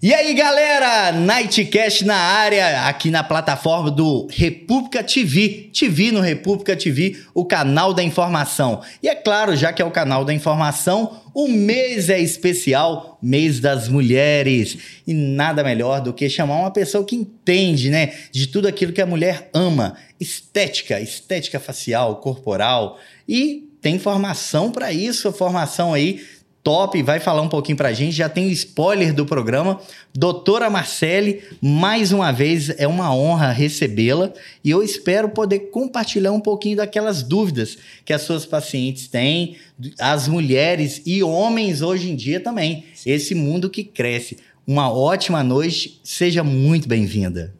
E 0.00 0.14
aí, 0.14 0.32
galera, 0.32 1.10
Nightcast 1.10 2.04
na 2.04 2.14
área, 2.14 2.86
aqui 2.86 3.10
na 3.10 3.24
plataforma 3.24 3.90
do 3.90 4.28
República 4.30 5.02
TV, 5.02 5.70
TV 5.76 6.12
no 6.12 6.20
República 6.20 6.76
TV, 6.76 7.16
o 7.34 7.44
canal 7.44 7.92
da 7.92 8.00
informação. 8.00 8.80
E 9.02 9.08
é 9.08 9.14
claro, 9.16 9.56
já 9.56 9.72
que 9.72 9.82
é 9.82 9.84
o 9.84 9.90
canal 9.90 10.24
da 10.24 10.32
informação, 10.32 11.20
o 11.34 11.48
mês 11.48 12.08
é 12.08 12.20
especial, 12.20 13.18
mês 13.20 13.58
das 13.58 13.88
mulheres. 13.88 14.78
E 15.04 15.12
nada 15.12 15.64
melhor 15.64 16.00
do 16.00 16.12
que 16.12 16.30
chamar 16.30 16.60
uma 16.60 16.70
pessoa 16.70 17.04
que 17.04 17.16
entende, 17.16 17.90
né, 17.90 18.12
de 18.30 18.46
tudo 18.46 18.68
aquilo 18.68 18.92
que 18.92 19.02
a 19.02 19.06
mulher 19.06 19.50
ama, 19.52 19.96
estética, 20.20 21.00
estética 21.00 21.58
facial, 21.58 22.20
corporal 22.20 23.00
e 23.28 23.68
tem 23.80 23.98
formação 23.98 24.70
para 24.70 24.92
isso, 24.92 25.32
formação 25.32 25.94
aí 25.94 26.20
top, 26.68 27.02
vai 27.02 27.18
falar 27.18 27.40
um 27.40 27.48
pouquinho 27.48 27.78
pra 27.78 27.94
gente. 27.94 28.14
Já 28.14 28.28
tem 28.28 28.46
o 28.46 28.50
spoiler 28.50 29.14
do 29.14 29.24
programa. 29.24 29.80
Doutora 30.14 30.68
Marcele, 30.68 31.42
mais 31.62 32.12
uma 32.12 32.30
vez 32.30 32.68
é 32.78 32.86
uma 32.86 33.10
honra 33.14 33.52
recebê-la 33.52 34.34
e 34.62 34.68
eu 34.68 34.82
espero 34.82 35.30
poder 35.30 35.70
compartilhar 35.70 36.30
um 36.30 36.40
pouquinho 36.40 36.76
daquelas 36.76 37.22
dúvidas 37.22 37.78
que 38.04 38.12
as 38.12 38.20
suas 38.20 38.44
pacientes 38.44 39.08
têm, 39.08 39.56
as 39.98 40.28
mulheres 40.28 41.00
e 41.06 41.22
homens 41.22 41.80
hoje 41.80 42.10
em 42.10 42.14
dia 42.14 42.38
também. 42.38 42.84
Esse 43.06 43.34
mundo 43.34 43.70
que 43.70 43.82
cresce. 43.82 44.36
Uma 44.66 44.92
ótima 44.92 45.42
noite, 45.42 45.98
seja 46.04 46.44
muito 46.44 46.86
bem-vinda. 46.86 47.54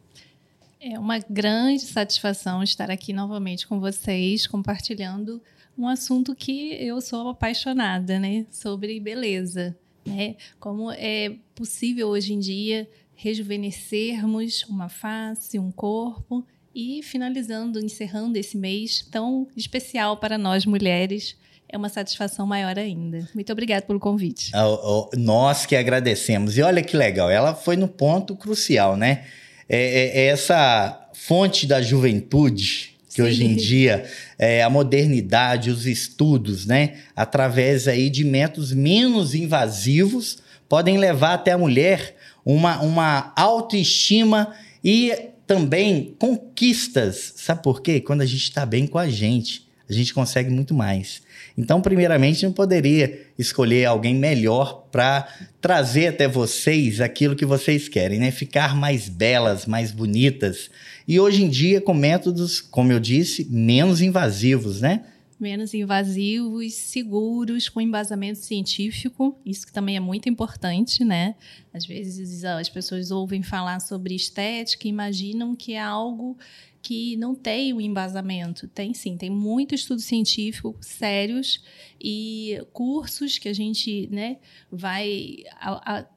É 0.78 0.98
uma 0.98 1.19
grande 1.19 1.80
satisfação 1.80 2.62
estar 2.62 2.91
aqui 2.91 3.14
novamente 3.14 3.66
com 3.66 3.80
vocês, 3.80 4.47
compartilhando 4.47 5.41
um 5.78 5.87
assunto 5.87 6.34
que 6.34 6.74
eu 6.74 7.00
sou 7.00 7.28
apaixonada, 7.28 8.19
né? 8.19 8.45
Sobre 8.50 8.98
beleza, 8.98 9.77
né? 10.05 10.34
Como 10.59 10.91
é 10.91 11.36
possível 11.55 12.09
hoje 12.09 12.34
em 12.34 12.41
dia 12.41 12.88
rejuvenescermos 13.14 14.64
uma 14.69 14.88
face, 14.88 15.59
um 15.59 15.70
corpo 15.70 16.44
e 16.75 17.03
finalizando, 17.03 17.80
encerrando 17.80 18.38
esse 18.38 18.56
mês 18.56 19.06
tão 19.11 19.48
especial 19.56 20.16
para 20.16 20.38
nós 20.38 20.64
mulheres, 20.64 21.36
é 21.69 21.77
uma 21.77 21.88
satisfação 21.88 22.47
maior 22.47 22.78
ainda. 22.78 23.28
Muito 23.34 23.53
obrigada 23.53 23.83
pelo 23.83 24.00
convite. 24.00 24.53
Oh, 24.55 25.10
nós 25.16 25.66
que 25.66 25.77
agradecemos. 25.77 26.56
E 26.56 26.62
olha 26.62 26.83
que 26.83 26.97
legal, 26.97 27.31
ela 27.31 27.55
foi 27.55 27.77
no 27.77 27.88
ponto 27.88 28.36
crucial, 28.36 28.97
né? 28.97 29.25
É, 29.69 29.77
é, 29.77 30.20
é 30.20 30.27
essa 30.27 31.08
fonte 31.12 31.66
da 31.66 31.83
juventude 31.83 32.97
que 33.09 33.17
Sim. 33.17 33.23
hoje 33.23 33.45
em 33.45 33.55
dia 33.55 34.05
é, 34.39 34.62
a 34.62 34.70
modernidade, 34.70 35.70
os 35.70 35.87
estudos, 35.87 36.67
né, 36.67 36.98
através 37.17 37.89
aí 37.89 38.11
de 38.11 38.25
métodos 38.25 38.73
menos 38.73 39.34
invasivos, 39.34 40.39
podem 40.69 40.98
levar 40.98 41.34
até 41.34 41.53
a 41.53 41.59
mulher 41.59 42.15
uma, 42.45 42.81
uma 42.81 43.33
autoestima 43.37 44.55
e 44.84 45.12
também 45.47 46.15
conquistas. 46.19 47.33
Sabe 47.37 47.62
por 47.62 47.81
quê? 47.81 48.00
Quando 48.00 48.20
a 48.20 48.27
gente 48.27 48.45
está 48.45 48.67
bem 48.67 48.87
com 48.87 48.98
a 48.98 49.09
gente, 49.09 49.67
a 49.89 49.93
gente 49.93 50.12
consegue 50.12 50.50
muito 50.50 50.75
mais. 50.75 51.22
Então, 51.56 51.81
primeiramente, 51.81 52.45
não 52.45 52.53
poderia 52.53 53.27
escolher 53.39 53.87
alguém 53.87 54.15
melhor 54.15 54.87
para 54.93 55.27
trazer 55.61 56.09
até 56.09 56.28
vocês 56.28 57.00
aquilo 57.00 57.34
que 57.34 57.47
vocês 57.47 57.89
querem, 57.89 58.19
né? 58.19 58.31
Ficar 58.31 58.77
mais 58.77 59.09
belas, 59.09 59.65
mais 59.65 59.91
bonitas. 59.91 60.70
E 61.09 61.19
hoje 61.19 61.42
em 61.42 61.48
dia, 61.48 61.81
com 61.81 61.95
métodos, 61.95 62.61
como 62.61 62.92
eu 62.92 63.01
disse, 63.01 63.48
menos 63.51 64.03
invasivos, 64.03 64.83
né? 64.83 65.05
Menos 65.39 65.75
invasivos, 65.75 66.75
seguros, 66.75 67.69
com 67.69 67.81
embasamento 67.81 68.39
científico. 68.39 69.39
Isso 69.44 69.67
que 69.67 69.72
também 69.72 69.97
é 69.97 70.00
muito 70.00 70.28
importante, 70.28 71.05
né? 71.05 71.34
Às 71.72 71.86
vezes 71.86 72.44
as 72.44 72.69
pessoas 72.69 73.11
ouvem 73.11 73.42
falar 73.42 73.81
sobre 73.81 74.14
estética 74.14 74.86
e 74.86 74.91
imaginam 74.91 75.55
que 75.55 75.75
é 75.75 75.81
algo 75.81 76.36
que 76.81 77.16
não 77.16 77.34
tem 77.34 77.72
um 77.72 77.81
embasamento. 77.81 78.69
Tem 78.69 78.94
sim, 78.94 79.16
tem 79.16 79.31
muito 79.31 79.75
estudo 79.75 80.00
científico 80.00 80.76
sérios 80.81 81.62
e 82.00 82.65
cursos 82.72 83.38
que 83.38 83.49
a 83.49 83.53
gente 83.53 84.09
né, 84.10 84.38
vai 84.70 85.44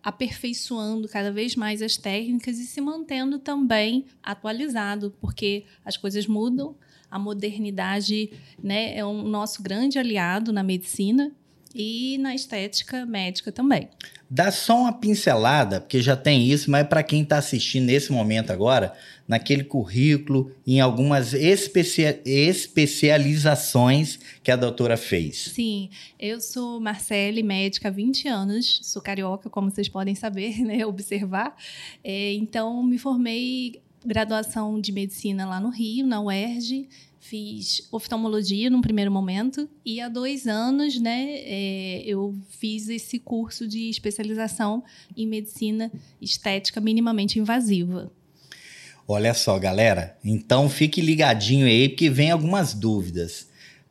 aperfeiçoando 0.04 1.08
cada 1.08 1.32
vez 1.32 1.56
mais 1.56 1.82
as 1.82 1.98
técnicas 1.98 2.58
e 2.58 2.66
se 2.66 2.80
mantendo 2.80 3.40
também 3.40 4.06
atualizado, 4.22 5.14
porque 5.20 5.66
as 5.84 5.98
coisas 5.98 6.28
mudam. 6.28 6.76
A 7.12 7.20
modernidade 7.20 8.32
né, 8.64 8.98
é 8.98 9.06
um 9.06 9.22
nosso 9.24 9.62
grande 9.62 10.00
aliado 10.00 10.52
na 10.52 10.64
medicina 10.64 11.32
e 11.76 12.18
na 12.18 12.36
estética 12.36 13.06
médica 13.06 13.52
também. 13.52 13.90
Dá 14.30 14.50
só 14.50 14.80
uma 14.80 14.94
pincelada, 14.94 15.82
porque 15.82 16.02
já 16.02 16.16
tem 16.16 16.48
isso, 16.48 16.72
mas 16.72 16.88
para 16.88 17.04
quem 17.04 17.22
está 17.22 17.38
assistindo 17.38 17.88
nesse 17.88 18.14
momento 18.14 18.52
agora, 18.52 18.94
naquele 19.28 19.64
currículo, 19.64 20.54
em 20.66 20.80
algumas 20.80 21.34
especia 21.34 22.22
especializações 22.26 24.20
que 24.42 24.50
a 24.50 24.56
doutora 24.56 24.96
fez. 24.96 25.52
Sim, 25.54 25.90
eu 26.18 26.40
sou 26.40 26.80
Marcele, 26.80 27.44
médica 27.44 27.90
há 27.90 27.92
20 27.92 28.28
anos, 28.30 28.80
sou 28.84 29.02
carioca, 29.02 29.50
como 29.50 29.70
vocês 29.70 29.90
podem 29.90 30.16
saber, 30.16 30.60
né, 30.64 30.86
observar. 30.86 31.54
É, 32.02 32.32
então, 32.34 32.82
me 32.84 32.98
formei 32.98 33.82
graduação 34.06 34.80
de 34.80 34.92
medicina 34.92 35.46
lá 35.46 35.60
no 35.60 35.70
Rio, 35.70 36.06
na 36.06 36.22
UERJ, 36.22 36.88
fiz 37.20 37.88
oftalmologia 37.92 38.70
num 38.70 38.82
primeiro 38.82 39.12
momento 39.12 39.70
e 39.86 40.02
há 40.02 40.10
dois 40.10 40.48
anos, 40.48 41.00
né, 41.00 41.36
é, 41.44 42.04
eu 42.06 42.36
fiz 42.50 42.90
esse 42.90 43.20
curso 43.20 43.68
de 43.68 43.90
especialização 43.90 44.84
em 45.16 45.28
medicina 45.28 45.92
estética 46.20 46.82
minimamente 46.82 47.38
invasiva. 47.38 48.12
Olha 49.08 49.34
só, 49.34 49.58
galera. 49.60 50.18
Então 50.24 50.70
fique 50.70 51.02
ligadinho 51.02 51.66
aí 51.66 51.90
porque 51.90 52.10
vem 52.10 52.32
algumas 52.32 52.74
dúvidas. 52.74 53.48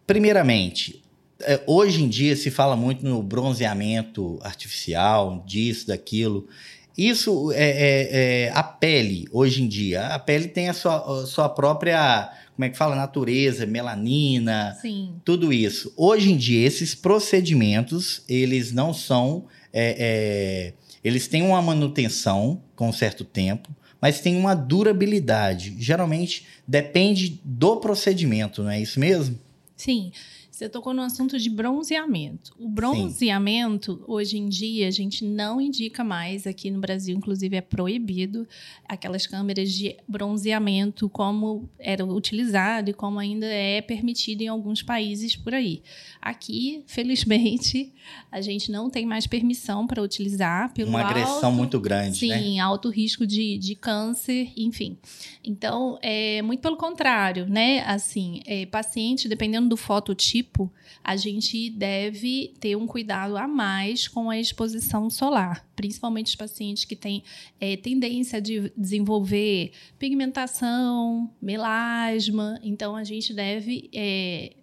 Primeiramente, 0.06 1.03
é, 1.42 1.60
hoje 1.66 2.03
em 2.03 2.09
dia 2.09 2.34
se 2.34 2.50
fala 2.50 2.75
muito 2.77 3.04
no 3.04 3.22
bronzeamento 3.22 4.38
artificial, 4.42 5.44
disso, 5.47 5.87
daquilo. 5.87 6.48
Isso 6.96 7.52
é, 7.52 7.70
é, 7.70 8.08
é, 8.46 8.52
a 8.52 8.62
pele, 8.62 9.26
hoje 9.32 9.62
em 9.62 9.68
dia. 9.68 10.06
A 10.08 10.18
pele 10.18 10.48
tem 10.48 10.68
a 10.68 10.74
sua, 10.74 11.22
a 11.22 11.26
sua 11.26 11.48
própria 11.48 12.30
como 12.60 12.66
é 12.66 12.68
que 12.68 12.76
fala? 12.76 12.94
Natureza, 12.94 13.64
melanina, 13.64 14.76
Sim. 14.82 15.14
tudo 15.24 15.50
isso. 15.50 15.94
Hoje 15.96 16.30
em 16.30 16.36
dia, 16.36 16.66
esses 16.66 16.94
procedimentos, 16.94 18.22
eles 18.28 18.70
não 18.70 18.92
são. 18.92 19.46
É, 19.72 19.96
é, 19.98 20.74
eles 21.02 21.26
têm 21.26 21.40
uma 21.40 21.62
manutenção 21.62 22.60
com 22.76 22.90
um 22.90 22.92
certo 22.92 23.24
tempo, 23.24 23.74
mas 23.98 24.20
tem 24.20 24.36
uma 24.36 24.54
durabilidade. 24.54 25.74
Geralmente 25.78 26.46
depende 26.68 27.40
do 27.42 27.76
procedimento, 27.76 28.62
não 28.62 28.70
é 28.70 28.78
isso 28.78 29.00
mesmo? 29.00 29.38
Sim. 29.74 30.12
Você 30.60 30.69
tocou 30.69 30.93
no 30.93 31.00
assunto 31.00 31.38
de 31.38 31.48
bronzeamento. 31.48 32.54
O 32.59 32.69
bronzeamento, 32.69 33.94
Sim. 33.97 34.04
hoje 34.06 34.37
em 34.37 34.47
dia, 34.47 34.88
a 34.88 34.91
gente 34.91 35.25
não 35.25 35.59
indica 35.59 36.04
mais, 36.04 36.47
aqui 36.47 36.71
no 36.71 36.78
Brasil, 36.78 37.16
inclusive, 37.16 37.56
é 37.56 37.62
proibido 37.62 38.47
aquelas 38.87 39.26
câmeras 39.26 39.72
de 39.72 39.97
bronzeamento 40.06 41.09
como 41.09 41.66
era 41.78 42.04
utilizado 42.04 42.91
e 42.91 42.93
como 42.93 43.19
ainda 43.19 43.47
é 43.47 43.81
permitido 43.81 44.43
em 44.43 44.48
alguns 44.48 44.82
países 44.82 45.34
por 45.34 45.54
aí. 45.54 45.82
Aqui, 46.21 46.84
felizmente, 46.87 47.91
a 48.31 48.42
gente 48.42 48.71
não 48.71 48.91
tem 48.91 49.06
mais 49.06 49.27
permissão 49.27 49.87
para 49.87 50.03
utilizar 50.03 50.75
pelo 50.75 50.91
Uma 50.91 51.00
agressão 51.00 51.47
alto, 51.47 51.56
muito 51.56 51.81
grande, 51.81 52.19
sim, 52.19 52.28
né? 52.28 52.38
Sim, 52.38 52.60
alto 52.60 52.91
risco 52.91 53.27
de, 53.27 53.56
de 53.56 53.75
câncer, 53.75 54.53
enfim. 54.54 54.98
Então, 55.42 55.98
é 56.03 56.42
muito 56.42 56.60
pelo 56.60 56.77
contrário, 56.77 57.47
né? 57.48 57.81
Assim, 57.87 58.42
é, 58.44 58.66
paciente, 58.66 59.27
dependendo 59.27 59.71
do 59.71 59.77
fototipo, 59.77 60.49
tipo, 60.50 60.72
a 61.02 61.16
gente 61.16 61.70
deve 61.70 62.54
ter 62.60 62.76
um 62.76 62.86
cuidado 62.86 63.36
a 63.36 63.46
mais 63.46 64.08
com 64.08 64.28
a 64.28 64.38
exposição 64.38 65.08
solar, 65.08 65.66
principalmente 65.76 66.26
os 66.26 66.34
pacientes 66.34 66.84
que 66.84 66.96
têm 66.96 67.22
é, 67.60 67.76
tendência 67.76 68.41
de 68.41 68.72
desenvolver 68.76 69.72
pigmentação, 69.98 71.30
melasma. 71.41 72.58
Então, 72.62 72.97
a 72.97 73.04
gente 73.04 73.32
deve 73.32 73.88
é, 73.94 74.56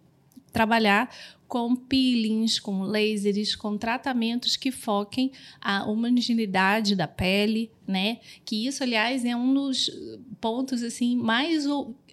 trabalhar 0.57 1.07
com 1.47 1.75
peelings, 1.75 2.59
com 2.59 2.81
lasers, 2.81 3.55
com 3.55 3.77
tratamentos 3.77 4.57
que 4.57 4.71
foquem 4.71 5.31
a 5.61 5.85
homogeneidade 5.85 6.95
da 6.95 7.07
pele, 7.07 7.71
né? 7.87 8.17
Que 8.43 8.65
isso, 8.65 8.81
aliás, 8.81 9.23
é 9.23 9.35
um 9.35 9.53
dos 9.53 9.89
pontos 10.41 10.81
assim 10.81 11.15
mais 11.15 11.65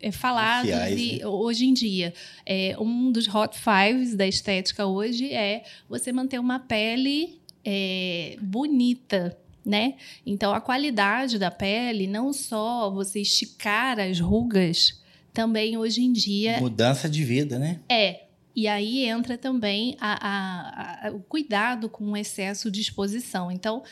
é, 0.03 0.13
falados 0.13 0.71
e, 0.71 1.21
né? 1.21 1.27
hoje 1.27 1.65
em 1.65 1.73
dia. 1.73 2.13
É, 2.45 2.77
um 2.79 3.11
dos 3.11 3.27
hot 3.27 3.57
fives 3.59 4.15
da 4.15 4.27
estética 4.27 4.87
hoje 4.87 5.33
é 5.33 5.65
você 5.89 6.13
manter 6.13 6.39
uma 6.39 6.61
pele 6.61 7.41
é, 7.65 8.37
bonita, 8.43 9.37
né? 9.65 9.95
Então 10.27 10.53
a 10.53 10.61
qualidade 10.61 11.39
da 11.39 11.51
pele, 11.51 12.07
não 12.07 12.31
só 12.31 12.91
você 12.91 13.21
esticar 13.23 13.99
as 13.99 14.21
rugas, 14.21 15.03
também 15.35 15.77
hoje 15.77 16.01
em 16.01 16.13
dia. 16.13 16.61
Mudança 16.61 17.09
de 17.09 17.25
vida, 17.25 17.59
né? 17.59 17.81
É, 17.89 18.24
e 18.55 18.69
aí 18.69 19.05
entra 19.07 19.37
também 19.37 19.97
a, 20.01 20.29
a, 20.29 21.09
a, 21.09 21.11
o 21.13 21.21
cuidado 21.21 21.89
com 21.89 22.13
o 22.13 22.17
excesso 22.17 22.71
de 22.71 22.81
exposição. 22.81 23.51
Então, 23.51 23.83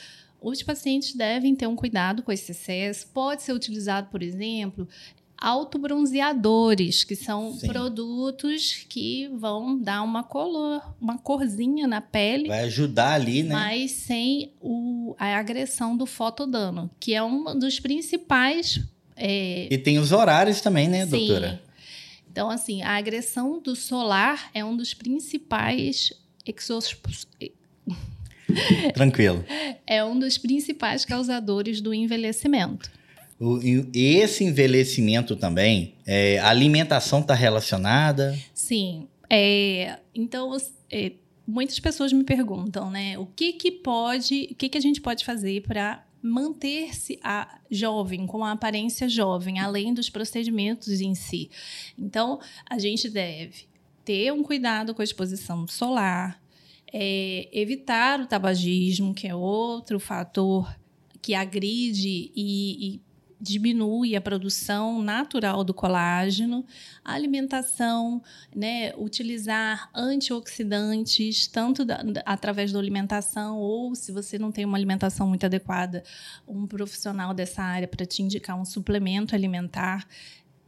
os 0.41 0.63
pacientes 0.63 1.15
devem 1.15 1.55
ter 1.55 1.67
um 1.67 1.77
cuidado 1.77 2.23
com 2.23 2.33
esse 2.33 2.53
excesso. 2.53 3.07
Pode 3.09 3.43
ser 3.43 3.53
utilizado, 3.53 4.09
por 4.11 4.23
exemplo, 4.23 4.89
autobronzeadores, 5.39 7.03
que 7.05 7.17
são 7.17 7.53
Sim. 7.55 7.67
produtos 7.67 8.87
que 8.89 9.29
vão 9.35 9.79
dar 9.79 10.03
uma 10.03 10.23
cor, 10.23 10.95
uma 11.01 11.19
corzinha 11.19 11.87
na 11.87 12.01
pele, 12.01 12.49
Vai 12.49 12.63
ajudar 12.65 13.15
ali, 13.15 13.43
né? 13.43 13.55
mas 13.55 13.91
sem 13.91 14.53
o, 14.61 15.15
a 15.19 15.37
agressão 15.37 15.97
do 15.97 16.07
fotodano, 16.07 16.91
que 17.01 17.15
é 17.15 17.23
um 17.23 17.59
dos 17.59 17.81
principais. 17.81 18.81
é, 19.17 19.69
E 19.73 19.79
tem 19.79 19.99
os 19.99 20.13
horários 20.13 20.61
também, 20.61 20.89
né, 20.89 21.05
Sim. 21.05 21.11
doutora? 21.11 21.63
Então, 22.33 22.49
assim, 22.49 22.81
a 22.83 22.97
agressão 22.97 23.61
do 23.61 23.77
solar 23.77 24.51
é 24.55 24.65
um 24.65 24.75
dos 24.75 24.95
principais 24.95 26.11
exos... 26.47 26.97
Tranquilo. 28.95 29.45
é 29.87 30.03
um 30.03 30.19
dos 30.19 30.39
principais 30.39 31.05
causadores 31.05 31.81
do 31.83 31.93
envelhecimento. 31.93 32.91
O- 33.39 33.59
e 33.63 33.91
esse 34.17 34.45
envelhecimento 34.45 35.37
também, 35.37 35.95
é, 36.07 36.39
a 36.39 36.49
alimentação 36.49 37.21
está 37.21 37.35
relacionada. 37.35 38.35
Sim. 38.55 39.09
É, 39.29 39.99
então, 40.15 40.57
é, 40.91 41.13
muitas 41.47 41.79
pessoas 41.81 42.13
me 42.15 42.25
perguntam, 42.25 42.91
né? 42.91 43.19
O 43.19 43.27
que 43.27 43.53
que 43.53 43.71
pode, 43.71 44.49
o 44.53 44.55
que 44.55 44.69
que 44.71 44.79
a 44.79 44.83
gente 44.83 45.01
pode 45.03 45.25
fazer 45.25 45.63
para 45.63 46.03
manter-se 46.23 47.19
a 47.23 47.59
jovem, 47.71 48.27
com 48.27 48.45
a 48.45 48.53
aparência 48.53 49.09
jovem, 49.09 49.59
além 49.59 49.93
dos 49.93 50.09
procedimentos 50.09 51.01
em 51.01 51.15
si. 51.15 51.51
Então, 51.99 52.39
a 52.71 52.79
gente 52.79 53.11
deve 53.11 53.65
ter 54.05 54.33
um 54.33 54.43
cuidado 54.43 54.95
com 54.95 55.03
a 55.03 55.05
exposição 55.05 55.67
solar, 55.67 56.41
é, 56.93 57.49
evitar 57.53 58.21
o 58.21 58.27
tabagismo, 58.27 59.15
que 59.15 59.27
é 59.27 59.35
outro 59.35 59.99
fator 59.99 60.73
que 61.21 61.35
agride 61.35 62.31
e, 62.35 62.95
e 62.95 63.01
diminui 63.43 64.15
a 64.15 64.21
produção 64.21 65.03
natural 65.03 65.65
do 65.65 65.75
colágeno, 65.75 66.65
a 67.05 67.13
alimentação, 67.15 68.23
né, 68.55 68.95
utilizar 68.97 69.91
antioxidantes, 69.93 71.49
tanto 71.49 71.85
da- 71.85 72.03
através 72.25 72.71
da 72.73 72.79
alimentação, 72.79 73.59
ou 73.59 73.95
se 73.97 74.13
você 74.13 74.39
não 74.39 74.53
tem 74.53 74.65
uma 74.65 74.79
alimentação 74.79 75.27
muito 75.27 75.45
adequada, 75.45 76.05
um 76.47 76.67
profissional 76.69 77.35
dessa 77.35 77.63
área 77.63 77.89
para 77.89 78.07
te 78.07 78.23
indicar 78.23 78.57
um 78.59 78.65
suplemento 78.65 79.35
alimentar. 79.35 80.07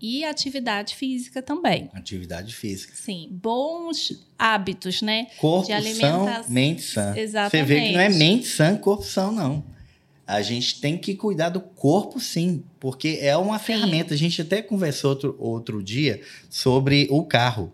E 0.00 0.23
atividade 0.25 0.97
física 0.97 1.41
também. 1.41 1.88
Atividade 1.94 2.55
física. 2.55 2.93
Sim, 2.94 3.29
bons 3.31 4.27
hábitos, 4.38 5.00
né? 5.00 5.29
Corpo 5.38 5.67
De 5.67 5.73
são, 5.73 5.77
alimentação. 5.79 6.53
mente 6.53 6.82
sã. 6.82 7.12
Você 7.15 7.20
Exatamente. 7.20 7.67
vê 7.69 7.81
que 7.87 7.93
não 7.93 8.00
é 8.00 8.09
mente 8.11 8.47
sã, 8.49 8.77
corpo 8.77 9.05
são, 9.05 9.32
não. 9.32 9.65
A 10.26 10.41
gente 10.41 10.81
tem 10.81 10.97
que 10.97 11.15
cuidar 11.15 11.50
do 11.50 11.61
corpo, 11.61 12.19
sim, 12.19 12.62
porque 12.81 13.19
é 13.21 13.37
uma 13.37 13.59
ferramenta. 13.59 14.15
A 14.15 14.17
gente 14.17 14.41
até 14.41 14.62
conversou 14.62 15.11
outro, 15.11 15.37
outro 15.38 15.82
dia 15.82 16.21
sobre 16.49 17.06
o 17.11 17.25
carro. 17.25 17.73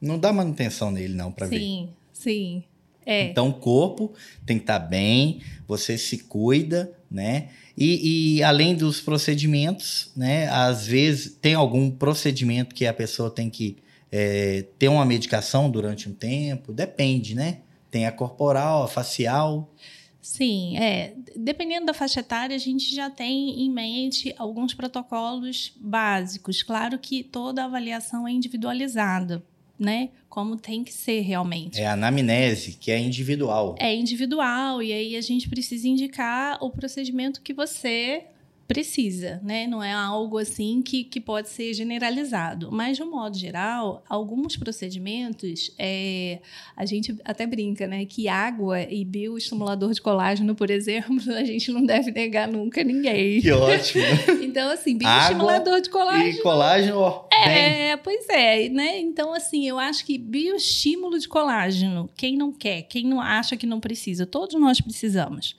Não 0.00 0.18
dá 0.18 0.32
manutenção 0.32 0.90
nele, 0.90 1.14
não, 1.14 1.30
para 1.30 1.46
ver. 1.46 1.58
Sim, 1.58 1.88
sim. 2.12 2.64
É. 3.04 3.24
Então, 3.24 3.48
o 3.48 3.54
corpo 3.54 4.12
tem 4.46 4.56
que 4.56 4.62
estar 4.62 4.78
bem, 4.78 5.40
você 5.66 5.98
se 5.98 6.18
cuida, 6.18 6.92
né? 7.10 7.48
E, 7.76 8.36
e 8.36 8.42
além 8.42 8.74
dos 8.74 9.00
procedimentos, 9.00 10.10
né? 10.16 10.48
Às 10.48 10.86
vezes 10.86 11.36
tem 11.40 11.54
algum 11.54 11.90
procedimento 11.90 12.74
que 12.74 12.86
a 12.86 12.94
pessoa 12.94 13.30
tem 13.30 13.50
que 13.50 13.76
é, 14.12 14.64
ter 14.78 14.88
uma 14.88 15.04
medicação 15.04 15.70
durante 15.70 16.08
um 16.08 16.12
tempo, 16.12 16.72
depende, 16.72 17.34
né? 17.34 17.58
Tem 17.90 18.06
a 18.06 18.12
corporal, 18.12 18.84
a 18.84 18.88
facial. 18.88 19.72
Sim, 20.20 20.76
é. 20.76 21.14
Dependendo 21.34 21.86
da 21.86 21.94
faixa 21.94 22.20
etária, 22.20 22.54
a 22.54 22.58
gente 22.58 22.94
já 22.94 23.08
tem 23.08 23.62
em 23.62 23.70
mente 23.70 24.34
alguns 24.36 24.74
protocolos 24.74 25.72
básicos. 25.76 26.62
Claro 26.62 26.98
que 26.98 27.22
toda 27.22 27.64
avaliação 27.64 28.28
é 28.28 28.32
individualizada, 28.32 29.42
né? 29.78 30.10
Como 30.28 30.56
tem 30.56 30.84
que 30.84 30.92
ser 30.92 31.20
realmente. 31.22 31.80
É 31.80 31.86
a 31.86 31.94
anamnese, 31.94 32.76
que 32.78 32.90
é 32.90 32.98
individual. 32.98 33.74
É 33.78 33.94
individual, 33.94 34.82
e 34.82 34.92
aí 34.92 35.16
a 35.16 35.20
gente 35.20 35.48
precisa 35.48 35.88
indicar 35.88 36.58
o 36.62 36.70
procedimento 36.70 37.40
que 37.40 37.54
você 37.54 38.24
precisa, 38.70 39.40
né? 39.42 39.66
Não 39.66 39.82
é 39.82 39.92
algo 39.92 40.38
assim 40.38 40.80
que, 40.80 41.02
que 41.02 41.20
pode 41.20 41.48
ser 41.48 41.74
generalizado. 41.74 42.70
Mas, 42.70 42.96
de 42.96 43.02
um 43.02 43.10
modo 43.10 43.36
geral, 43.36 44.04
alguns 44.08 44.56
procedimentos, 44.56 45.72
é, 45.76 46.38
a 46.76 46.86
gente 46.86 47.16
até 47.24 47.48
brinca, 47.48 47.88
né? 47.88 48.04
Que 48.04 48.28
água 48.28 48.80
e 48.82 49.04
bioestimulador 49.04 49.92
de 49.92 50.00
colágeno, 50.00 50.54
por 50.54 50.70
exemplo, 50.70 51.20
a 51.34 51.42
gente 51.42 51.72
não 51.72 51.84
deve 51.84 52.12
negar 52.12 52.46
nunca 52.46 52.82
a 52.82 52.84
ninguém. 52.84 53.40
Que 53.40 53.50
ótimo. 53.50 54.04
Então, 54.50 54.70
assim, 54.70 54.96
bioestimulador 54.96 55.80
de 55.80 55.90
colágeno. 55.90 56.28
e 56.28 56.42
colágeno, 56.42 56.98
ó, 56.98 57.28
bem. 57.44 57.90
É, 57.90 57.96
pois 57.96 58.28
é, 58.28 58.68
né? 58.68 58.98
Então, 58.98 59.32
assim, 59.32 59.68
eu 59.68 59.78
acho 59.78 60.04
que 60.04 60.16
bioestímulo 60.16 61.18
de 61.18 61.28
colágeno, 61.28 62.08
quem 62.16 62.36
não 62.36 62.52
quer, 62.52 62.82
quem 62.82 63.04
não 63.04 63.20
acha 63.20 63.56
que 63.56 63.66
não 63.66 63.80
precisa, 63.80 64.26
todos 64.26 64.58
nós 64.60 64.80
precisamos. 64.80 65.56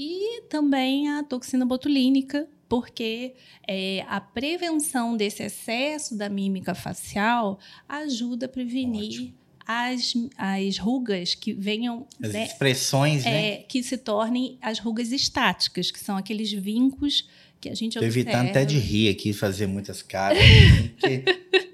E 0.00 0.42
também 0.42 1.08
a 1.08 1.24
toxina 1.24 1.66
botulínica, 1.66 2.46
porque 2.68 3.34
é, 3.66 4.04
a 4.06 4.20
prevenção 4.20 5.16
desse 5.16 5.42
excesso 5.42 6.16
da 6.16 6.28
mímica 6.28 6.72
facial 6.72 7.58
ajuda 7.88 8.46
a 8.46 8.48
prevenir 8.48 9.34
as, 9.66 10.12
as 10.36 10.78
rugas 10.78 11.34
que 11.34 11.52
venham. 11.52 12.06
As 12.22 12.32
né, 12.32 12.44
expressões, 12.44 13.24
né? 13.24 13.48
é, 13.48 13.56
que 13.56 13.82
se 13.82 13.98
tornem 13.98 14.56
as 14.62 14.78
rugas 14.78 15.10
estáticas, 15.10 15.90
que 15.90 15.98
são 15.98 16.16
aqueles 16.16 16.52
vincos 16.52 17.28
que 17.60 17.68
a 17.68 17.74
gente 17.74 17.98
Tô 17.98 18.04
evitando 18.04 18.34
observa. 18.34 18.50
até 18.50 18.64
de 18.64 18.78
rir 18.78 19.08
aqui, 19.08 19.32
fazer 19.32 19.66
muitas 19.66 20.00
caras. 20.00 20.38
porque, 20.94 21.24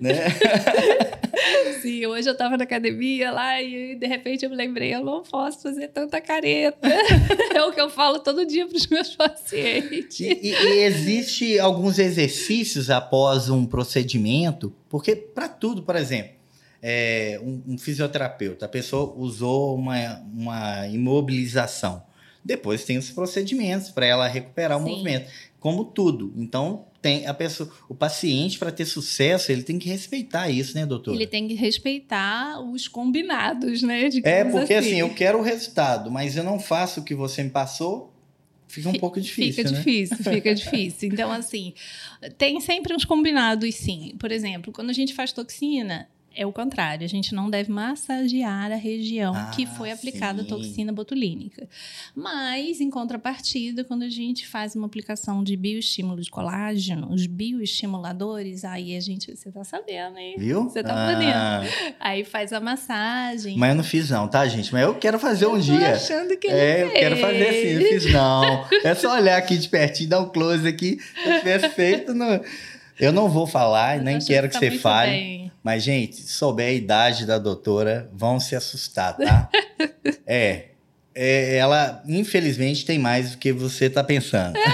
né? 0.00 0.14
Sim, 1.80 2.06
hoje 2.06 2.28
eu 2.28 2.36
tava 2.36 2.56
na 2.56 2.64
academia 2.64 3.30
lá 3.30 3.60
e 3.62 3.94
de 3.94 4.06
repente 4.06 4.44
eu 4.44 4.50
me 4.50 4.56
lembrei, 4.56 4.94
eu 4.94 5.04
não 5.04 5.22
posso 5.22 5.62
fazer 5.62 5.88
tanta 5.88 6.20
careta. 6.20 6.78
é 7.54 7.62
o 7.62 7.72
que 7.72 7.80
eu 7.80 7.90
falo 7.90 8.18
todo 8.20 8.44
dia 8.46 8.66
para 8.66 8.76
os 8.76 8.86
meus 8.86 9.14
pacientes. 9.16 10.20
E, 10.20 10.24
e- 10.32 10.52
e 10.52 10.78
existe 10.84 11.58
alguns 11.58 11.98
exercícios 11.98 12.90
após 12.90 13.48
um 13.48 13.64
procedimento, 13.66 14.72
porque 14.88 15.14
para 15.16 15.48
tudo, 15.48 15.82
por 15.82 15.96
exemplo, 15.96 16.32
é, 16.82 17.40
um, 17.42 17.62
um 17.74 17.78
fisioterapeuta, 17.78 18.66
a 18.66 18.68
pessoa 18.68 19.14
usou 19.16 19.74
uma, 19.74 20.20
uma 20.34 20.86
imobilização. 20.88 22.02
Depois 22.44 22.84
tem 22.84 22.98
os 22.98 23.10
procedimentos 23.10 23.88
para 23.90 24.04
ela 24.04 24.28
recuperar 24.28 24.78
o 24.78 24.82
Sim. 24.84 24.90
movimento, 24.90 25.30
como 25.58 25.86
tudo. 25.86 26.30
Então, 26.36 26.84
tem 27.04 27.26
a 27.26 27.34
pessoa, 27.34 27.70
o 27.86 27.94
paciente, 27.94 28.58
para 28.58 28.72
ter 28.72 28.86
sucesso, 28.86 29.52
ele 29.52 29.62
tem 29.62 29.78
que 29.78 29.90
respeitar 29.90 30.48
isso, 30.48 30.74
né, 30.74 30.86
doutor? 30.86 31.14
Ele 31.14 31.26
tem 31.26 31.46
que 31.46 31.52
respeitar 31.52 32.58
os 32.62 32.88
combinados, 32.88 33.82
né? 33.82 34.08
É, 34.24 34.42
porque 34.42 34.72
assim, 34.72 35.00
eu 35.00 35.12
quero 35.12 35.38
o 35.38 35.42
resultado, 35.42 36.10
mas 36.10 36.34
eu 36.34 36.42
não 36.42 36.58
faço 36.58 37.00
o 37.00 37.04
que 37.04 37.14
você 37.14 37.42
me 37.42 37.50
passou, 37.50 38.10
fica 38.66 38.88
um 38.88 38.94
pouco 38.94 39.20
difícil, 39.20 39.52
fica 39.52 39.70
né? 39.70 39.76
difícil, 39.76 40.16
fica 40.16 40.54
difícil. 40.56 41.10
Então, 41.12 41.30
assim, 41.30 41.74
tem 42.38 42.58
sempre 42.62 42.94
uns 42.94 43.04
combinados, 43.04 43.74
sim. 43.74 44.14
Por 44.18 44.32
exemplo, 44.32 44.72
quando 44.72 44.88
a 44.88 44.94
gente 44.94 45.12
faz 45.12 45.30
toxina, 45.30 46.08
é 46.36 46.46
o 46.46 46.52
contrário. 46.52 47.04
A 47.04 47.08
gente 47.08 47.34
não 47.34 47.48
deve 47.50 47.70
massagear 47.70 48.70
a 48.72 48.76
região 48.76 49.34
Ah, 49.34 49.50
que 49.54 49.66
foi 49.66 49.90
aplicada 49.90 50.40
a 50.40 50.44
sim. 50.44 50.48
toxina 50.50 50.92
botulínica. 50.92 51.68
Mas, 52.14 52.80
em 52.80 52.90
contrapartida, 52.90 53.84
quando 53.84 54.02
a 54.02 54.08
gente 54.08 54.46
faz 54.46 54.74
uma 54.74 54.86
aplicação 54.86 55.42
de 55.44 55.56
bioestímulo 55.56 56.20
de 56.20 56.30
colágeno, 56.30 57.12
os 57.12 57.26
bioestimuladores, 57.26 58.64
aí 58.64 58.96
a 58.96 59.00
gente, 59.00 59.34
você 59.36 59.50
tá 59.50 59.64
sabendo, 59.64 60.18
hein? 60.18 60.34
Viu? 60.38 60.64
Você 60.64 60.82
tá 60.82 60.94
Ah, 60.94 61.62
Aí 62.00 62.24
faz 62.24 62.52
a 62.52 62.60
massagem. 62.60 63.56
Mas 63.58 63.70
eu 63.70 63.76
não 63.76 63.84
fiz 63.84 64.10
não, 64.10 64.28
tá, 64.28 64.46
gente? 64.46 64.72
Mas 64.72 64.82
eu 64.82 64.94
quero 64.94 65.18
fazer 65.18 65.46
um 65.46 65.56
Eu 65.56 65.60
dia. 65.62 65.92
achando 65.94 66.36
que 66.36 66.46
ele 66.46 66.56
É, 66.56 66.82
eu 66.84 66.90
quero 66.92 67.16
fazer 67.16 67.46
assim, 67.48 67.58
eu 67.68 67.80
fez. 67.80 68.02
fiz 68.04 68.12
não. 68.12 68.66
É 68.84 68.94
só 68.94 69.14
olhar 69.14 69.36
aqui 69.36 69.56
de 69.56 69.68
pertinho, 69.68 70.08
dar 70.08 70.20
um 70.20 70.28
close 70.28 70.66
aqui. 70.66 70.98
Se 71.22 71.28
eu 71.28 71.38
tivesse 71.38 71.68
feito, 71.70 72.14
não... 72.14 72.40
eu 72.98 73.12
não 73.12 73.28
vou 73.28 73.46
falar, 73.46 74.00
nem 74.00 74.18
quero 74.18 74.48
que 74.48 74.54
tá 74.54 74.60
você 74.60 74.70
fale. 74.72 75.10
bem. 75.10 75.52
Mas, 75.62 75.82
gente, 75.82 76.16
se 76.16 76.28
souber 76.28 76.68
a 76.68 76.72
idade 76.72 77.26
da 77.26 77.38
doutora, 77.38 78.08
vão 78.12 78.38
se 78.38 78.54
assustar, 78.54 79.16
tá? 79.16 79.48
é, 80.26 80.66
é, 81.14 81.56
Ela, 81.56 82.02
infelizmente, 82.06 82.84
tem 82.84 82.98
mais 82.98 83.32
do 83.32 83.38
que 83.38 83.52
você 83.52 83.88
tá 83.88 84.04
pensando. 84.04 84.58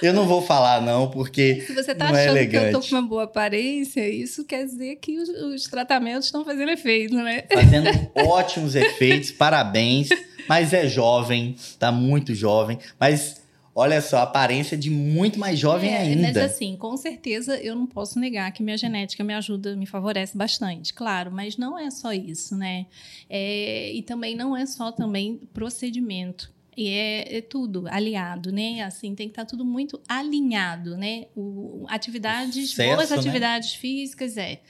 eu 0.00 0.12
não 0.12 0.26
vou 0.26 0.42
falar, 0.42 0.80
não, 0.80 1.10
porque 1.10 1.64
Se 1.66 1.74
você 1.74 1.94
tá 1.94 2.08
não 2.08 2.16
é 2.16 2.24
achando 2.24 2.36
que 2.36 2.44
eu 2.44 2.50
tô 2.50 2.58
elegante. 2.66 2.90
com 2.90 2.96
uma 2.96 3.02
boa 3.02 3.24
aparência, 3.24 4.08
isso 4.08 4.44
quer 4.44 4.64
dizer 4.64 4.96
que 4.96 5.18
os, 5.18 5.28
os 5.28 5.64
tratamentos 5.64 6.26
estão 6.26 6.44
fazendo 6.44 6.70
efeito, 6.70 7.16
né? 7.16 7.42
fazendo 7.52 7.88
ótimos 8.14 8.76
efeitos, 8.76 9.32
parabéns. 9.32 10.08
Mas 10.48 10.72
é 10.72 10.86
jovem, 10.86 11.56
tá 11.78 11.90
muito 11.90 12.34
jovem. 12.34 12.78
Mas 13.00 13.42
olha 13.74 14.00
só, 14.00 14.18
a 14.18 14.22
aparência 14.22 14.76
de 14.76 14.90
muito 14.90 15.38
mais 15.38 15.58
jovem 15.58 15.90
É, 15.90 15.98
ainda. 15.98 16.22
Mas 16.22 16.36
assim, 16.36 16.76
com 16.76 16.96
certeza 16.96 17.56
eu 17.58 17.74
não 17.74 17.86
posso 17.86 18.18
negar 18.18 18.52
que 18.52 18.62
minha 18.62 18.78
genética 18.78 19.24
me 19.24 19.34
ajuda, 19.34 19.74
me 19.74 19.86
favorece 19.86 20.36
bastante, 20.36 20.94
claro, 20.94 21.32
mas 21.32 21.56
não 21.56 21.78
é 21.78 21.90
só 21.90 22.12
isso, 22.12 22.56
né? 22.56 22.86
É, 23.28 23.92
e 23.92 24.02
também 24.02 24.36
não 24.36 24.56
é 24.56 24.64
só 24.66 24.92
também 24.92 25.40
procedimento. 25.52 26.52
E 26.76 26.88
é, 26.88 27.36
é 27.38 27.40
tudo 27.40 27.84
aliado, 27.88 28.50
né? 28.50 28.82
Assim, 28.82 29.14
tem 29.14 29.28
que 29.28 29.32
estar 29.32 29.44
tudo 29.44 29.64
muito 29.64 30.00
alinhado, 30.08 30.96
né? 30.96 31.26
O, 31.36 31.86
atividades, 31.88 32.70
Sucesso, 32.70 32.96
boas 32.96 33.10
né? 33.10 33.16
atividades 33.16 33.74
físicas, 33.74 34.36
é. 34.36 34.60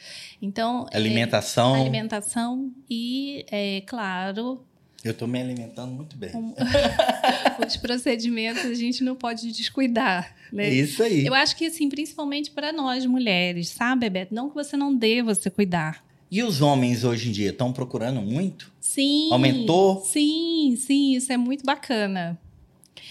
Então, 0.40 0.86
é, 0.90 0.96
Alimentação. 0.96 1.74
alimentação 1.74 2.70
e, 2.90 3.46
é 3.50 3.80
claro, 3.86 4.62
Eu 5.04 5.12
tô 5.12 5.26
me 5.26 5.38
alimentando 5.40 5.92
muito 5.92 6.16
bem. 6.16 6.30
os 7.66 7.76
procedimentos 7.76 8.64
a 8.64 8.74
gente 8.74 9.04
não 9.04 9.14
pode 9.14 9.50
descuidar, 9.52 10.34
né? 10.52 10.70
Isso 10.72 11.02
aí. 11.02 11.26
Eu 11.26 11.34
acho 11.34 11.54
que, 11.56 11.66
assim, 11.66 11.88
principalmente 11.88 12.50
para 12.50 12.72
nós 12.72 13.04
mulheres, 13.04 13.68
sabe, 13.68 14.08
Beto? 14.08 14.34
Não 14.34 14.48
que 14.48 14.54
você 14.54 14.76
não 14.76 14.94
deva 14.94 15.34
se 15.34 15.50
cuidar. 15.50 16.02
E 16.30 16.42
os 16.42 16.60
homens 16.62 17.04
hoje 17.04 17.28
em 17.28 17.32
dia 17.32 17.50
estão 17.50 17.72
procurando 17.72 18.20
muito? 18.22 18.72
Sim. 18.80 19.28
Aumentou? 19.30 20.00
Sim, 20.04 20.74
sim, 20.80 21.14
isso 21.14 21.30
é 21.32 21.36
muito 21.36 21.64
bacana. 21.64 22.38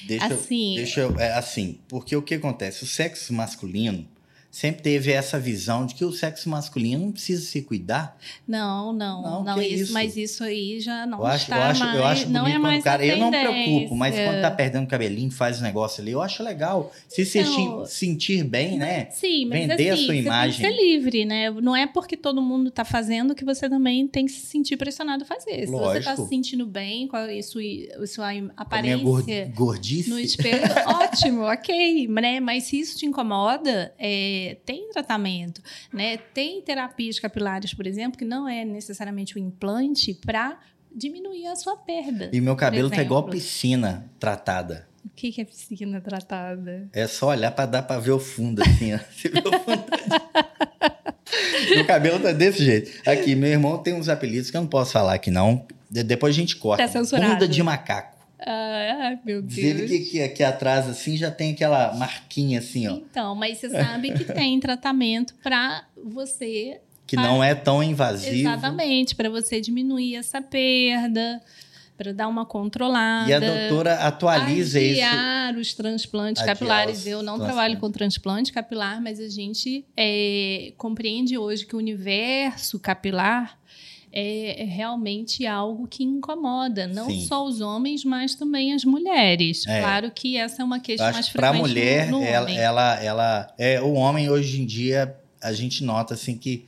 Deixa, 0.07 0.27
eu- 0.27 0.33
Assim- 0.35 0.73
deixa 0.75 0.99
eu, 1.01 1.19
é, 1.19 1.33
assim, 1.33 1.77
porque 1.87 2.15
o 2.15 2.21
que 2.21 2.33
acontece? 2.33 2.83
O 2.83 2.87
sexo 2.87 3.31
masculino 3.33 4.05
sempre 4.55 4.83
teve 4.83 5.11
essa 5.11 5.39
visão 5.39 5.83
de 5.83 5.95
que 5.95 6.05
o 6.05 6.11
sexo 6.11 6.47
masculino 6.47 7.05
não 7.05 7.11
precisa 7.11 7.43
se 7.43 7.63
cuidar. 7.63 8.15
Não, 8.47 8.93
não, 8.93 9.21
Não, 9.23 9.43
não, 9.43 9.59
isso, 9.61 9.83
isso? 9.85 9.93
mas 9.93 10.15
isso 10.15 10.43
aí 10.43 10.79
já 10.79 11.07
não 11.07 11.17
eu 11.17 11.25
acho, 11.25 11.43
está 11.45 11.57
eu 11.57 11.63
acho, 11.63 11.79
mais, 11.83 11.95
eu 11.97 12.05
acho 12.05 12.29
não 12.29 12.45
é 12.47 12.51
quando 12.51 12.61
mais 12.61 12.83
cara. 12.83 13.01
a 13.01 13.05
Eu 13.07 13.17
não 13.17 13.31
me 13.31 13.39
preocupo, 13.39 13.95
mas 13.95 14.13
quando 14.15 14.41
tá 14.41 14.51
perdendo 14.51 14.85
cabelinho, 14.85 15.31
faz 15.31 15.59
um 15.59 15.63
negócio 15.63 16.03
ali, 16.03 16.11
eu 16.11 16.21
acho 16.21 16.43
legal. 16.43 16.91
Se 17.09 17.25
se 17.25 17.39
Então- 17.39 17.83
sentir 17.87 18.43
bem, 18.43 18.77
né? 18.77 19.07
Sim, 19.09 19.45
mas 19.47 19.65
Vender 19.67 19.89
a 19.89 19.93
assim, 19.95 20.05
sua 20.05 20.13
você 20.13 20.19
imagem. 20.21 20.61
tem 20.61 20.71
que 20.71 20.77
ser 20.79 20.85
livre, 20.85 21.25
né? 21.25 21.49
Não 21.49 21.75
é 21.75 21.87
porque 21.87 22.15
todo 22.15 22.39
mundo 22.39 22.69
está 22.69 22.85
fazendo 22.85 23.33
que 23.33 23.43
você 23.43 23.67
também 23.67 24.07
tem 24.07 24.27
que 24.27 24.31
se 24.31 24.45
sentir 24.45 24.77
pressionado 24.77 25.23
a 25.23 25.25
fazer. 25.25 25.61
Se 25.65 25.71
você 25.71 25.99
Lógico. 25.99 26.15
se 26.23 26.27
sentindo 26.29 26.67
bem 26.67 27.07
com 27.07 27.15
a 27.17 27.25
sua, 27.41 27.61
sua 28.05 28.29
a 28.29 28.33
minha 28.33 28.51
aparência 28.55 29.03
gor- 29.03 29.23
gordice. 29.55 30.11
no 30.11 30.19
espelho, 30.19 30.61
ótimo, 30.85 31.41
ok, 31.51 32.07
né? 32.07 32.39
Mas 32.39 32.65
se 32.65 32.79
isso 32.79 32.99
te 32.99 33.07
incomoda, 33.07 33.91
é, 33.97 34.42
tem 34.65 34.89
tratamento, 34.89 35.61
né? 35.91 36.17
Tem 36.17 36.61
terapias 36.61 37.19
capilares, 37.19 37.73
por 37.73 37.85
exemplo, 37.87 38.17
que 38.17 38.25
não 38.25 38.47
é 38.47 38.63
necessariamente 38.65 39.35
o 39.35 39.39
implante 39.39 40.13
para 40.25 40.59
diminuir 40.95 41.47
a 41.47 41.55
sua 41.55 41.75
perda. 41.75 42.29
E 42.33 42.39
meu 42.39 42.55
cabelo 42.55 42.89
tá 42.89 43.01
igual 43.01 43.23
piscina 43.23 44.09
tratada. 44.19 44.87
O 45.05 45.09
que 45.15 45.31
que 45.31 45.41
é 45.41 45.45
piscina 45.45 45.99
tratada? 45.99 46.87
É 46.93 47.05
só 47.07 47.27
olhar 47.29 47.51
pra 47.51 47.65
dar 47.65 47.81
pra 47.83 47.99
ver 47.99 48.11
o 48.11 48.19
fundo, 48.19 48.61
assim, 48.61 48.93
ó. 48.93 48.99
Você 49.13 49.27
vê 49.29 49.39
o 49.39 49.59
fundo. 49.59 49.83
meu 51.75 51.85
cabelo 51.85 52.19
tá 52.19 52.31
desse 52.31 52.63
jeito. 52.63 52.91
Aqui, 53.07 53.35
meu 53.35 53.49
irmão 53.49 53.77
tem 53.79 53.93
uns 53.93 54.07
apelidos 54.09 54.49
que 54.49 54.57
eu 54.57 54.61
não 54.61 54.67
posso 54.67 54.91
falar 54.93 55.13
aqui, 55.15 55.29
não. 55.31 55.65
De- 55.89 56.03
Depois 56.03 56.35
a 56.35 56.39
gente 56.39 56.55
corta. 56.55 56.83
Tá 56.85 56.89
censurado. 56.89 57.33
Bunda 57.33 57.47
de 57.47 57.61
macaco. 57.63 58.12
Ai, 58.45 59.19
meu 59.25 59.41
Diz 59.41 59.57
ele 59.57 59.87
Deus. 59.87 59.89
que, 59.89 59.99
que 60.11 60.21
aqui 60.21 60.43
atrás, 60.43 60.87
assim, 60.87 61.15
já 61.15 61.31
tem 61.31 61.53
aquela 61.53 61.93
marquinha, 61.95 62.59
assim, 62.59 62.87
ó. 62.87 62.93
Então, 62.93 63.35
mas 63.35 63.57
você 63.57 63.69
sabe 63.69 64.11
que 64.11 64.25
tem 64.25 64.59
tratamento 64.59 65.33
para 65.41 65.85
você 66.03 66.81
Que 67.07 67.15
não 67.15 67.43
é 67.43 67.55
tão 67.55 67.81
invasivo. 67.81 68.35
Exatamente, 68.35 69.15
para 69.15 69.29
você 69.29 69.61
diminuir 69.61 70.15
essa 70.15 70.41
perda, 70.41 71.41
para 71.97 72.11
dar 72.11 72.27
uma 72.27 72.45
controlada. 72.45 73.29
E 73.29 73.33
a 73.33 73.39
doutora 73.39 73.95
atualiza 73.95 74.79
isso. 74.79 75.01
Os 75.59 75.73
transplantes 75.73 76.41
Adiar 76.41 76.57
capilares. 76.57 76.99
os 76.99 77.07
Eu 77.07 77.21
não 77.21 77.39
trabalho 77.39 77.77
com 77.77 77.91
transplante 77.91 78.51
capilar, 78.51 79.01
mas 79.01 79.19
a 79.19 79.29
gente 79.29 79.85
é, 79.95 80.73
compreende 80.77 81.37
hoje 81.37 81.65
que 81.65 81.75
o 81.75 81.79
universo 81.79 82.79
capilar 82.79 83.57
é, 84.13 84.61
é 84.61 84.65
realmente 84.65 85.45
algo 85.47 85.87
que 85.87 86.03
incomoda, 86.03 86.85
não 86.87 87.07
Sim. 87.09 87.25
só 87.25 87.43
os 87.45 87.59
homens, 87.59 88.05
mas 88.05 88.35
também 88.35 88.73
as 88.73 88.85
mulheres. 88.85 89.65
É. 89.67 89.79
Claro 89.81 90.11
que 90.11 90.37
essa 90.37 90.61
é 90.61 90.65
uma 90.65 90.79
questão 90.79 91.05
mais 91.07 91.17
acho 91.17 91.31
que 91.31 91.37
pra 91.37 91.49
frequente 91.49 91.67
mulher, 91.69 92.11
no, 92.11 92.19
no 92.19 92.23
ela, 92.25 92.51
ela, 92.51 93.03
ela- 93.03 93.53
é, 93.57 93.81
o 93.81 93.93
homem 93.93 94.29
hoje 94.29 94.61
em 94.61 94.65
dia, 94.65 95.15
a 95.41 95.51
gente 95.51 95.83
nota 95.83 96.13
assim 96.13 96.37
que 96.37 96.67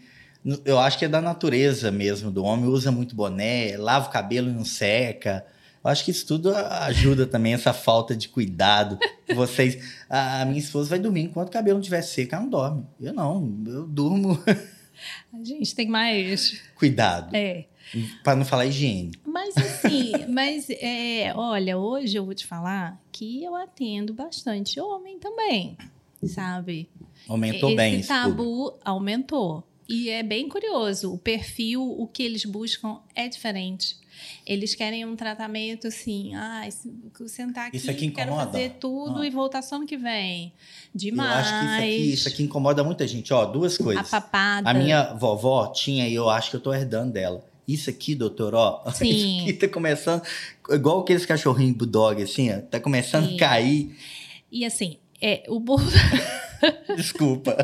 eu 0.63 0.77
acho 0.79 0.97
que 0.99 1.05
é 1.05 1.07
da 1.07 1.21
natureza 1.21 1.91
mesmo 1.91 2.29
do 2.31 2.43
homem, 2.43 2.65
usa 2.69 2.91
muito 2.91 3.15
boné, 3.15 3.77
lava 3.77 4.07
o 4.07 4.11
cabelo 4.11 4.49
e 4.49 4.53
não 4.53 4.65
seca. 4.65 5.45
Eu 5.83 5.89
acho 5.91 6.03
que 6.03 6.09
isso 6.11 6.25
tudo 6.25 6.49
a- 6.53 6.85
ajuda 6.85 7.27
também, 7.27 7.53
essa 7.53 7.73
falta 7.73 8.15
de 8.15 8.27
cuidado. 8.27 8.97
Vocês, 9.35 9.77
a, 10.09 10.41
a 10.41 10.45
minha 10.45 10.59
esposa 10.59 10.89
vai 10.89 10.99
dormir 10.99 11.21
enquanto 11.21 11.49
o 11.49 11.51
cabelo 11.51 11.75
não 11.75 11.81
estiver 11.81 12.01
seco, 12.01 12.33
ela 12.33 12.43
não 12.43 12.49
dorme. 12.49 12.85
Eu 12.99 13.13
não, 13.13 13.55
eu 13.67 13.87
durmo. 13.87 14.39
A 15.33 15.43
gente 15.43 15.73
tem 15.75 15.87
mais. 15.87 16.61
Cuidado, 16.75 17.35
É. 17.35 17.65
Pra 18.23 18.35
não 18.35 18.43
falar 18.43 18.65
higiene. 18.65 19.11
Mas 19.23 19.55
assim, 19.57 20.11
mas 20.27 20.67
é, 20.71 21.31
olha, 21.35 21.77
hoje 21.77 22.17
eu 22.17 22.25
vou 22.25 22.33
te 22.33 22.45
falar 22.45 22.99
que 23.11 23.43
eu 23.43 23.55
atendo 23.55 24.11
bastante 24.13 24.79
homem 24.79 25.19
também, 25.19 25.77
sabe? 26.25 26.89
Aumentou 27.27 27.69
Esse 27.69 27.75
bem 27.77 27.99
esse 27.99 28.07
público. 28.07 28.29
tabu 28.29 28.73
aumentou. 28.83 29.63
E 29.87 30.09
é 30.09 30.23
bem 30.23 30.49
curioso, 30.49 31.13
o 31.13 31.17
perfil, 31.17 31.83
o 31.83 32.07
que 32.07 32.23
eles 32.23 32.43
buscam 32.43 32.97
é 33.13 33.27
diferente. 33.27 33.97
Eles 34.45 34.75
querem 34.75 35.05
um 35.05 35.15
tratamento 35.15 35.87
assim, 35.87 36.33
ah, 36.35 36.67
se- 36.69 36.91
sentar 37.27 37.67
aqui, 37.67 37.77
Isso 37.77 37.89
aqui 37.91 38.09
quero 38.11 38.31
incomoda? 38.31 38.51
fazer 38.51 38.69
tudo 38.79 39.21
Ah. 39.21 39.27
e 39.27 39.29
voltar 39.29 39.61
só 39.61 39.75
ano 39.77 39.85
que 39.85 39.97
vem. 39.97 40.45
Eu 40.47 40.51
Demais. 40.93 41.47
acho 41.47 41.59
que 41.59 41.65
isso 41.65 41.75
aqui, 41.75 42.13
isso 42.13 42.27
aqui 42.27 42.43
incomoda 42.43 42.83
muita 42.83 43.07
gente. 43.07 43.33
Ó, 43.33 43.45
duas 43.45 43.79
A 43.79 43.83
coisas. 43.83 44.09
papada. 44.09 44.69
A 44.69 44.73
minha 44.73 45.13
vovó 45.13 45.67
tinha 45.67 46.07
e 46.07 46.13
eu 46.15 46.29
acho 46.29 46.49
que 46.51 46.55
eu 46.55 46.61
tô 46.61 46.73
herdando 46.73 47.13
dela. 47.13 47.43
Isso 47.67 47.89
aqui, 47.89 48.13
doutor, 48.13 48.53
ó. 48.53 48.83
Sim. 48.93 49.09
Isso 49.09 49.41
aqui 49.43 49.53
tá 49.53 49.67
começando. 49.67 50.21
Igual 50.69 50.99
aqueles 51.01 51.25
cachorrinhos 51.25 51.75
bulldog, 51.75 52.21
assim, 52.21 52.51
ó. 52.53 52.59
Tá 52.61 52.79
começando 52.79 53.27
Sim. 53.29 53.35
a 53.35 53.39
cair. 53.39 53.95
E 54.51 54.63
assim, 54.63 54.97
é, 55.21 55.43
o 55.47 55.59
bolo 55.59 55.81
Desculpa. 56.95 57.55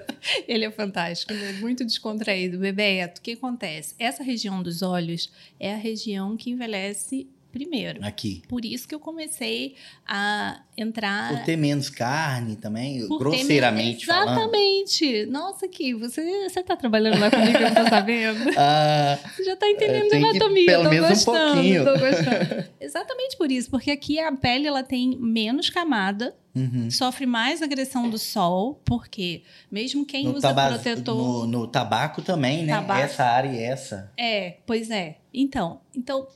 Ele 0.46 0.64
é 0.66 0.70
fantástico, 0.70 1.32
ele 1.32 1.44
é 1.44 1.52
muito 1.54 1.82
descontraído. 1.82 2.58
Bebeto, 2.58 3.20
o 3.20 3.22
que 3.22 3.32
acontece? 3.32 3.94
Essa 3.98 4.22
região 4.22 4.62
dos 4.62 4.82
olhos 4.82 5.32
é 5.58 5.72
a 5.72 5.76
região 5.78 6.36
que 6.36 6.50
envelhece 6.50 7.26
primeiro. 7.52 8.04
Aqui. 8.04 8.42
Por 8.48 8.64
isso 8.64 8.86
que 8.88 8.94
eu 8.94 9.00
comecei 9.00 9.74
a 10.06 10.60
entrar. 10.76 11.28
Por 11.36 11.44
ter 11.44 11.56
menos 11.56 11.88
carne 11.90 12.56
também, 12.56 13.06
por 13.08 13.18
grosseiramente 13.18 14.06
falando. 14.06 14.30
Exatamente. 14.38 15.26
Nossa, 15.26 15.68
que 15.68 15.94
você, 15.94 16.48
você 16.48 16.62
tá 16.62 16.76
trabalhando 16.76 17.18
lá 17.20 17.30
comigo, 17.30 17.58
eu 17.58 17.60
não 17.70 17.74
tô 17.84 17.88
sabendo. 17.90 18.40
Ah, 18.56 19.18
Você 19.36 19.44
já 19.44 19.56
tá 19.56 19.68
entendendo 19.68 20.04
de 20.04 20.10
tem 20.10 20.20
que- 20.22 20.28
anatomia, 20.28 20.66
pelo 20.66 20.84
tô 20.84 20.90
menos 20.90 21.06
um 21.06 21.12
gostando, 21.12 21.52
pouquinho. 21.54 21.84
tô 21.84 21.92
gostando. 21.98 22.64
Exatamente 22.80 23.36
por 23.36 23.50
isso, 23.50 23.70
porque 23.70 23.90
aqui 23.90 24.18
a 24.18 24.30
pele 24.32 24.66
ela 24.66 24.82
tem 24.82 25.16
menos 25.18 25.70
camada, 25.70 26.34
uhum. 26.54 26.90
sofre 26.90 27.26
mais 27.26 27.62
agressão 27.62 28.08
do 28.10 28.18
sol, 28.18 28.80
porque 28.84 29.42
mesmo 29.70 30.04
quem 30.04 30.24
no, 30.24 30.32
usa 30.36 30.48
taba- 30.48 30.68
protetor 30.74 31.16
no, 31.16 31.46
no 31.46 31.66
tabaco 31.66 32.22
também, 32.22 32.64
né? 32.64 32.74
Tabaco. 32.74 33.00
Essa 33.00 33.24
área 33.24 33.48
e 33.50 33.62
essa. 33.62 34.12
É, 34.16 34.56
pois 34.66 34.90
é. 34.90 35.18
Então, 35.32 35.80
então, 35.94 36.26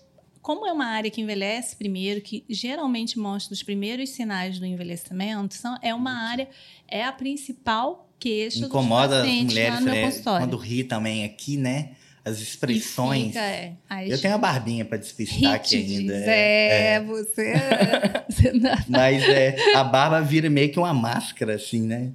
como 0.44 0.66
é 0.66 0.72
uma 0.72 0.84
área 0.84 1.10
que 1.10 1.22
envelhece 1.22 1.74
primeiro, 1.74 2.20
que 2.20 2.44
geralmente 2.50 3.18
mostra 3.18 3.54
os 3.54 3.62
primeiros 3.62 4.10
sinais 4.10 4.58
do 4.58 4.66
envelhecimento, 4.66 5.54
são, 5.54 5.78
é 5.80 5.94
uma 5.94 6.12
área, 6.12 6.46
é 6.86 7.02
a 7.02 7.10
principal 7.10 8.10
queixa 8.18 8.66
Incomoda 8.66 9.08
dos 9.08 9.16
as 9.16 9.22
pacientes 9.22 9.54
mulheres 9.54 9.74
lá 9.74 9.80
no 9.80 9.86
meu 9.86 9.94
né, 9.94 10.02
consultório. 10.02 10.46
quando 10.46 10.56
ri 10.58 10.84
também 10.84 11.24
aqui, 11.24 11.56
né? 11.56 11.92
As 12.22 12.40
expressões. 12.40 13.28
fica, 13.28 13.40
é, 13.40 13.72
as 13.88 14.10
Eu 14.10 14.20
tenho 14.20 14.34
a 14.34 14.38
barbinha 14.38 14.84
pra 14.84 14.98
despistar 14.98 15.54
aqui 15.54 15.76
ainda. 15.76 16.14
É, 16.14 17.00
você... 17.00 17.54
você 18.28 18.52
não- 18.52 18.76
Mas 18.86 19.22
é, 19.22 19.56
a 19.74 19.82
barba 19.82 20.20
vira 20.20 20.50
meio 20.50 20.70
que 20.70 20.78
uma 20.78 20.92
máscara, 20.92 21.54
assim, 21.54 21.80
né? 21.80 22.12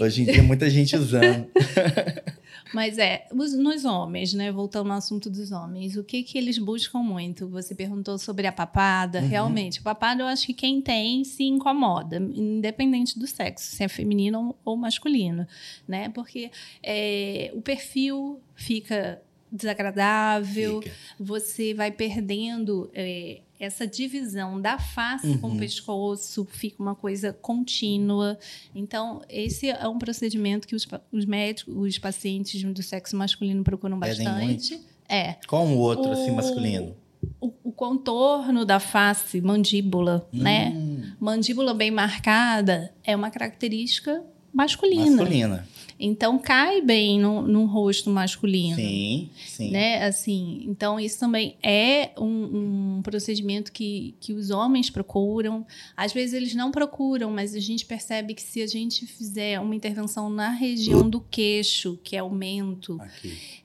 Hoje 0.00 0.22
em 0.22 0.24
dia, 0.24 0.42
muita 0.42 0.68
gente 0.68 0.96
usando. 0.96 1.46
Mas 2.74 2.96
é, 2.98 3.26
os- 3.32 3.54
nos 3.54 3.84
homens, 3.84 4.32
né? 4.32 4.50
Voltando 4.50 4.90
ao 4.90 4.96
assunto 4.98 5.28
dos 5.28 5.52
homens, 5.52 5.96
o 5.96 6.02
que 6.04 6.22
que 6.22 6.38
eles 6.38 6.56
buscam 6.58 7.00
muito? 7.00 7.46
Você 7.48 7.74
perguntou 7.74 8.16
sobre 8.18 8.46
a 8.46 8.52
papada. 8.52 9.20
Uhum. 9.20 9.28
Realmente, 9.28 9.78
a 9.80 9.82
papada 9.82 10.22
eu 10.22 10.26
acho 10.26 10.46
que 10.46 10.54
quem 10.54 10.80
tem 10.80 11.22
se 11.24 11.44
incomoda, 11.44 12.16
independente 12.16 13.18
do 13.18 13.26
sexo, 13.26 13.76
se 13.76 13.84
é 13.84 13.88
feminino 13.88 14.54
ou- 14.64 14.76
masculino, 14.76 15.46
né? 15.86 16.08
Porque 16.08 16.50
é, 16.82 17.50
o 17.54 17.60
perfil 17.60 18.40
fica 18.54 19.20
desagradável, 19.50 20.80
Fica. 20.80 20.94
você 21.20 21.74
vai 21.74 21.90
perdendo 21.90 22.90
é, 22.94 23.40
essa 23.64 23.86
divisão 23.86 24.60
da 24.60 24.78
face 24.78 25.38
com 25.38 25.48
Uhum. 25.48 25.54
o 25.56 25.58
pescoço, 25.58 26.44
fica 26.50 26.82
uma 26.82 26.94
coisa 26.94 27.32
contínua. 27.32 28.38
Então, 28.74 29.22
esse 29.28 29.68
é 29.70 29.86
um 29.88 29.98
procedimento 29.98 30.66
que 30.66 30.74
os, 30.74 30.86
os 31.12 31.24
médicos, 31.24 31.74
os 31.76 31.98
pacientes 31.98 32.62
do 32.62 32.82
sexo 32.82 33.16
masculino 33.16 33.62
procuram 33.62 33.98
bastante. 33.98 34.80
É. 35.08 35.36
Qual 35.46 35.64
um 35.64 35.76
outro, 35.78 36.10
assim, 36.10 36.30
O- 36.30 36.34
masculino? 36.36 36.96
O, 37.40 37.52
o 37.62 37.70
contorno 37.72 38.64
da 38.64 38.80
face, 38.80 39.40
mandíbula, 39.40 40.26
né? 40.32 40.72
Hum, 40.74 41.12
Mandíbula 41.20 41.72
bem 41.72 41.90
marcada 41.90 42.92
é 43.04 43.14
uma 43.14 43.30
característica 43.30 44.24
masculina. 44.52 45.06
Masculina. 45.10 45.68
Então 46.04 46.36
cai 46.36 46.82
bem 46.82 47.20
no, 47.20 47.42
no 47.42 47.64
rosto 47.64 48.10
masculino. 48.10 48.74
Sim, 48.74 49.30
sim. 49.46 49.70
Né? 49.70 50.04
Assim, 50.04 50.64
então 50.66 50.98
isso 50.98 51.20
também 51.20 51.56
é 51.62 52.10
um, 52.18 52.96
um, 52.96 53.02
procedimento 53.02 53.70
que, 53.70 54.12
que 54.18 54.32
os 54.32 54.50
homens 54.50 54.90
procuram. 54.90 55.64
Às 55.96 56.12
vezes 56.12 56.34
eles 56.34 56.56
não 56.56 56.72
procuram, 56.72 57.30
mas 57.30 57.54
a 57.54 57.60
gente 57.60 57.86
percebe 57.86 58.34
que 58.34 58.42
se 58.42 58.60
a 58.60 58.66
gente 58.66 59.06
fizer 59.06 59.60
uma 59.60 59.76
intervenção 59.76 60.28
na 60.28 60.50
região 60.50 61.08
do 61.08 61.20
queixo, 61.20 61.96
que 62.02 62.16
é 62.16 62.22
o 62.22 62.30
mento, 62.30 62.98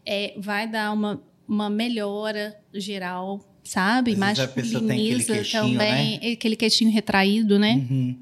é, 0.06 0.36
vai 0.38 0.70
dar 0.70 0.94
uma, 0.94 1.20
uma 1.48 1.72
melhora 1.72 2.56
geral, 2.72 3.44
sabe? 3.64 4.16
Masculiniza 4.16 5.34
aquele 5.34 5.50
também, 5.50 6.20
né? 6.20 6.32
aquele 6.34 6.56
queixinho 6.56 6.92
retraído, 6.92 7.58
né? 7.58 7.84
Uhum. 7.90 8.16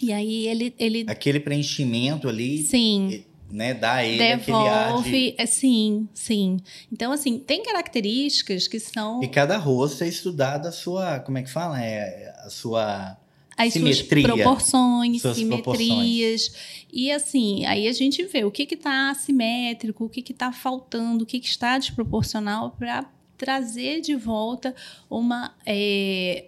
E 0.00 0.12
aí 0.12 0.46
ele, 0.46 0.72
ele. 0.78 1.04
Aquele 1.08 1.40
preenchimento 1.40 2.28
ali. 2.28 2.62
Sim 2.62 3.24
né, 3.50 3.74
dá 3.74 4.04
ele 4.04 4.18
Devolve, 4.18 5.32
de... 5.32 5.34
É, 5.38 5.46
sim, 5.46 6.08
sim. 6.12 6.58
Então, 6.92 7.12
assim, 7.12 7.38
tem 7.38 7.62
características 7.62 8.66
que 8.66 8.80
são... 8.80 9.22
E 9.22 9.28
cada 9.28 9.56
rosto 9.56 10.04
é 10.04 10.08
estudado 10.08 10.66
a 10.66 10.72
sua, 10.72 11.20
como 11.20 11.38
é 11.38 11.42
que 11.42 11.50
fala? 11.50 11.82
É 11.82 12.34
a 12.44 12.50
sua 12.50 13.16
as 13.56 13.72
simetria. 13.72 14.26
suas 14.26 14.36
proporções, 14.36 15.22
suas 15.22 15.36
simetrias. 15.36 16.48
Proporções. 16.48 16.86
E 16.92 17.10
assim, 17.10 17.64
aí 17.64 17.88
a 17.88 17.92
gente 17.92 18.22
vê 18.24 18.44
o 18.44 18.50
que 18.50 18.62
está 18.74 19.10
assimétrico, 19.10 20.04
o 20.04 20.08
que 20.08 20.20
está 20.30 20.52
faltando, 20.52 21.24
o 21.24 21.26
que, 21.26 21.40
que 21.40 21.48
está 21.48 21.78
desproporcional 21.78 22.72
para 22.78 23.08
trazer 23.36 24.00
de 24.00 24.14
volta 24.14 24.74
uma... 25.08 25.54
É, 25.64 26.46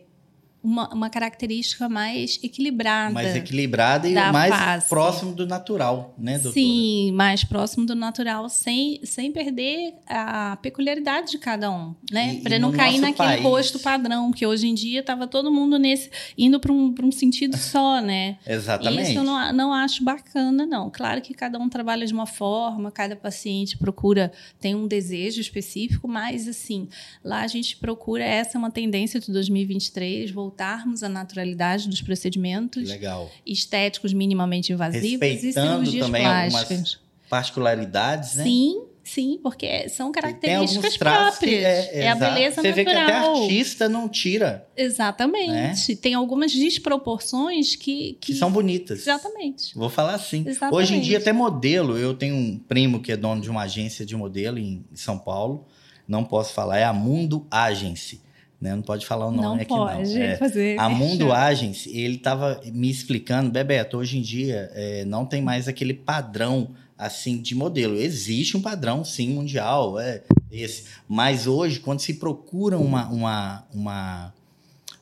uma, 0.62 0.92
uma 0.92 1.08
característica 1.08 1.88
mais 1.88 2.38
equilibrada. 2.42 3.12
Mais 3.12 3.36
equilibrada 3.36 4.08
e 4.08 4.14
mais 4.14 4.54
face. 4.54 4.88
próximo 4.88 5.32
do 5.32 5.46
natural, 5.46 6.14
né, 6.18 6.34
doutora? 6.34 6.52
Sim, 6.52 7.12
mais 7.12 7.44
próximo 7.44 7.86
do 7.86 7.94
natural, 7.94 8.48
sem, 8.48 9.00
sem 9.04 9.32
perder 9.32 9.94
a 10.06 10.56
peculiaridade 10.60 11.30
de 11.30 11.38
cada 11.38 11.70
um, 11.70 11.94
né? 12.10 12.40
Para 12.42 12.58
não 12.58 12.72
cair 12.72 12.98
naquele 12.98 13.28
país... 13.28 13.42
rosto 13.42 13.78
padrão, 13.78 14.32
que 14.32 14.44
hoje 14.46 14.66
em 14.66 14.74
dia 14.74 15.00
estava 15.00 15.26
todo 15.26 15.50
mundo 15.50 15.78
nesse 15.78 16.10
indo 16.36 16.58
para 16.58 16.72
um, 16.72 16.94
um 17.02 17.12
sentido 17.12 17.56
só, 17.56 18.00
né? 18.00 18.38
Exatamente. 18.46 19.10
Isso 19.10 19.18
eu 19.18 19.24
não, 19.24 19.52
não 19.52 19.72
acho 19.72 20.02
bacana, 20.02 20.66
não. 20.66 20.90
Claro 20.90 21.22
que 21.22 21.32
cada 21.34 21.58
um 21.58 21.68
trabalha 21.68 22.06
de 22.06 22.12
uma 22.12 22.26
forma, 22.26 22.90
cada 22.90 23.14
paciente 23.14 23.78
procura, 23.78 24.32
tem 24.60 24.74
um 24.74 24.86
desejo 24.86 25.40
específico, 25.40 26.08
mas 26.08 26.48
assim, 26.48 26.88
lá 27.24 27.42
a 27.42 27.46
gente 27.46 27.76
procura, 27.76 28.24
essa 28.24 28.56
é 28.56 28.58
uma 28.58 28.70
tendência 28.70 29.20
de 29.20 29.30
2023, 29.30 30.30
voltar 30.30 30.57
voltarmos 30.58 31.02
à 31.04 31.08
naturalidade 31.08 31.88
dos 31.88 32.02
procedimentos 32.02 32.88
Legal. 32.88 33.30
estéticos 33.46 34.12
minimamente 34.12 34.72
invasivos 34.72 35.44
e 35.44 35.52
cirurgias 35.52 36.06
também 36.06 36.22
plásticas. 36.22 36.98
particularidades, 37.30 38.34
né? 38.34 38.44
Sim, 38.44 38.82
sim, 39.04 39.38
porque 39.40 39.88
são 39.88 40.10
características 40.10 40.96
próprias. 40.96 41.62
É, 41.62 42.00
é, 42.00 42.08
a 42.08 42.16
beleza 42.16 42.60
Você 42.60 42.68
natural. 42.68 42.72
Você 42.72 42.72
vê 42.72 42.84
que 42.84 42.90
até 42.90 43.12
artista 43.12 43.88
não 43.88 44.08
tira. 44.08 44.66
Exatamente. 44.76 45.92
Né? 45.92 45.98
Tem 46.02 46.14
algumas 46.14 46.50
desproporções 46.50 47.76
que, 47.76 48.18
que... 48.20 48.32
que... 48.32 48.34
são 48.34 48.50
bonitas. 48.50 49.02
Exatamente. 49.02 49.74
Vou 49.76 49.88
falar 49.88 50.14
assim. 50.14 50.42
Exatamente. 50.44 50.74
Hoje 50.74 50.94
em 50.96 51.00
dia, 51.00 51.18
até 51.18 51.32
modelo. 51.32 51.96
Eu 51.96 52.14
tenho 52.14 52.34
um 52.34 52.58
primo 52.58 53.00
que 53.00 53.12
é 53.12 53.16
dono 53.16 53.40
de 53.40 53.48
uma 53.48 53.62
agência 53.62 54.04
de 54.04 54.16
modelo 54.16 54.58
em 54.58 54.84
São 54.92 55.16
Paulo. 55.18 55.66
Não 56.06 56.24
posso 56.24 56.52
falar, 56.52 56.78
é 56.78 56.84
a 56.84 56.92
Mundo 56.92 57.46
Agency. 57.50 58.26
Né? 58.60 58.74
Não 58.74 58.82
pode 58.82 59.06
falar 59.06 59.26
o 59.26 59.30
nome 59.30 59.42
não 59.42 59.54
aqui, 59.54 59.66
pode 59.66 60.14
não. 60.14 60.22
É, 60.22 60.36
fazer 60.36 60.78
a 60.78 60.88
Mundo 60.90 61.32
Agents, 61.32 61.86
ele 61.86 62.16
estava 62.16 62.60
me 62.72 62.90
explicando, 62.90 63.50
Bebeto, 63.50 63.96
hoje 63.96 64.18
em 64.18 64.22
dia 64.22 64.70
é, 64.74 65.04
não 65.04 65.24
tem 65.24 65.40
mais 65.40 65.68
aquele 65.68 65.94
padrão 65.94 66.74
assim 66.96 67.40
de 67.40 67.54
modelo. 67.54 67.94
Existe 67.94 68.56
um 68.56 68.60
padrão, 68.60 69.04
sim, 69.04 69.28
mundial, 69.30 69.98
é 70.00 70.24
esse. 70.50 70.84
Mas 71.06 71.46
hoje, 71.46 71.78
quando 71.78 72.00
se 72.00 72.14
procura 72.14 72.76
uma, 72.76 73.08
uma, 73.08 73.64
uma, 73.72 74.34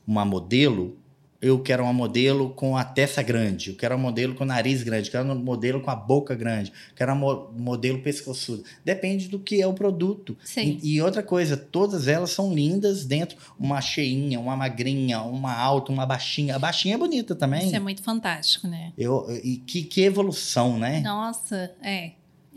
uma 0.07 0.25
modelo, 0.25 0.99
eu 1.47 1.59
quero 1.61 1.83
uma 1.83 1.93
modelo 1.93 2.50
com 2.50 2.76
a 2.76 2.85
testa 2.85 3.23
grande, 3.23 3.71
eu 3.71 3.76
quero 3.76 3.95
um 3.95 3.99
modelo 3.99 4.35
com 4.35 4.45
o 4.45 4.47
nariz 4.47 4.83
grande, 4.83 5.09
eu 5.09 5.12
quero 5.12 5.25
um 5.31 5.35
modelo 5.35 5.81
com 5.81 5.91
a 5.91 5.97
boca 5.97 6.35
grande, 6.35 6.71
eu 6.91 6.97
quero 6.97 7.13
um 7.13 7.49
modelo 7.59 8.00
pescoçudo. 8.00 8.65
Depende 8.85 9.28
do 9.28 9.39
que 9.39 9.61
é 9.61 9.67
o 9.67 9.73
produto. 9.73 10.37
Sim. 10.45 10.78
E, 10.82 10.97
e, 10.97 11.02
outra 11.02 11.23
coisa, 11.23 11.56
todas 11.56 12.09
elas 12.09 12.30
são 12.30 12.52
lindas 12.52 13.04
dentro, 13.04 13.37
uma 13.59 13.80
cheinha, 13.80 14.39
uma 14.41 14.56
magrinha, 14.56 15.21
uma 15.23 15.54
alta, 15.54 15.93
uma 15.93 16.06
baixinha. 16.06 16.56
A 16.56 16.59
baixinha 16.59 16.95
é 16.95 16.99
bonita 16.99 17.35
também. 17.35 17.67
Isso 17.67 17.76
é 17.76 17.80
muito 17.80 18.02
fantástico, 18.02 18.67
né? 18.67 18.93
Eu, 18.97 19.26
e 19.43 19.56
que, 19.59 19.82
que 19.82 20.02
evolução, 20.02 20.78
né? 20.78 21.00
Nossa, 21.00 21.73
é. 21.82 22.13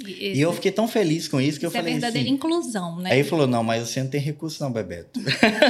Esse, 0.08 0.40
e 0.40 0.42
eu 0.42 0.54
fiquei 0.54 0.72
tão 0.72 0.88
feliz 0.88 1.28
com 1.28 1.42
isso 1.42 1.60
que 1.60 1.66
eu 1.66 1.72
falei. 1.72 1.92
É 1.92 1.96
verdadeira 1.96 2.26
assim, 2.26 2.36
inclusão, 2.36 3.00
né? 3.00 3.12
Aí 3.12 3.20
ele 3.20 3.28
falou: 3.28 3.46
não, 3.46 3.64
mas 3.64 3.88
você 3.88 4.02
não 4.02 4.10
tem 4.10 4.22
recurso, 4.22 4.64
não, 4.64 4.72
Bebeto. 4.72 5.20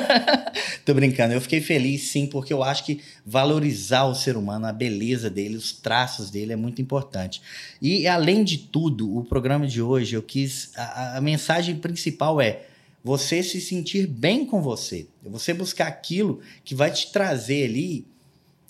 Tô 0.85 0.93
brincando. 0.93 1.33
Eu 1.33 1.41
fiquei 1.41 1.61
feliz, 1.61 2.09
sim, 2.09 2.27
porque 2.27 2.53
eu 2.53 2.63
acho 2.63 2.85
que 2.85 3.01
valorizar 3.25 4.05
o 4.05 4.13
ser 4.13 4.37
humano, 4.37 4.67
a 4.67 4.73
beleza 4.73 5.29
dele, 5.29 5.55
os 5.55 5.71
traços 5.71 6.29
dele 6.29 6.53
é 6.53 6.55
muito 6.55 6.81
importante. 6.81 7.41
E, 7.81 8.07
além 8.07 8.43
de 8.43 8.57
tudo, 8.57 9.17
o 9.17 9.23
programa 9.23 9.65
de 9.65 9.81
hoje, 9.81 10.15
eu 10.15 10.21
quis. 10.21 10.71
A, 10.75 11.17
a 11.17 11.21
mensagem 11.21 11.75
principal 11.75 12.39
é 12.39 12.65
você 13.03 13.41
se 13.41 13.59
sentir 13.59 14.05
bem 14.05 14.45
com 14.45 14.61
você. 14.61 15.07
Você 15.23 15.53
buscar 15.53 15.87
aquilo 15.87 16.41
que 16.63 16.75
vai 16.75 16.91
te 16.91 17.11
trazer 17.11 17.65
ali 17.65 18.05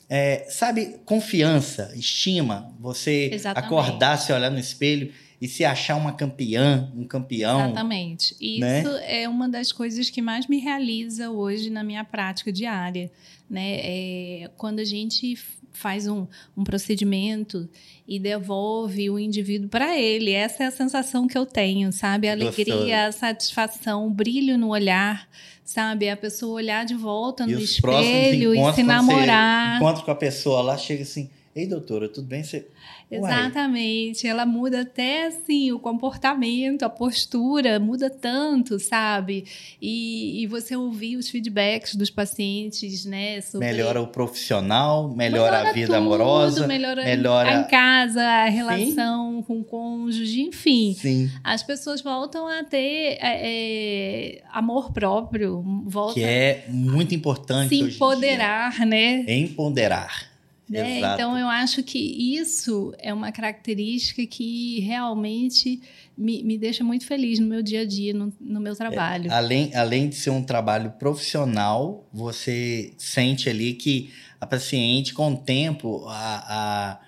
é, 0.09 0.47
sabe, 0.49 0.95
confiança, 1.05 1.91
estima, 1.95 2.73
você 2.79 3.29
Exatamente. 3.31 3.65
acordar, 3.67 4.17
se 4.17 4.33
olhar 4.33 4.49
no 4.49 4.57
espelho 4.57 5.13
e 5.41 5.47
se 5.47 5.63
achar 5.63 5.95
uma 5.95 6.11
campeã, 6.11 6.91
um 6.95 7.05
campeão. 7.05 7.65
Exatamente. 7.65 8.35
Né? 8.59 8.79
Isso 8.79 8.89
é 9.03 9.29
uma 9.29 9.47
das 9.47 9.71
coisas 9.71 10.09
que 10.09 10.21
mais 10.21 10.47
me 10.47 10.59
realiza 10.59 11.29
hoje 11.29 11.69
na 11.69 11.83
minha 11.83 12.03
prática 12.03 12.51
diária. 12.51 13.09
Né? 13.49 13.79
É 13.79 14.51
quando 14.57 14.79
a 14.79 14.85
gente 14.85 15.37
faz 15.71 16.07
um, 16.07 16.27
um 16.57 16.63
procedimento 16.63 17.69
e 18.07 18.19
devolve 18.19 19.09
o 19.09 19.17
indivíduo 19.17 19.69
para 19.69 19.97
ele. 19.97 20.31
Essa 20.31 20.63
é 20.63 20.67
a 20.67 20.71
sensação 20.71 21.27
que 21.27 21.37
eu 21.37 21.45
tenho, 21.45 21.91
sabe? 21.91 22.27
A 22.27 22.33
alegria, 22.33 23.07
a 23.07 23.11
satisfação, 23.11 24.05
o 24.05 24.09
brilho 24.09 24.57
no 24.57 24.69
olhar, 24.69 25.29
sabe? 25.63 26.09
A 26.09 26.17
pessoa 26.17 26.53
olhar 26.53 26.85
de 26.85 26.95
volta 26.95 27.45
no 27.45 27.59
espelho 27.59 28.53
e 28.53 28.73
se 28.73 28.83
namorar. 28.83 29.77
Encontro 29.77 30.03
com 30.03 30.11
a 30.11 30.15
pessoa 30.15 30.61
lá, 30.61 30.77
chega 30.77 31.03
assim, 31.03 31.29
ei 31.55 31.67
doutora, 31.67 32.07
tudo 32.07 32.27
bem? 32.27 32.43
Você... 32.43 32.67
Exatamente. 33.11 34.27
Ela 34.27 34.45
muda 34.45 34.81
até 34.81 35.27
assim 35.27 35.71
o 35.71 35.79
comportamento, 35.79 36.83
a 36.83 36.89
postura 36.89 37.79
muda 37.79 38.09
tanto, 38.09 38.79
sabe? 38.79 39.45
E, 39.81 40.43
e 40.43 40.47
você 40.47 40.75
ouvir 40.75 41.17
os 41.17 41.27
feedbacks 41.29 41.95
dos 41.95 42.09
pacientes, 42.09 43.05
né? 43.05 43.41
Sobre... 43.41 43.65
Melhora 43.65 43.99
o 43.99 44.07
profissional, 44.07 45.09
melhora, 45.09 45.51
melhora 45.51 45.69
a 45.69 45.73
vida 45.73 45.87
tudo, 45.87 45.97
amorosa, 45.97 46.67
melhora, 46.67 47.03
melhora 47.03 47.53
em 47.53 47.63
casa, 47.65 48.21
a 48.21 48.45
relação 48.45 49.37
Sim. 49.37 49.43
com 49.43 49.59
o 49.59 49.63
cônjuge, 49.63 50.41
enfim. 50.41 50.93
Sim. 50.93 51.31
As 51.43 51.63
pessoas 51.63 52.01
voltam 52.01 52.47
a 52.47 52.63
ter 52.63 53.17
é, 53.19 53.19
é 53.21 54.41
amor 54.51 54.91
próprio, 54.91 55.63
voltam 55.85 56.13
que 56.13 56.23
é 56.23 56.65
muito 56.67 57.15
importante. 57.15 57.69
Se 57.69 57.95
empoderar, 57.95 58.85
né? 58.85 59.25
Empoderar. 59.27 60.28
Né? 60.69 60.99
Então, 60.99 61.37
eu 61.37 61.47
acho 61.47 61.81
que 61.81 61.97
isso 61.97 62.93
é 62.99 63.13
uma 63.13 63.31
característica 63.31 64.25
que 64.25 64.79
realmente 64.81 65.81
me, 66.17 66.43
me 66.43 66.57
deixa 66.57 66.83
muito 66.83 67.05
feliz 67.05 67.39
no 67.39 67.47
meu 67.47 67.63
dia 67.63 67.81
a 67.81 67.85
dia, 67.85 68.13
no, 68.13 68.31
no 68.39 68.59
meu 68.59 68.75
trabalho. 68.75 69.31
É, 69.31 69.33
além, 69.33 69.73
além 69.73 70.09
de 70.09 70.15
ser 70.15 70.29
um 70.29 70.43
trabalho 70.43 70.91
profissional, 70.91 72.07
você 72.13 72.93
sente 72.97 73.49
ali 73.49 73.73
que 73.73 74.11
a 74.39 74.45
paciente, 74.45 75.13
com 75.13 75.33
o 75.33 75.37
tempo, 75.37 76.05
a, 76.07 76.45
a 76.47 76.99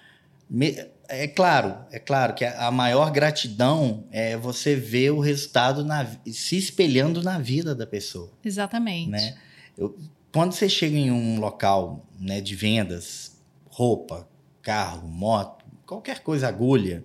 me, 0.50 0.76
é 1.08 1.28
claro, 1.28 1.78
é 1.92 2.00
claro 2.00 2.34
que 2.34 2.46
a 2.46 2.72
maior 2.72 3.12
gratidão 3.12 4.06
é 4.12 4.38
você 4.38 4.76
ver 4.76 5.12
o 5.12 5.20
resultado 5.20 5.84
na, 5.84 6.08
se 6.26 6.58
espelhando 6.58 7.22
na 7.22 7.38
vida 7.38 7.76
da 7.76 7.86
pessoa. 7.86 8.32
Exatamente. 8.44 9.10
Né? 9.10 9.36
Eu, 9.78 9.98
quando 10.32 10.54
você 10.54 10.70
chega 10.70 10.96
em 10.96 11.12
um 11.12 11.40
local 11.40 12.08
né, 12.18 12.40
de 12.40 12.56
vendas, 12.56 13.31
roupa, 13.72 14.28
carro, 14.62 15.08
moto, 15.08 15.66
qualquer 15.86 16.22
coisa, 16.22 16.48
agulha, 16.48 17.04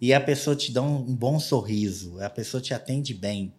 e 0.00 0.14
a 0.14 0.20
pessoa 0.20 0.56
te 0.56 0.72
dá 0.72 0.80
um, 0.80 1.02
bom 1.02 1.38
sorriso, 1.38 2.20
a 2.22 2.30
pessoa 2.30 2.60
te 2.60 2.72
atende 2.72 3.12
bem, 3.12 3.52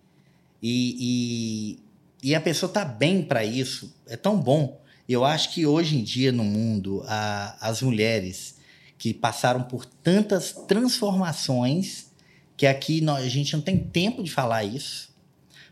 e, 0.61 1.77
e, 2.23 2.29
e 2.29 2.35
a 2.35 2.41
pessoa 2.41 2.69
está 2.69 2.83
bem 2.83 3.21
para 3.21 3.43
isso, 3.43 3.93
é 4.07 4.15
tão 4.15 4.39
bom. 4.39 4.81
Eu 5.07 5.25
acho 5.25 5.53
que 5.53 5.65
hoje 5.65 5.97
em 5.97 6.03
dia 6.03 6.31
no 6.31 6.43
mundo, 6.43 7.03
a, 7.05 7.57
as 7.59 7.81
mulheres 7.81 8.57
que 8.97 9.13
passaram 9.13 9.63
por 9.63 9.85
tantas 9.85 10.53
transformações, 10.67 12.11
que 12.55 12.67
aqui 12.67 13.01
nós, 13.01 13.25
a 13.25 13.29
gente 13.29 13.53
não 13.53 13.61
tem 13.61 13.77
tempo 13.77 14.23
de 14.23 14.31
falar 14.31 14.63
isso, 14.63 15.09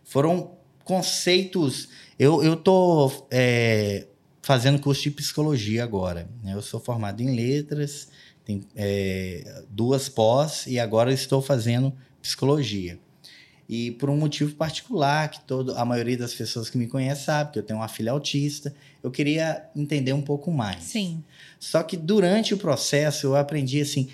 foram 0.04 0.58
conceitos. 0.84 1.90
Eu, 2.18 2.44
eu 2.44 2.56
tô 2.56 3.28
é, 3.30 4.08
fazendo 4.50 4.80
curso 4.80 5.04
de 5.04 5.12
psicologia 5.12 5.84
agora. 5.84 6.28
né? 6.42 6.56
Eu 6.56 6.62
sou 6.64 6.80
formado 6.80 7.22
em 7.22 7.36
letras, 7.36 8.08
tenho 8.44 8.64
é, 8.76 9.62
duas 9.70 10.10
pós 10.10 10.66
e 10.66 10.80
agora 10.80 11.14
estou 11.14 11.40
fazendo 11.40 11.94
psicologia. 12.20 12.98
E 13.70 13.92
por 13.92 14.10
um 14.10 14.18
motivo 14.18 14.56
particular, 14.56 15.30
que 15.30 15.40
todo, 15.42 15.78
a 15.78 15.86
maioria 15.86 16.18
das 16.18 16.34
pessoas 16.34 16.68
que 16.68 16.80
me 16.80 16.88
conhecem 16.88 17.26
sabe, 17.26 17.52
que 17.52 17.60
eu 17.60 17.64
tenho 17.64 17.78
uma 17.78 17.88
filha 17.88 18.12
autista, 18.12 18.74
eu 19.04 19.12
queria 19.12 19.70
entender 19.76 20.14
um 20.14 20.22
pouco 20.24 20.52
mais. 20.52 20.82
Sim. 20.82 21.24
Só 21.60 21.84
que 21.84 21.96
durante 21.96 22.52
o 22.52 22.58
processo 22.58 23.28
eu 23.28 23.36
aprendi 23.36 23.80
assim, 23.80 24.10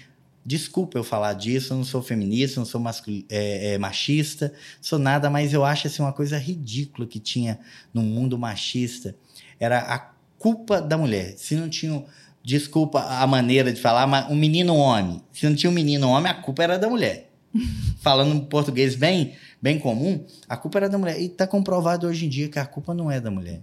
desculpa 0.45 0.97
eu 0.97 1.03
falar 1.05 1.31
disso, 1.31 1.71
eu 1.71 1.77
não 1.77 1.85
sou 1.85 2.03
feminista, 2.03 2.59
não 2.59 2.65
sou 2.65 2.83
é, 3.29 3.71
é, 3.71 3.77
machista, 3.77 4.51
sou 4.81 4.99
nada, 4.99 5.29
mas 5.29 5.53
eu 5.53 5.63
acho 5.63 5.87
assim 5.87 6.01
uma 6.01 6.11
coisa 6.11 6.37
ridícula 6.37 7.07
que 7.07 7.21
tinha 7.21 7.57
no 7.93 8.01
mundo 8.01 8.37
machista, 8.37 9.15
era 9.57 9.79
a 9.79 10.14
culpa 10.45 10.79
da 10.79 10.95
mulher. 10.95 11.33
Se 11.37 11.55
não 11.55 11.67
tinha, 11.67 12.03
desculpa 12.43 13.01
a 13.01 13.25
maneira 13.25 13.73
de 13.73 13.81
falar, 13.81 14.05
mas 14.05 14.29
um 14.29 14.35
menino 14.35 14.75
homem, 14.75 15.19
se 15.33 15.49
não 15.49 15.55
tinha 15.55 15.71
um 15.71 15.73
menino 15.73 16.07
homem, 16.07 16.31
a 16.31 16.35
culpa 16.35 16.61
era 16.61 16.77
da 16.77 16.87
mulher. 16.87 17.31
Falando 17.97 18.35
em 18.35 18.39
português 18.41 18.93
bem, 18.93 19.33
bem 19.59 19.79
comum, 19.79 20.23
a 20.47 20.55
culpa 20.55 20.77
era 20.77 20.87
da 20.87 20.99
mulher. 20.99 21.19
E 21.19 21.25
está 21.25 21.47
comprovado 21.47 22.05
hoje 22.05 22.27
em 22.27 22.29
dia 22.29 22.47
que 22.47 22.59
a 22.59 22.65
culpa 22.67 22.93
não 22.93 23.09
é 23.09 23.19
da 23.19 23.31
mulher. 23.31 23.59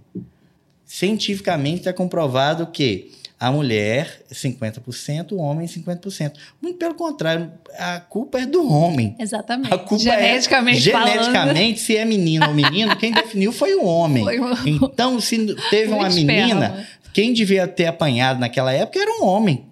Cientificamente 0.85 1.77
está 1.77 1.93
comprovado 1.93 2.67
que 2.67 3.13
a 3.45 3.51
mulher 3.51 4.21
é 4.29 4.33
50%, 4.33 5.33
o 5.33 5.37
homem 5.37 5.65
é 5.65 5.67
50%. 5.67 6.33
Muito 6.61 6.77
pelo 6.77 6.95
contrário, 6.95 7.51
a 7.77 7.99
culpa 7.99 8.39
é 8.39 8.45
do 8.45 8.65
homem. 8.71 9.15
Exatamente. 9.19 9.73
A 9.73 9.77
culpa 9.77 10.03
geneticamente 10.03 10.89
é, 10.89 10.91
falando. 10.93 11.09
geneticamente, 11.11 11.79
se 11.81 11.97
é 11.97 12.05
menino 12.05 12.47
ou 12.47 12.53
menino, 12.53 12.95
quem 12.95 13.11
definiu 13.11 13.51
foi 13.51 13.75
o 13.75 13.83
homem. 13.83 14.23
Foi 14.23 14.39
o- 14.39 14.67
Então, 14.85 15.19
se 15.19 15.53
teve 15.69 15.91
uma 15.91 16.09
menina, 16.09 16.65
esperma. 16.67 16.87
quem 17.13 17.33
devia 17.33 17.67
ter 17.67 17.87
apanhado 17.87 18.39
naquela 18.39 18.71
época 18.71 18.99
era 18.99 19.11
um 19.21 19.25
homem. 19.25 19.65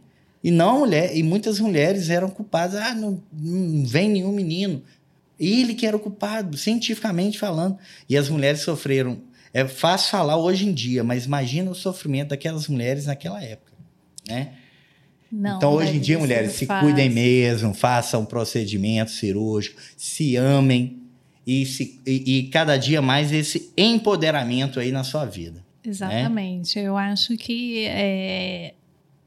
E 0.43 0.51
não 0.51 0.69
a 0.75 0.79
mulher. 0.79 1.15
E 1.15 1.23
muitas 1.23 1.59
mulheres 1.59 2.09
eram 2.09 2.29
culpadas. 2.29 2.75
Ah, 2.81 2.93
não, 2.93 3.21
não 3.31 3.85
vem 3.85 4.09
nenhum 4.09 4.31
menino. 4.31 4.81
Ele 5.39 5.73
que 5.73 5.85
era 5.87 5.95
o 5.95 5.99
culpado, 5.99 6.57
cientificamente 6.57 7.39
falando. 7.39 7.77
E 8.09 8.17
as 8.17 8.27
mulheres 8.27 8.61
sofreram. 8.61 9.19
É 9.53 9.67
fácil 9.67 10.11
falar 10.11 10.37
hoje 10.37 10.67
em 10.67 10.73
dia, 10.73 11.03
mas 11.03 11.25
imagina 11.25 11.69
o 11.69 11.75
sofrimento 11.75 12.29
daquelas 12.29 12.67
mulheres 12.67 13.05
naquela 13.05 13.43
época. 13.43 13.73
Né? 14.27 14.53
Não, 15.31 15.57
então, 15.57 15.73
hoje 15.73 15.97
em 15.97 15.99
dia, 15.99 16.15
ser 16.15 16.21
mulheres, 16.21 16.51
se 16.53 16.65
fácil. 16.65 16.87
cuidem 16.87 17.09
mesmo, 17.09 17.73
façam 17.73 18.21
um 18.21 18.25
procedimento 18.25 19.11
cirúrgico, 19.11 19.79
se 19.95 20.35
amem 20.35 21.01
e, 21.47 21.65
se, 21.65 21.99
e, 22.05 22.37
e 22.37 22.43
cada 22.49 22.77
dia 22.77 23.01
mais 23.01 23.31
esse 23.31 23.71
empoderamento 23.77 24.79
aí 24.79 24.91
na 24.91 25.03
sua 25.03 25.25
vida. 25.25 25.63
Exatamente. 25.83 26.77
Eu 26.77 26.97
acho 26.97 27.35
que 27.37 27.85
é, 27.85 28.73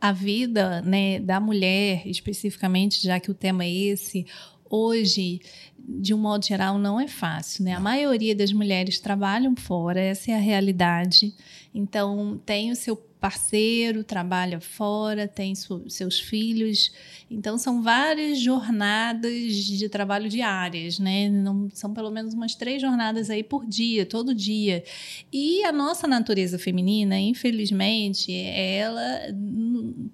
a 0.00 0.12
vida 0.12 0.82
né, 0.82 1.18
da 1.18 1.40
mulher, 1.40 2.02
especificamente, 2.06 3.02
já 3.02 3.18
que 3.18 3.30
o 3.30 3.34
tema 3.34 3.64
é 3.64 3.72
esse, 3.72 4.26
hoje, 4.68 5.40
de 5.86 6.14
um 6.14 6.18
modo 6.18 6.46
geral, 6.46 6.78
não 6.78 7.00
é 7.00 7.06
fácil. 7.06 7.64
Né? 7.64 7.72
A 7.72 7.80
maioria 7.80 8.34
das 8.34 8.52
mulheres 8.52 8.98
trabalham 8.98 9.54
fora, 9.54 10.00
essa 10.00 10.30
é 10.30 10.34
a 10.34 10.38
realidade. 10.38 11.34
Então, 11.74 12.40
tem 12.44 12.70
o 12.70 12.76
seu 12.76 12.96
parceiro, 13.24 14.04
trabalha 14.04 14.60
fora, 14.60 15.26
tem 15.26 15.54
seus 15.54 16.20
filhos. 16.20 16.92
Então, 17.30 17.56
são 17.56 17.80
várias 17.80 18.38
jornadas 18.38 19.54
de 19.54 19.88
trabalho 19.88 20.28
diárias, 20.28 20.98
né? 20.98 21.30
Não, 21.30 21.70
são 21.72 21.94
pelo 21.94 22.10
menos 22.10 22.34
umas 22.34 22.54
três 22.54 22.82
jornadas 22.82 23.30
aí 23.30 23.42
por 23.42 23.64
dia, 23.64 24.04
todo 24.04 24.34
dia. 24.34 24.84
E 25.32 25.64
a 25.64 25.72
nossa 25.72 26.06
natureza 26.06 26.58
feminina, 26.58 27.18
infelizmente, 27.18 28.30
ela 28.30 29.20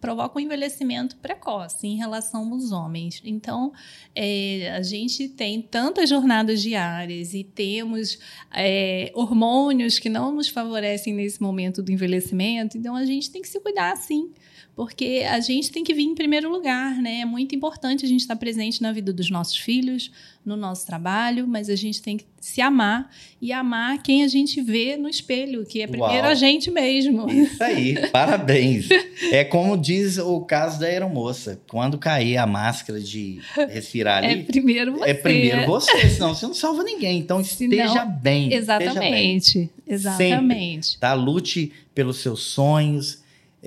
provoca 0.01 0.39
um 0.39 0.41
envelhecimento 0.41 1.17
precoce 1.17 1.89
em 1.89 1.97
relação 1.97 2.53
aos 2.53 2.71
homens. 2.71 3.21
Então, 3.25 3.73
é, 4.15 4.71
a 4.77 4.83
gente 4.83 5.29
tem 5.29 5.61
tantas 5.61 6.09
jornadas 6.09 6.63
diárias 6.63 7.35
e 7.35 7.43
temos 7.43 8.21
é, 8.55 9.11
hormônios 9.17 9.99
que 9.99 10.09
não 10.09 10.33
nos 10.33 10.49
favorecem 10.49 11.13
nesse 11.13 11.43
momento 11.43 11.83
do 11.83 11.91
envelhecimento, 11.91 12.79
então 12.79 13.00
a 13.01 13.07
gente 13.07 13.31
tem 13.31 13.43
que 13.43 13.49
se 13.49 13.59
cuidar 13.61 13.97
sim. 13.97 14.31
Porque 14.75 15.25
a 15.29 15.41
gente 15.41 15.71
tem 15.71 15.83
que 15.83 15.93
vir 15.93 16.05
em 16.05 16.15
primeiro 16.15 16.51
lugar, 16.51 16.97
né? 17.03 17.21
É 17.21 17.25
muito 17.25 17.55
importante 17.55 18.05
a 18.05 18.09
gente 18.09 18.21
estar 18.21 18.37
presente 18.37 18.81
na 18.81 18.93
vida 18.93 19.13
dos 19.13 19.31
nossos 19.31 19.57
filhos, 19.57 20.11
no 20.45 20.57
nosso 20.57 20.87
trabalho, 20.87 21.47
mas 21.47 21.69
a 21.69 21.77
gente 21.77 22.01
tem 22.01 22.17
que 22.17 22.25
se 22.41 22.61
amar 22.63 23.11
e 23.41 23.53
amar 23.53 24.03
quem 24.03 24.25
a 24.25 24.29
gente 24.29 24.63
vê 24.63 24.97
no 24.97 25.09
espelho, 25.11 25.65
que 25.67 25.83
é 25.83 25.87
primeiro 25.87 26.23
Uau. 26.23 26.31
a 26.33 26.35
gente 26.35 26.71
mesmo. 26.71 27.31
Isso 27.31 27.63
aí, 27.63 27.95
parabéns. 28.11 28.89
É 29.31 29.45
como 29.45 29.77
diz 29.77 30.17
o 30.17 30.41
caso 30.41 30.81
da 30.81 30.87
aeromoça. 30.87 31.61
Quando 31.69 31.99
cair 31.99 32.39
a 32.39 32.47
máscara 32.47 32.99
de 32.99 33.41
respirar 33.69 34.25
É 34.25 34.31
ali, 34.31 34.43
primeiro 34.45 34.93
você. 34.97 35.11
é 35.11 35.15
primeiro 35.15 35.67
você, 35.67 36.09
senão 36.09 36.35
você 36.35 36.47
não 36.47 36.55
salva 36.55 36.83
ninguém. 36.83 37.19
Então 37.19 37.45
Senão- 37.45 37.71
esteja 37.73 38.05
bem. 38.07 38.45
esteja 38.55 38.79
bem. 38.79 38.89
Exatamente. 38.89 39.71
Exatamente. 39.87 40.99
tá? 40.99 41.13
Lute 41.15 41.73
pelos 41.95 42.19
seus 42.23 42.43
sonhos, 42.43 43.20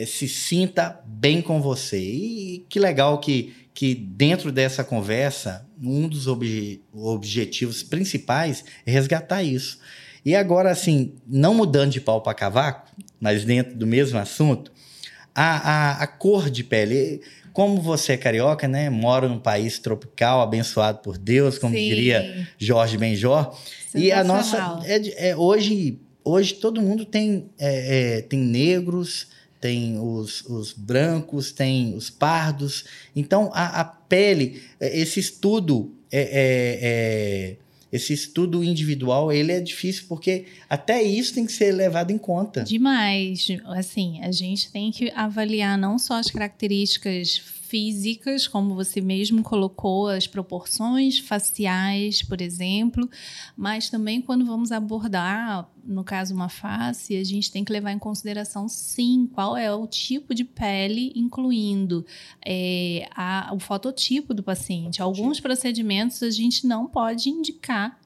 se 0.06 0.28
sinta 0.28 1.02
bem 1.06 1.42
com 1.42 1.62
você. 1.62 2.00
E 2.00 2.66
que 2.70 2.80
legal 2.80 3.20
que, 3.20 3.54
que 3.74 3.94
dentro 3.94 4.52
dessa 4.52 4.84
conversa, 4.84 5.68
um 5.82 6.08
dos 6.08 6.28
obje- 6.28 6.82
objetivos 6.94 7.84
principais 7.84 8.64
é 8.86 8.92
resgatar 8.92 9.44
isso. 9.44 9.80
E 10.26 10.36
agora, 10.36 10.72
assim, 10.72 11.14
não 11.28 11.54
mudando 11.54 11.92
de 11.92 12.00
pau 12.02 12.22
para 12.22 12.34
cavaco, 12.34 12.90
mas 13.20 13.44
dentro 13.44 13.76
do 13.76 13.86
mesmo 13.86 14.18
assunto, 14.18 14.72
a, 15.36 15.98
a, 16.00 16.04
a 16.04 16.08
cor 16.08 16.50
de 16.50 16.64
pele. 16.64 17.22
Como 17.52 17.80
você 17.80 18.14
é 18.14 18.18
carioca, 18.18 18.68
né? 18.68 18.90
Mora 18.90 19.28
num 19.28 19.38
país 19.38 19.78
tropical, 19.78 20.42
abençoado 20.42 21.00
por 21.00 21.20
Deus, 21.20 21.60
como 21.60 21.76
Sim. 21.76 21.88
diria 21.88 22.48
Jorge 22.58 22.98
Benjor. 22.98 23.56
E 23.94 24.12
a 24.12 24.24
nossa. 24.24 24.80
É, 24.86 25.30
é, 25.30 25.36
hoje, 25.36 26.00
hoje 26.24 26.56
todo 26.56 26.82
mundo 26.82 27.06
tem, 27.06 27.52
é, 27.60 28.18
é, 28.18 28.22
tem 28.24 28.40
negros, 28.40 29.28
tem 29.64 29.98
os, 29.98 30.42
os 30.42 30.74
brancos, 30.74 31.54
tem 31.54 31.96
os 31.96 32.10
pardos. 32.10 32.84
Então, 33.16 33.50
a, 33.54 33.80
a 33.80 33.86
pele, 33.86 34.62
é, 34.78 35.00
esse 35.00 35.22
estudo. 35.22 35.96
é, 36.12 36.22
é, 36.22 36.80
é, 36.82 37.56
esse 37.90 38.12
estudo 38.12 38.64
individual, 38.64 39.32
ele 39.32 39.52
é 39.52 39.62
difícil 39.62 40.06
porque 40.10 40.46
até 40.68 41.04
isso 41.04 41.36
tem 41.36 41.46
que 41.46 41.52
ser 41.52 41.72
levado 41.72 42.10
em 42.10 42.18
conta. 42.18 42.64
Demais. 42.64 43.48
Assim, 43.66 44.20
a 44.24 44.32
gente 44.32 44.72
tem 44.72 44.92
que 44.92 45.12
avaliar 45.12 45.78
não 45.78 46.00
só 46.00 46.16
as 46.16 46.32
características 46.32 47.40
físicas, 47.78 48.48
como 48.48 48.76
você 48.76 49.02
mesmo 49.02 49.42
colocou, 49.42 50.08
as 50.08 50.28
proporções 50.28 51.18
faciais, 51.18 52.22
por 52.22 52.40
exemplo, 52.40 53.10
mas 53.58 53.90
também 53.90 54.22
quando 54.22 54.46
vamos 54.46 54.72
abordar, 54.72 55.68
no 55.84 56.04
caso, 56.04 56.36
uma 56.36 56.50
face, 56.50 57.16
a 57.18 57.24
gente 57.24 57.52
tem 57.52 57.64
que 57.66 57.74
levar 57.74 57.92
em 57.92 57.98
consideração, 57.98 58.70
sim, 58.70 59.28
qual 59.34 59.58
é 59.58 59.74
o 59.74 59.88
tipo 59.88 60.36
de 60.36 60.44
pele, 60.44 61.12
incluindo 61.16 62.06
é, 62.46 63.10
a- 63.16 63.50
o 63.56 63.60
fototipo 63.60 64.36
do 64.36 64.44
paciente. 64.44 65.02
Alguns 65.02 65.40
procedimentos 65.40 66.22
a 66.22 66.30
gente 66.30 66.68
não 66.68 66.86
pode 66.86 67.28
indicar 67.28 68.00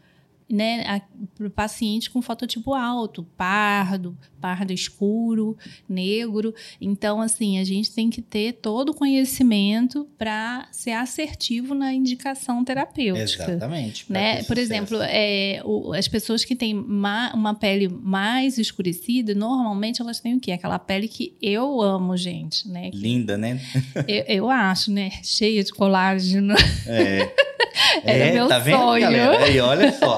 né, 0.50 1.02
para 1.36 1.48
o 1.48 1.50
paciente 1.50 2.10
com 2.10 2.22
fototipo 2.22 2.74
alto, 2.74 3.24
pardo, 3.38 4.18
pardo 4.40 4.72
escuro, 4.72 5.58
negro. 5.90 6.54
Então, 6.80 7.22
assim, 7.22 7.60
a 7.60 7.64
gente 7.64 7.92
tem 7.92 8.10
que 8.10 8.22
ter 8.22 8.54
todo 8.54 8.90
o 8.90 8.94
conhecimento 8.94 10.08
para 10.18 10.68
ser 10.72 10.92
assertivo 10.92 11.74
na 11.76 11.94
indicação 11.94 12.64
terapêutica. 12.64 13.44
Exatamente. 13.52 14.06
Né? 14.12 14.44
Por 14.44 14.58
exemplo, 14.58 14.98
é, 15.02 15.62
o- 15.66 15.92
as 15.94 16.08
pessoas 16.08 16.46
que 16.46 16.56
têm 16.56 16.74
ma- 16.74 17.32
uma 17.34 17.54
pele 17.54 17.88
mais 17.90 18.58
escurecida, 18.58 19.34
normalmente 19.36 20.02
elas 20.02 20.20
têm 20.20 20.36
o 20.36 20.40
quê? 20.40 20.52
Aquela 20.54 20.80
pele 20.80 21.08
que 21.08 21.36
eu 21.42 21.82
amo, 21.82 22.16
gente, 22.16 22.68
né? 22.70 22.90
Linda, 22.94 23.38
né? 23.38 23.60
Eu, 24.08 24.24
eu 24.28 24.50
acho, 24.50 24.92
né? 24.92 25.12
Cheia 25.24 25.64
de 25.64 25.72
colágeno. 25.74 26.54
É. 26.86 27.30
Era 28.04 28.26
é, 28.30 28.32
meu 28.34 28.48
tá 28.48 28.60
vendo, 28.60 28.78
sonho. 28.78 29.02
galera? 29.02 29.50
E 29.50 29.60
olha 29.60 29.92
só, 29.92 30.18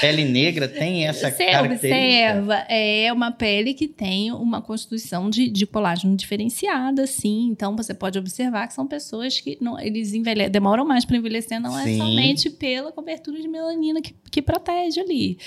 pele 0.00 0.24
negra 0.24 0.66
tem 0.68 1.06
essa 1.06 1.30
Você 1.30 1.44
característica. 1.46 1.94
observa, 1.94 2.54
é 2.68 3.12
uma 3.12 3.30
pele 3.30 3.74
que 3.74 3.86
tem 3.88 4.32
uma 4.32 4.60
constituição 4.62 5.28
de, 5.30 5.48
de 5.48 5.66
colágeno 5.66 6.16
diferenciada, 6.16 7.06
sim. 7.06 7.48
Então 7.50 7.76
você 7.76 7.92
pode 7.94 8.18
observar 8.18 8.66
que 8.68 8.74
são 8.74 8.86
pessoas 8.86 9.40
que 9.40 9.58
não, 9.60 9.78
eles 9.78 10.12
envelhe- 10.14 10.48
demoram 10.48 10.84
mais 10.84 11.04
para 11.04 11.16
envelhecer, 11.16 11.60
não 11.60 11.78
é 11.78 11.84
Sim. 11.84 11.98
somente 11.98 12.50
pela 12.50 12.92
cobertura 12.92 13.40
de 13.40 13.48
melanina 13.48 14.00
que, 14.00 14.14
que 14.30 14.42
protege 14.42 15.00
ali. 15.00 15.38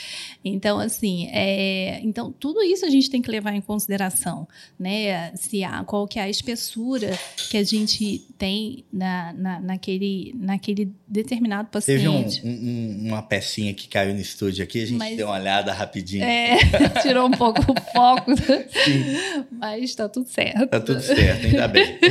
Então, 0.44 0.80
assim, 0.80 1.28
é, 1.32 2.00
então 2.04 2.32
tudo 2.32 2.62
isso 2.62 2.86
a 2.86 2.90
gente 2.90 3.10
tem 3.10 3.22
que 3.22 3.30
levar 3.32 3.54
em 3.54 3.62
consideração, 3.62 4.48
né? 4.80 5.32
Se 5.36 5.64
há, 5.64 5.84
qual 5.84 6.08
que 6.08 6.20
é 6.20 6.24
a 6.24 6.30
espessura 6.30 7.18
que 7.50 7.58
a 7.58 7.64
gente 7.64 8.26
tem 8.38 8.84
na, 8.92 9.34
na, 9.34 9.60
naquele, 9.60 10.34
naquele 10.38 10.92
determinado 11.08 11.70
Teve 11.82 12.08
um- 12.08 12.24
paciente. 12.24 12.42
um- 12.46 12.50
um- 12.50 13.08
uma 13.10 13.22
pecinha 13.22 13.74
que 13.74 13.88
caiu 13.88 14.14
no 14.14 14.20
estúdio 14.36 14.64
aqui, 14.64 14.82
a 14.84 14.86
gente 14.86 14.98
Mas- 14.98 15.16
deu 15.16 15.28
uma 15.28 15.36
olhada 15.40 15.72
rapidinho. 15.72 16.24
É, 16.26 16.58
tirou 17.02 17.28
um 17.28 17.32
pouco 17.32 17.62
o 17.62 17.82
foco, 17.94 18.32
Sim, 18.36 19.46
mas 19.52 19.96
tá 19.96 20.10
tudo 20.10 20.28
certo. 20.28 20.68
tá 20.68 20.80
tudo 20.80 21.00
certo, 21.02 21.46
ainda 21.48 21.68
bem. 21.68 21.98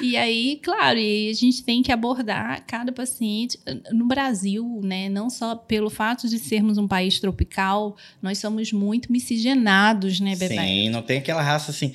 E 0.00 0.16
aí, 0.16 0.58
claro, 0.62 0.98
e 0.98 1.28
a 1.30 1.32
gente 1.34 1.62
tem 1.64 1.82
que 1.82 1.90
abordar 1.92 2.64
cada 2.66 2.92
paciente 2.92 3.58
no 3.92 4.06
Brasil, 4.06 4.80
né? 4.82 5.08
Não 5.08 5.28
só 5.28 5.54
pelo 5.56 5.90
fato 5.90 6.28
de 6.28 6.38
sermos 6.38 6.78
um 6.78 6.86
país 6.86 7.18
tropical, 7.20 7.96
nós 8.22 8.38
somos 8.38 8.72
muito 8.72 9.10
miscigenados, 9.10 10.20
né, 10.20 10.36
Bebê? 10.36 10.56
Sim, 10.56 10.88
não 10.90 11.02
tem 11.02 11.18
aquela 11.18 11.42
raça 11.42 11.70
assim, 11.70 11.92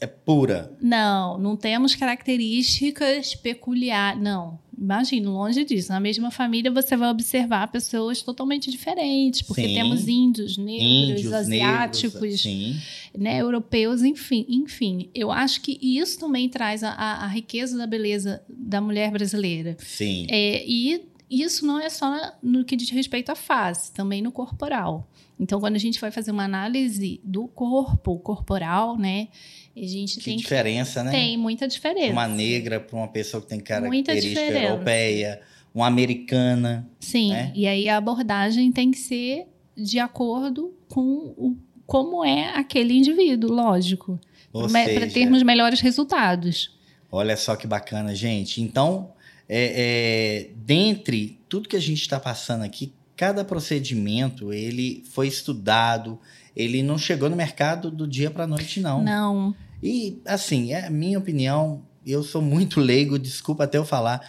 é 0.00 0.06
pura. 0.06 0.70
Não, 0.80 1.38
não 1.38 1.56
temos 1.56 1.94
características 1.94 3.34
peculiares. 3.34 4.20
Não, 4.22 4.58
imagina, 4.80 5.28
longe 5.30 5.64
disso. 5.64 5.90
Na 5.92 6.00
mesma 6.00 6.30
família 6.30 6.70
você 6.70 6.96
vai 6.96 7.10
observar 7.10 7.66
pessoas 7.68 8.22
totalmente 8.22 8.70
diferentes, 8.70 9.42
porque 9.42 9.66
Sim. 9.66 9.74
temos 9.74 10.06
índios, 10.08 10.56
negros, 10.56 11.18
Índios, 11.20 11.32
asiáticos, 11.32 12.44
negros, 12.44 12.76
né, 13.16 13.40
europeus, 13.40 14.02
enfim, 14.02 14.44
enfim. 14.48 15.08
Eu 15.14 15.30
acho 15.32 15.60
que 15.60 15.78
isso 15.82 16.18
também 16.18 16.48
traz 16.48 16.82
a, 16.84 16.90
a- 16.90 17.24
a 17.24 17.26
riqueza 17.26 17.76
da 17.76 17.86
beleza 17.86 18.40
da 18.48 18.80
mulher 18.80 19.10
brasileira. 19.10 19.76
Sim. 19.80 20.26
É, 20.30 20.64
e 20.66 21.00
isso 21.30 21.66
não 21.66 21.78
é 21.78 21.90
só 21.90 22.32
no 22.42 22.64
que 22.64 22.76
diz 22.76 22.90
respeito 22.90 23.30
à 23.30 23.34
face, 23.34 23.92
também 23.92 24.22
no 24.22 24.32
corporal. 24.32 25.08
Então, 25.38 25.60
quando 25.60 25.76
a 25.76 25.78
gente 25.78 26.00
vai 26.00 26.10
fazer 26.10 26.30
uma 26.30 26.44
análise 26.44 27.20
do 27.22 27.46
corpo 27.46 28.18
corporal, 28.18 28.96
né, 28.96 29.28
a 29.76 29.86
gente 29.86 30.18
Que 30.18 30.24
tem 30.24 30.36
que 30.36 30.42
diferença, 30.42 31.04
né? 31.04 31.10
tem 31.10 31.36
muita 31.36 31.68
diferença. 31.68 32.12
Uma 32.12 32.26
negra 32.26 32.80
para 32.80 32.96
uma 32.96 33.08
pessoa 33.08 33.40
que 33.40 33.48
tem 33.48 33.60
característica 33.60 34.40
europeia, 34.40 35.40
uma 35.74 35.86
americana. 35.86 36.88
Sim, 36.98 37.30
né? 37.30 37.52
e 37.54 37.66
aí 37.66 37.88
a 37.88 37.96
abordagem 37.96 38.72
tem 38.72 38.90
que 38.90 38.98
ser 38.98 39.46
de 39.76 39.98
acordo 40.00 40.74
com 40.88 41.02
o, 41.36 41.56
como 41.86 42.24
é 42.24 42.50
aquele 42.56 42.94
indivíduo, 42.94 43.50
lógico, 43.52 44.18
para 44.50 45.06
termos 45.06 45.42
melhores 45.42 45.80
resultados. 45.80 46.76
Olha 47.10 47.36
só 47.36 47.54
que 47.54 47.66
bacana, 47.66 48.14
gente. 48.14 48.60
Então, 48.60 49.12
é, 49.48 50.48
é, 50.48 50.50
dentre 50.56 51.40
tudo 51.48 51.68
que 51.68 51.76
a 51.76 51.80
gente 51.80 52.02
está 52.02 52.20
passando 52.20 52.62
aqui, 52.62 52.92
cada 53.16 53.44
procedimento 53.44 54.52
ele 54.52 55.04
foi 55.10 55.26
estudado, 55.26 56.20
ele 56.54 56.82
não 56.82 56.98
chegou 56.98 57.30
no 57.30 57.36
mercado 57.36 57.90
do 57.90 58.06
dia 58.06 58.30
para 58.30 58.44
a 58.44 58.46
noite, 58.46 58.80
não. 58.80 59.02
Não, 59.02 59.56
E 59.82 60.20
assim, 60.26 60.72
é 60.72 60.86
a 60.86 60.90
minha 60.90 61.18
opinião, 61.18 61.82
eu 62.06 62.22
sou 62.22 62.42
muito 62.42 62.80
leigo, 62.80 63.18
desculpa 63.18 63.64
até 63.64 63.78
eu 63.78 63.84
falar. 63.84 64.20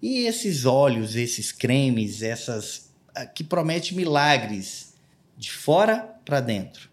E 0.00 0.26
esses 0.26 0.64
óleos, 0.64 1.16
esses 1.16 1.50
cremes, 1.50 2.22
essas 2.22 2.90
ah, 3.14 3.26
que 3.26 3.42
promete 3.42 3.94
milagres 3.94 4.94
de 5.36 5.50
fora 5.50 6.08
para 6.24 6.40
dentro. 6.40 6.88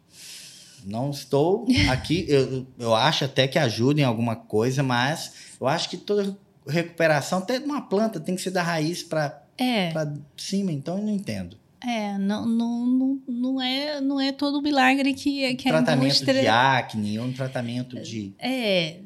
Não 0.84 1.12
estou 1.12 1.66
aqui, 1.90 2.26
eu, 2.28 2.66
eu 2.80 2.96
acho 2.96 3.26
até 3.26 3.48
que 3.48 3.60
ajuda 3.60 4.02
em 4.02 4.04
alguma 4.04 4.36
coisa, 4.36 4.82
mas 4.82 5.34
eu 5.60 5.68
acho 5.68 5.90
que 5.90 5.98
toda 5.98 6.36
recuperação, 6.68 7.40
até 7.40 7.60
de 7.60 7.66
uma 7.66 7.82
planta, 7.82 8.20
tem 8.20 8.36
que 8.36 8.42
ser 8.42 8.52
da 8.52 8.64
raiz 8.64 9.04
para 9.04 9.44
é. 9.58 9.94
cima, 10.38 10.72
então 10.72 10.98
eu 10.98 11.04
não 11.04 11.12
entendo. 11.12 11.58
É, 11.86 12.18
não, 12.18 12.48
não, 12.48 12.86
não, 12.88 13.22
não 13.28 13.62
é, 13.62 14.02
não 14.02 14.20
é 14.20 14.32
todo 14.32 14.60
milagre 14.60 15.14
que, 15.14 15.54
que 15.54 15.70
a 15.70 15.74
tratamento 15.74 16.06
indústria... 16.06 16.42
de 16.42 16.48
acne, 16.48 17.20
ou 17.20 17.26
um 17.26 17.32
tratamento 17.32 18.00
de. 18.00 18.34
É, 18.40 19.02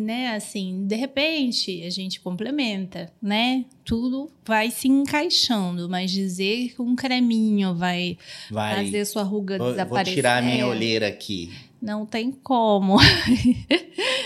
né, 0.00 0.34
assim, 0.34 0.84
de 0.84 0.96
repente 0.96 1.84
a 1.84 1.90
gente 1.90 2.20
complementa, 2.20 3.12
né? 3.22 3.64
Tudo 3.84 4.28
vai 4.44 4.72
se 4.72 4.88
encaixando, 4.88 5.88
mas 5.88 6.10
dizer 6.10 6.74
que 6.74 6.82
um 6.82 6.96
creminho 6.96 7.72
vai, 7.76 8.18
Vai. 8.50 8.84
fazer 8.84 9.04
sua 9.04 9.22
ruga 9.22 9.56
Vou, 9.56 9.68
vou 9.68 9.74
desaparecer... 9.74 10.14
tirar 10.14 10.38
a 10.38 10.42
minha 10.42 10.66
olheira 10.66 11.06
aqui. 11.06 11.52
Não 11.84 12.06
tem 12.06 12.32
como. 12.32 12.96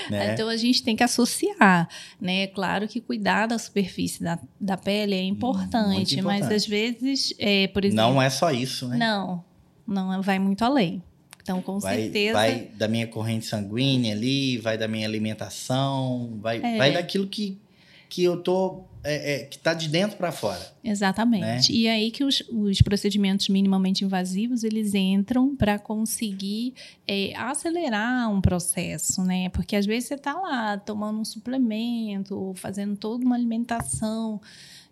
Né? 0.08 0.32
Então 0.32 0.48
a 0.48 0.56
gente 0.56 0.82
tem 0.82 0.96
que 0.96 1.02
associar, 1.02 1.86
né? 2.18 2.46
Claro 2.46 2.88
que 2.88 2.98
cuidar 2.98 3.46
da 3.46 3.58
superfície 3.58 4.22
da, 4.22 4.38
da 4.58 4.74
pele 4.74 5.14
é 5.14 5.22
importante, 5.22 6.14
Muito 6.14 6.26
mas 6.26 6.36
importante. 6.36 6.54
às 6.54 6.66
vezes, 6.66 7.34
é, 7.38 7.66
por 7.68 7.84
exemplo... 7.84 8.04
Não 8.04 8.22
é 8.22 8.30
só 8.30 8.50
isso, 8.50 8.88
né? 8.88 8.96
Não, 8.96 9.44
não 9.86 10.22
vai 10.22 10.38
muito 10.38 10.64
além. 10.64 11.02
Então, 11.42 11.60
com 11.60 11.78
vai, 11.78 11.96
certeza. 11.96 12.32
vai 12.32 12.68
da 12.74 12.88
minha 12.88 13.06
corrente 13.06 13.44
sanguínea 13.44 14.14
ali, 14.14 14.56
vai 14.56 14.78
da 14.78 14.88
minha 14.88 15.06
alimentação, 15.06 16.38
vai, 16.40 16.56
É. 16.62 16.78
vai 16.78 16.92
daquilo 16.92 17.26
que, 17.26 17.58
que 18.08 18.24
eu 18.24 18.42
tô. 18.42 18.84
é, 19.04 19.34
é, 19.34 19.44
que 19.44 19.58
tá 19.58 19.74
de 19.74 19.88
dentro 19.88 20.16
para 20.16 20.32
fora. 20.32 20.60
Exatamente. 20.82 21.72
né? 21.72 21.76
E 21.76 21.88
aí 21.88 22.10
que 22.10 22.24
os, 22.24 22.42
os 22.50 22.80
procedimentos 22.82 23.48
minimamente 23.48 24.04
invasivos 24.04 24.64
eles 24.64 24.94
entram 24.94 25.54
para 25.54 25.78
conseguir 25.78 26.74
é, 27.06 27.32
acelerar 27.36 28.30
um 28.30 28.40
processo, 28.40 29.22
né? 29.22 29.48
Porque 29.50 29.76
às 29.76 29.86
vezes 29.86 30.08
você 30.08 30.14
está 30.14 30.34
lá 30.34 30.76
tomando 30.78 31.20
um 31.20 31.24
suplemento, 31.24 32.52
fazendo 32.56 32.96
toda 32.96 33.24
uma 33.24 33.36
alimentação. 33.36 34.40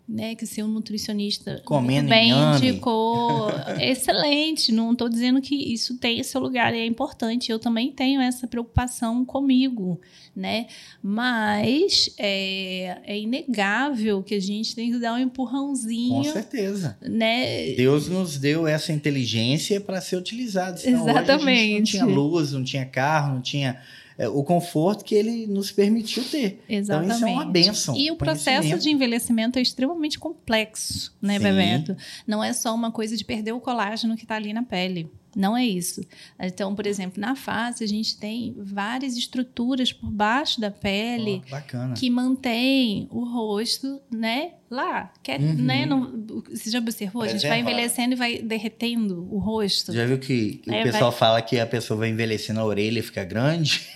Né, 0.07 0.35
que 0.35 0.45
seu 0.45 0.65
nutricionista 0.69 1.61
Comendo 1.65 2.07
bem 2.07 2.29
inhame. 2.29 2.69
indicou. 2.69 3.49
Excelente, 3.77 4.71
não 4.71 4.93
estou 4.93 5.09
dizendo 5.09 5.41
que 5.41 5.53
isso 5.53 5.97
tem 5.97 6.23
seu 6.23 6.39
lugar 6.39 6.73
e 6.73 6.79
é 6.79 6.85
importante. 6.85 7.51
Eu 7.51 7.59
também 7.59 7.91
tenho 7.91 8.21
essa 8.21 8.47
preocupação 8.47 9.25
comigo, 9.25 9.99
né? 10.33 10.67
Mas 11.03 12.13
é, 12.17 12.99
é 13.03 13.19
inegável 13.19 14.23
que 14.23 14.35
a 14.35 14.39
gente 14.39 14.73
tem 14.73 14.93
que 14.93 14.97
dar 14.97 15.13
um 15.13 15.17
Com 15.17 15.23
empurrãozinho, 15.23 16.23
certeza. 16.31 16.97
né? 17.01 17.71
Deus 17.73 18.07
nos 18.07 18.37
deu 18.37 18.65
essa 18.65 18.93
inteligência 18.93 19.81
para 19.81 19.99
ser 19.99 20.15
utilizada. 20.15 20.77
Gente 20.77 20.91
não 20.91 21.09
Exatamente. 21.09 21.91
tinha 21.91 22.05
luz, 22.05 22.53
não 22.53 22.63
tinha 22.63 22.85
carro, 22.85 23.33
não 23.35 23.41
tinha 23.41 23.77
o 24.25 24.43
conforto 24.43 25.05
que 25.05 25.13
ele 25.13 25.45
nos 25.45 25.71
permitiu 25.71 26.23
ter. 26.23 26.63
Exatamente. 26.67 27.05
Então, 27.17 27.17
isso 27.17 27.25
é 27.27 27.31
uma 27.31 27.45
bênção. 27.45 27.95
E 27.95 28.09
o 28.09 28.15
processo 28.15 28.79
de 28.79 28.89
envelhecimento 28.89 29.59
é 29.59 29.61
extremamente 29.61 30.17
complexo, 30.17 31.13
né, 31.21 31.37
Sim. 31.37 31.43
Bebeto? 31.43 31.95
Não 32.25 32.43
é 32.43 32.51
só 32.53 32.73
uma 32.73 32.91
coisa 32.91 33.15
de 33.15 33.23
perder 33.23 33.51
o 33.51 33.59
colágeno 33.59 34.15
que 34.15 34.23
está 34.23 34.35
ali 34.35 34.53
na 34.53 34.63
pele. 34.63 35.11
Não 35.35 35.55
é 35.55 35.63
isso. 35.63 36.01
Então, 36.39 36.73
por 36.73 36.87
exemplo, 36.87 37.21
na 37.21 37.35
face, 37.35 37.83
a 37.83 37.87
gente 37.87 38.17
tem 38.17 38.55
várias 38.57 39.15
estruturas 39.15 39.93
por 39.93 40.09
baixo 40.09 40.59
da 40.59 40.71
pele 40.71 41.43
Ó, 41.51 41.93
que 41.93 42.09
mantém 42.09 43.07
o 43.11 43.23
rosto, 43.23 44.01
né, 44.11 44.53
lá. 44.67 45.13
Quer, 45.21 45.39
Uhum. 45.39 45.53
né, 45.53 45.85
não- 45.85 46.11
você 46.49 46.71
já 46.71 46.79
observou? 46.79 47.21
A 47.21 47.27
gente 47.27 47.47
vai 47.47 47.59
envelhecendo 47.59 48.13
e 48.13 48.15
vai 48.15 48.37
derretendo 48.41 49.27
o 49.31 49.37
rosto. 49.37 49.93
Já 49.93 50.07
viu 50.07 50.17
que, 50.17 50.55
que 50.55 50.73
É, 50.73 50.81
o 50.81 50.83
pessoal 50.85 51.11
fala 51.11 51.39
que 51.39 51.59
a 51.59 51.67
pessoa 51.67 51.99
vai 51.99 52.09
envelhecendo 52.09 52.59
a 52.59 52.65
orelha 52.65 52.97
e 52.97 53.03
fica 53.03 53.23
grande? 53.23 53.87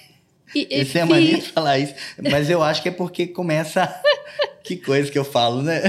E, 0.53 0.67
e 0.69 0.97
é 0.97 1.01
a 1.01 1.05
mania 1.05 1.37
de 1.37 1.49
falar 1.49 1.79
isso. 1.79 1.93
Mas 2.29 2.49
eu 2.49 2.61
acho 2.61 2.81
que 2.81 2.89
é 2.89 2.91
porque 2.91 3.27
começa. 3.27 3.87
que 4.63 4.75
coisa 4.77 5.11
que 5.11 5.17
eu 5.17 5.25
falo, 5.25 5.61
né? 5.61 5.81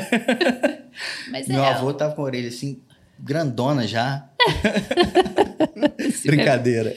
Mas 1.31 1.49
Meu 1.49 1.63
é, 1.63 1.69
avô 1.69 1.93
tava 1.93 2.15
com 2.15 2.23
a 2.23 2.25
orelha 2.25 2.49
assim, 2.49 2.81
grandona 3.19 3.87
já. 3.87 4.29
Brincadeira. 6.25 6.95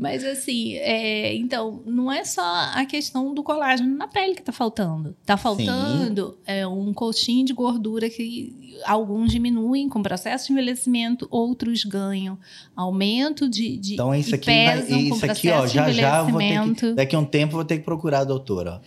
Mas 0.00 0.24
assim, 0.24 0.76
é, 0.76 1.34
então, 1.36 1.82
não 1.84 2.10
é 2.10 2.24
só 2.24 2.42
a 2.74 2.86
questão 2.86 3.34
do 3.34 3.42
colágeno 3.42 3.94
na 3.96 4.08
pele 4.08 4.34
que 4.34 4.42
tá 4.42 4.52
faltando. 4.52 5.14
Tá 5.26 5.36
faltando 5.36 6.38
é, 6.46 6.66
um 6.66 6.92
coxinho 6.94 7.44
de 7.44 7.52
gordura 7.52 8.08
que 8.08 8.78
alguns 8.84 9.30
diminuem 9.30 9.88
com 9.88 9.98
o 9.98 10.02
processo 10.02 10.46
de 10.46 10.52
envelhecimento, 10.52 11.28
outros 11.30 11.84
ganham 11.84 12.38
aumento 12.74 13.48
de, 13.48 13.76
de 13.76 13.94
Então 13.94 14.14
isso 14.14 14.34
aqui, 14.34 14.46
vai, 14.46 14.80
pesam 14.80 14.88
com 14.88 15.14
o 15.14 15.16
isso 15.16 15.26
aqui, 15.26 15.50
ó, 15.50 15.66
já 15.66 15.90
de 15.90 15.92
já 15.92 16.22
vou 16.22 16.40
ter 16.40 16.74
que, 16.74 16.92
daqui 16.94 17.14
a 17.14 17.18
um 17.18 17.24
tempo 17.24 17.52
eu 17.52 17.56
vou 17.56 17.64
ter 17.64 17.78
que 17.78 17.84
procurar 17.84 18.20
a 18.20 18.24
doutora. 18.24 18.80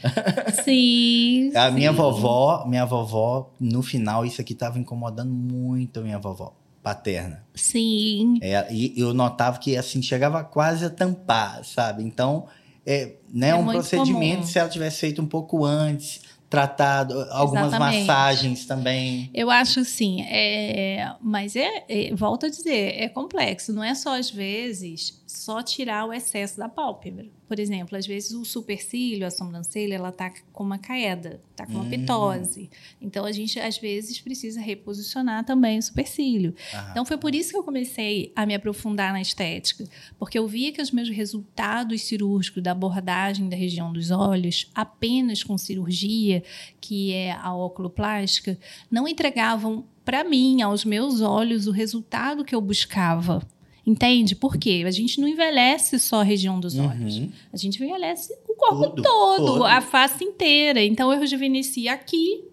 Sim. 0.64 1.52
A 1.56 1.70
minha 1.70 1.92
sim. 1.92 1.98
vovó, 1.98 2.66
minha 2.66 2.86
vovó, 2.86 3.54
no 3.60 3.84
final, 3.84 4.26
isso 4.26 4.42
aqui 4.42 4.56
tava 4.56 4.80
incomodando 4.80 5.32
muito 5.32 6.00
a 6.00 6.04
minha 6.04 6.18
vovó 6.18 6.63
paterna. 6.84 7.44
Sim. 7.56 8.38
É, 8.42 8.68
e 8.72 8.94
eu 9.00 9.14
notava 9.14 9.58
que 9.58 9.78
assim 9.78 10.02
chegava 10.02 10.44
quase 10.44 10.84
a 10.86 10.90
tampar, 10.90 11.64
sabe? 11.64 12.04
Então, 12.04 12.46
é, 12.86 13.14
né, 13.34 13.50
É 13.50 13.56
um 13.56 13.66
procedimento 13.66 14.42
comum. 14.42 14.48
se 14.48 14.60
ela 14.60 14.70
tivesse 14.70 15.00
feito 15.00 15.22
um 15.22 15.26
pouco 15.26 15.64
antes, 15.64 16.22
tratado, 16.50 17.20
algumas 17.32 17.70
Exatamente. 17.70 18.06
massagens 18.06 18.66
também. 18.66 19.32
Eu 19.34 19.50
acho 19.50 19.80
assim, 19.80 20.22
é, 20.24 21.12
mas 21.20 21.56
é, 21.56 21.84
é, 21.90 22.14
volto 22.14 22.46
a 22.46 22.50
dizer, 22.50 22.94
é 23.02 23.10
complexo. 23.10 23.74
Não 23.74 23.84
é 23.84 23.96
só 23.96 24.20
às 24.20 24.30
vezes 24.30 25.23
só 25.36 25.62
tirar 25.64 26.06
o 26.06 26.14
excesso 26.14 26.58
da 26.58 26.70
pálpebra. 26.70 27.26
Por 27.48 27.60
exemplo, 27.60 27.98
às 27.98 28.06
vezes 28.08 28.32
o 28.32 28.46
supercílio, 28.46 29.26
a 29.28 29.32
sobrancelha, 29.32 29.96
ela 29.96 30.12
tá 30.12 30.32
com 30.52 30.64
uma 30.64 30.78
queda, 30.78 31.42
tá 31.56 31.66
com 31.66 31.74
uma 31.74 31.84
Hum. 31.84 31.90
pitose. 31.90 32.70
Então 33.02 33.26
a 33.26 33.32
gente 33.32 33.60
às 33.60 33.78
vezes 33.78 34.20
precisa 34.22 34.62
reposicionar 34.62 35.44
também 35.46 35.78
o 35.78 35.84
supercílio. 35.84 36.56
Ah, 36.74 36.90
Então 36.92 37.06
foi 37.06 37.18
por 37.18 37.34
isso 37.36 37.52
que 37.52 37.58
eu 37.58 37.64
comecei 37.64 38.32
a 38.36 38.46
me 38.46 38.54
aprofundar 38.56 39.12
na 39.12 39.22
estética, 39.22 39.86
porque 40.18 40.38
eu 40.38 40.48
via 40.48 40.72
que 40.72 40.82
os 40.82 40.92
meus 40.92 41.10
resultados 41.10 42.02
cirúrgicos 42.04 42.62
da 42.64 42.72
abordagem 42.72 43.50
da 43.50 43.56
região 43.56 43.92
dos 43.92 44.12
olhos, 44.12 44.70
apenas 44.74 45.44
com 45.44 45.58
cirurgia, 45.58 46.44
que 46.80 47.12
é 47.14 47.32
a 47.34 47.54
oculoplástica, 47.54 48.58
não 48.90 49.08
entregavam 49.08 49.86
para 50.06 50.24
mim, 50.24 50.62
aos 50.62 50.84
meus 50.84 51.22
olhos, 51.22 51.66
o 51.66 51.72
resultado 51.72 52.44
que 52.44 52.54
eu 52.54 52.60
buscava. 52.62 53.42
Entende? 53.86 54.36
Por 54.36 54.56
quê? 54.58 54.84
A 54.88 54.92
gente 54.92 55.20
não 55.20 55.28
envelhece 55.28 56.00
só 56.00 56.22
a 56.22 56.24
região 56.24 56.60
dos 56.60 56.78
olhos. 56.80 57.18
uhum. 57.18 57.30
A 57.52 57.58
gente 57.58 57.84
envelhece 57.84 58.34
o 58.48 58.54
corpo 58.56 58.90
Tudo, 58.92 59.02
todo, 59.04 59.46
todo. 59.46 59.66
a 59.66 59.82
face 59.82 60.24
inteira. 60.24 60.82
Então 60.84 61.12
eu 61.12 61.20
rejuvenesci 61.20 61.88
aqui 61.90 62.46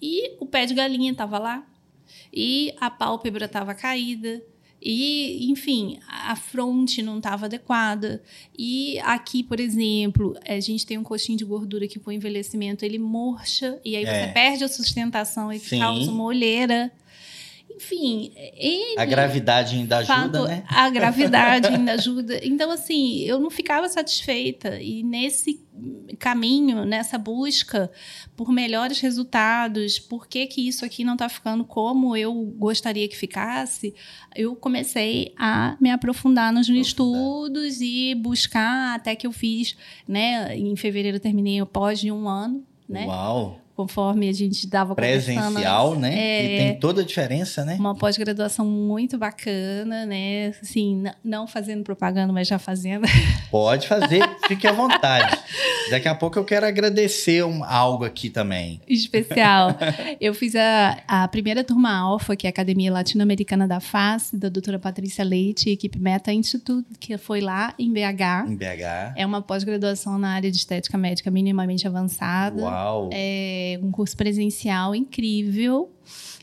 e 0.00 0.36
o 0.40 0.46
pé 0.46 0.64
de 0.64 0.72
galinha 0.74 1.12
estava 1.12 1.38
lá. 1.38 1.66
E 2.32 2.72
a 2.80 2.88
pálpebra 2.90 3.44
estava 3.44 3.74
caída. 3.74 4.42
E, 4.82 5.50
enfim, 5.50 5.98
a 6.08 6.34
fronte 6.34 7.02
não 7.02 7.18
estava 7.18 7.44
adequada. 7.44 8.22
E 8.58 8.98
aqui, 9.00 9.42
por 9.42 9.60
exemplo, 9.60 10.34
a 10.48 10.58
gente 10.60 10.86
tem 10.86 10.96
um 10.96 11.02
coxinho 11.02 11.36
de 11.36 11.44
gordura 11.44 11.86
que 11.86 11.98
com 11.98 12.08
o 12.08 12.12
envelhecimento 12.14 12.82
ele 12.82 12.98
murcha 12.98 13.78
e 13.84 13.94
aí 13.94 14.04
É. 14.04 14.26
você 14.28 14.32
perde 14.32 14.64
a 14.64 14.68
sustentação 14.68 15.52
e 15.52 15.58
Sim. 15.58 15.78
causa 15.80 16.10
uma 16.10 16.24
olheira. 16.24 16.90
Enfim, 17.80 18.30
N 18.36 18.94
A 18.98 19.06
gravidade 19.06 19.74
ainda 19.74 19.98
ajuda, 19.98 20.38
fato, 20.38 20.44
né? 20.44 20.64
A 20.68 20.90
gravidade 20.90 21.66
ainda 21.72 21.92
ajuda. 21.92 22.38
Então, 22.46 22.70
assim, 22.70 23.20
eu 23.20 23.40
não 23.40 23.50
ficava 23.50 23.88
satisfeita. 23.88 24.78
E 24.78 25.02
nesse 25.02 25.64
caminho, 26.18 26.84
nessa 26.84 27.16
busca 27.16 27.90
por 28.36 28.52
melhores 28.52 29.00
resultados, 29.00 29.98
por 29.98 30.26
que, 30.28 30.46
que 30.46 30.68
isso 30.68 30.84
aqui 30.84 31.04
não 31.04 31.14
está 31.14 31.26
ficando 31.26 31.64
como 31.64 32.14
eu 32.14 32.34
gostaria 32.34 33.08
que 33.08 33.16
ficasse, 33.16 33.94
eu 34.36 34.54
comecei 34.54 35.32
a 35.38 35.74
me 35.80 35.90
aprofundar 35.90 36.52
nos 36.52 36.68
Aprofundar. 36.68 36.86
estudos 36.86 37.80
e 37.80 38.14
buscar 38.14 38.94
até 38.94 39.16
que 39.16 39.26
eu 39.26 39.32
fiz, 39.32 39.74
né? 40.06 40.54
Em 40.54 40.76
fevereiro 40.76 41.16
eu 41.16 41.20
terminei 41.20 41.62
o 41.62 41.66
pós 41.66 41.98
de 41.98 42.12
um 42.12 42.28
ano, 42.28 42.62
né? 42.86 43.06
Uau! 43.06 43.58
Conforme 43.80 44.28
a 44.28 44.32
gente 44.32 44.66
dava 44.66 44.94
Presencial, 44.94 45.94
né? 45.96 46.14
É. 46.14 46.44
E 46.44 46.58
tem 46.58 46.78
toda 46.80 47.00
a 47.00 47.04
diferença, 47.04 47.64
né? 47.64 47.76
uma 47.78 47.94
pós-graduação 47.94 48.66
muito 48.66 49.16
bacana, 49.16 50.04
né? 50.04 50.48
Assim, 50.62 51.04
não 51.24 51.46
fazendo 51.46 51.82
propaganda, 51.82 52.30
mas 52.30 52.46
já 52.46 52.58
fazendo. 52.58 53.06
Pode 53.50 53.88
fazer, 53.88 54.22
fique 54.46 54.66
à 54.66 54.72
vontade. 54.72 55.38
Daqui 55.90 56.08
a 56.08 56.14
pouco 56.14 56.38
eu 56.38 56.44
quero 56.44 56.66
agradecer 56.66 57.42
um- 57.44 57.64
algo 57.64 58.04
aqui 58.04 58.28
também. 58.28 58.80
Especial. 58.86 59.70
Eu 60.20 60.34
fiz 60.34 60.54
a, 60.54 60.98
a 61.08 61.26
primeira 61.28 61.64
turma 61.64 61.90
alfa, 61.96 62.36
que 62.36 62.46
é 62.46 62.50
a 62.50 62.52
Academia 62.52 62.92
Latino-Americana 62.92 63.66
da 63.66 63.80
Face, 63.80 64.36
da 64.36 64.48
doutora 64.48 64.78
Patrícia 64.78 65.24
Leite, 65.24 65.70
equipe 65.70 65.98
Meta 65.98 66.32
Institute, 66.32 66.86
que 66.98 67.16
foi 67.16 67.40
lá 67.40 67.74
em 67.78 67.90
BH. 67.92 68.48
Em 68.48 68.56
BH. 68.56 69.14
É 69.16 69.24
uma 69.26 69.40
pós-graduação 69.42 70.18
na 70.18 70.30
área 70.34 70.50
de 70.50 70.56
estética 70.58 70.96
médica 70.98 71.30
minimamente 71.30 71.86
avançada. 71.88 72.62
Uau! 72.62 73.08
É 73.12 73.69
um 73.78 73.90
curso 73.90 74.16
presencial 74.16 74.94
incrível. 74.94 75.90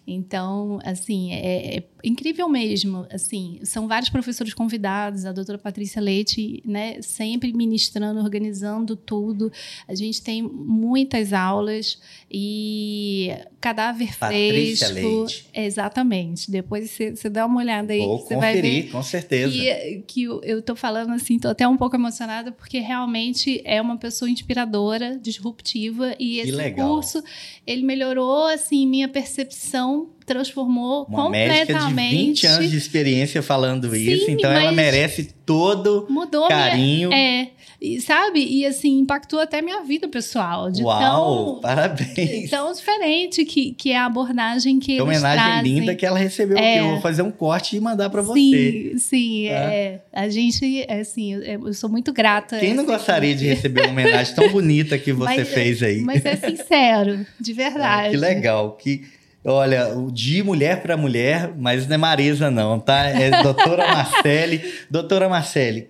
Então, 0.06 0.80
assim, 0.84 1.34
é, 1.34 1.78
é 1.78 1.84
incrível 2.04 2.48
mesmo. 2.48 3.06
Assim, 3.12 3.60
são 3.64 3.88
vários 3.88 4.10
professores 4.10 4.54
convidados, 4.54 5.26
a 5.26 5.32
doutora 5.32 5.58
Patrícia 5.58 6.02
Leite, 6.02 6.62
né, 6.66 7.02
sempre 7.02 7.54
ministrando, 7.54 8.20
organizando 8.20 8.96
tudo. 8.96 9.52
A 9.88 9.96
gente 9.96 10.22
tem 10.22 10.42
muitas 10.42 11.34
aulas 11.34 12.00
e 12.30 13.32
cadáver 13.60 14.18
Patrícia 14.18 14.88
fresco. 14.90 15.20
Leite. 15.20 15.46
Exatamente. 15.54 16.52
Depois 16.52 16.92
você 16.92 17.30
dá 17.30 17.46
uma 17.46 17.60
olhada 17.60 17.94
aí, 17.94 18.00
Vou 18.00 18.20
você 18.20 18.36
vai 18.36 18.54
ver 18.54 18.62
conferir, 18.62 18.92
com 18.92 19.04
certeza. 19.04 19.52
que, 19.52 20.04
que 20.08 20.24
eu, 20.24 20.62
tô 20.62 20.76
falando 20.76 21.14
assim, 21.14 21.40
tô 21.40 21.50
até 21.50 21.68
um 21.68 21.78
pouco 21.78 21.96
emocionada, 21.96 22.52
porque 22.52 22.80
realmente 22.80 23.62
é 23.66 23.82
uma 23.82 23.98
pessoa 23.98 24.30
inspiradora, 24.30 25.18
disruptiva, 25.18 26.16
e 26.20 26.40
esse 26.40 26.52
legal. 26.52 26.88
curso, 26.90 27.24
ele 27.66 27.84
melhorou, 27.84 28.48
assim, 28.48 28.88
minha 28.88 29.08
percepção, 29.08 30.10
transformou 30.28 31.06
Uma 31.10 31.30
médica 31.30 31.66
de 31.74 31.80
completamente. 31.80 32.16
20 32.18 32.48
anos 32.48 32.70
de 32.72 32.78
experiência 32.78 33.42
falando 33.42 33.90
Sim, 33.90 34.12
isso, 34.12 34.30
então 34.30 34.52
ela 34.52 34.74
merece 34.74 35.34
todo 35.46 36.06
Mudou 36.10 36.48
minha... 36.48 36.60
carinho. 36.60 37.14
É, 37.14 37.48
e, 37.80 38.02
sabe? 38.02 38.40
E, 38.44 38.66
assim, 38.66 39.00
impactou 39.00 39.40
até 39.40 39.62
minha 39.62 39.84
vida 39.84 40.08
pessoal. 40.08 40.70
De 40.70 40.84
Uau! 40.84 41.00
tão, 41.54 41.62
Parabéns! 41.62 42.50
tão 42.50 42.74
diferente 42.74 43.46
que, 43.46 43.72
que 43.74 43.92
é 43.92 43.98
a 43.98 44.06
abordagem 44.06 44.80
que 44.80 44.96
que 44.96 45.02
homenagem 45.02 45.46
trazem. 45.46 45.80
linda 45.80 45.96
que 45.96 46.06
ela 46.06 46.18
recebeu 46.20 46.58
É. 46.58 46.80
Eu 46.82 46.90
vou 46.90 47.02
fazer 47.02 47.22
um 47.22 47.32
corte 47.32 47.78
e 47.78 47.80
mandar 47.80 48.10
pra 48.10 48.22
você. 48.22 48.92
Sim, 48.94 48.98
sim. 48.98 49.48
Tá? 49.48 49.54
É. 49.56 50.02
A 50.12 50.28
gente, 50.28 50.86
é, 50.90 51.00
assim, 51.00 51.36
eu, 51.36 51.74
sou 51.74 51.90
muito 51.90 52.12
grata. 52.12 52.60
Quem 52.60 52.74
não 52.74 52.84
gostaria 52.86 53.34
de 53.34 53.46
receber 53.48 53.84
uma 53.84 53.92
homenagem 53.92 54.36
tão 54.36 54.50
bonita 54.50 54.98
que 54.98 55.14
você 55.14 55.38
Mas- 55.38 55.48
fez 55.50 55.82
aí? 55.82 56.02
Mas 56.02 56.26
é 56.26 56.36
sincero, 56.36 57.26
de 57.40 57.54
verdade. 57.54 58.08
É, 58.08 58.12
que 58.12 58.18
legal. 58.18 58.72
Que, 58.72 59.04
olha, 59.44 59.90
de 60.12 60.44
mulher 60.44 60.82
para 60.82 60.98
mulher, 60.98 61.54
mas 61.58 61.88
não 61.88 61.96
é 61.96 61.98
Marisa, 61.98 62.52
não, 62.52 62.80
tá? 62.80 63.08
É 63.08 63.42
doutora 63.42 63.88
Marcele. 63.94 64.74
doutora 64.90 65.30
Marcele, 65.30 65.90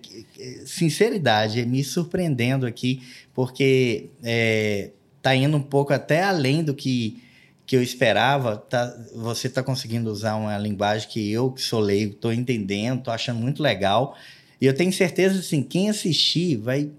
sinceridade, 0.64 1.64
me 1.66 1.82
surpreendendo 1.82 2.66
aqui, 2.66 3.02
porque 3.34 4.10
é, 4.22 4.90
tá 5.20 5.34
indo 5.34 5.56
um 5.56 5.62
pouco 5.62 5.92
até 5.92 6.22
além 6.22 6.62
do 6.62 6.74
que, 6.74 7.22
que 7.66 7.76
eu 7.76 7.82
esperava. 7.82 8.56
Tá, 8.56 8.94
você 9.14 9.48
tá 9.48 9.62
conseguindo 9.62 10.10
usar 10.10 10.36
uma 10.36 10.56
linguagem 10.58 11.08
que 11.08 11.30
eu, 11.30 11.50
que 11.50 11.62
sou 11.62 11.80
leigo, 11.80 12.14
tô 12.14 12.32
entendendo, 12.32 13.02
tô 13.02 13.10
achando 13.10 13.40
muito 13.40 13.62
legal. 13.62 14.16
E 14.60 14.66
eu 14.66 14.74
tenho 14.74 14.92
certeza, 14.92 15.38
assim, 15.38 15.62
quem 15.62 15.88
assistir 15.88 16.56
vai, 16.56 16.90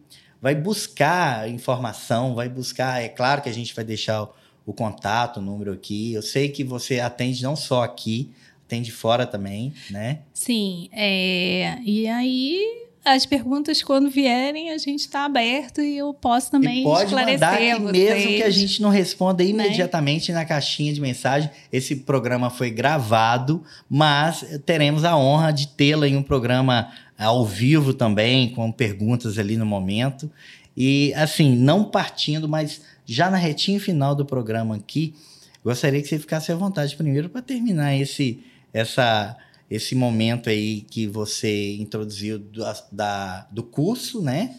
vai 0.41 0.55
buscar 0.55 1.49
informação, 1.49 2.35
vai 2.35 2.47
buscar. 2.47 3.01
É 3.01 3.09
claro 3.09 3.41
que 3.41 3.49
a 3.49 3.53
gente 3.53 3.75
vai 3.75 3.83
deixar 3.83 4.29
o, 4.69 4.73
contato, 4.73 5.38
o 5.38 5.41
número 5.41 5.73
aqui. 5.73 6.13
Eu 6.13 6.21
sei 6.21 6.49
que 6.49 6.63
você 6.63 6.99
atende 6.99 7.41
não 7.41 7.55
só 7.55 7.84
aqui, 7.84 8.29
atende 8.65 8.91
fora 8.91 9.25
também, 9.25 9.73
né? 9.89 10.19
Sim, 10.32 10.89
é, 10.91 11.79
e 11.84 12.08
aí 12.08 12.86
as 13.03 13.25
perguntas 13.25 13.82
quando 13.82 14.10
vierem 14.10 14.69
a 14.71 14.77
gente 14.77 14.99
está 14.99 15.25
aberto 15.25 15.82
e 15.82 15.97
eu 15.97 16.13
posso 16.13 16.51
também 16.51 16.82
e 16.82 16.84
pode 16.84 17.05
esclarecer 17.05 17.39
mandar 17.39 17.53
aqui 17.55 17.82
vocês. 17.82 18.13
mesmo 18.13 18.27
que 18.36 18.43
a 18.43 18.49
gente 18.49 18.82
não 18.82 18.89
responda 18.89 19.43
Né? 19.43 19.49
imediatamente 19.49 20.32
na 20.32 20.45
caixinha 20.45 20.93
de 20.93 21.01
mensagem. 21.01 21.49
Esse 21.71 21.95
programa 21.95 22.51
foi 22.51 22.69
gravado, 22.69 23.63
mas 23.89 24.45
teremos 24.65 25.03
a 25.03 25.17
honra 25.17 25.51
de 25.51 25.67
tê-la 25.69 26.08
em 26.08 26.15
um 26.15 26.21
programa 26.21 26.91
ao 27.17 27.43
vivo 27.43 27.93
também, 27.93 28.49
com 28.49 28.71
perguntas 28.71 29.39
ali 29.39 29.58
no 29.58 29.65
momento. 29.65 30.29
E 30.77 31.12
assim, 31.15 31.55
não 31.55 31.84
partindo, 31.84 32.47
mas 32.47 32.82
já 33.13 33.30
na 33.30 33.38
retinha 33.38 33.80
final 33.80 34.13
do 34.13 34.26
programa 34.26 34.76
aqui, 34.76 35.15
gostaria 35.63 36.02
que 36.02 36.08
você 36.08 36.19
ficasse 36.19 36.52
à 36.52 36.56
vontade 36.56 36.95
primeiro 36.95 37.30
para 37.30 37.41
terminar 37.41 37.95
esse, 37.95 38.43
essa, 38.74 39.36
esse 39.69 39.95
momento 39.95 40.50
aí 40.50 40.82
que 40.82 41.08
você 41.08 41.76
introduziu 41.78 42.38
do, 42.38 42.63
da, 42.91 43.48
do 43.52 43.63
curso, 43.63 44.22
né? 44.22 44.56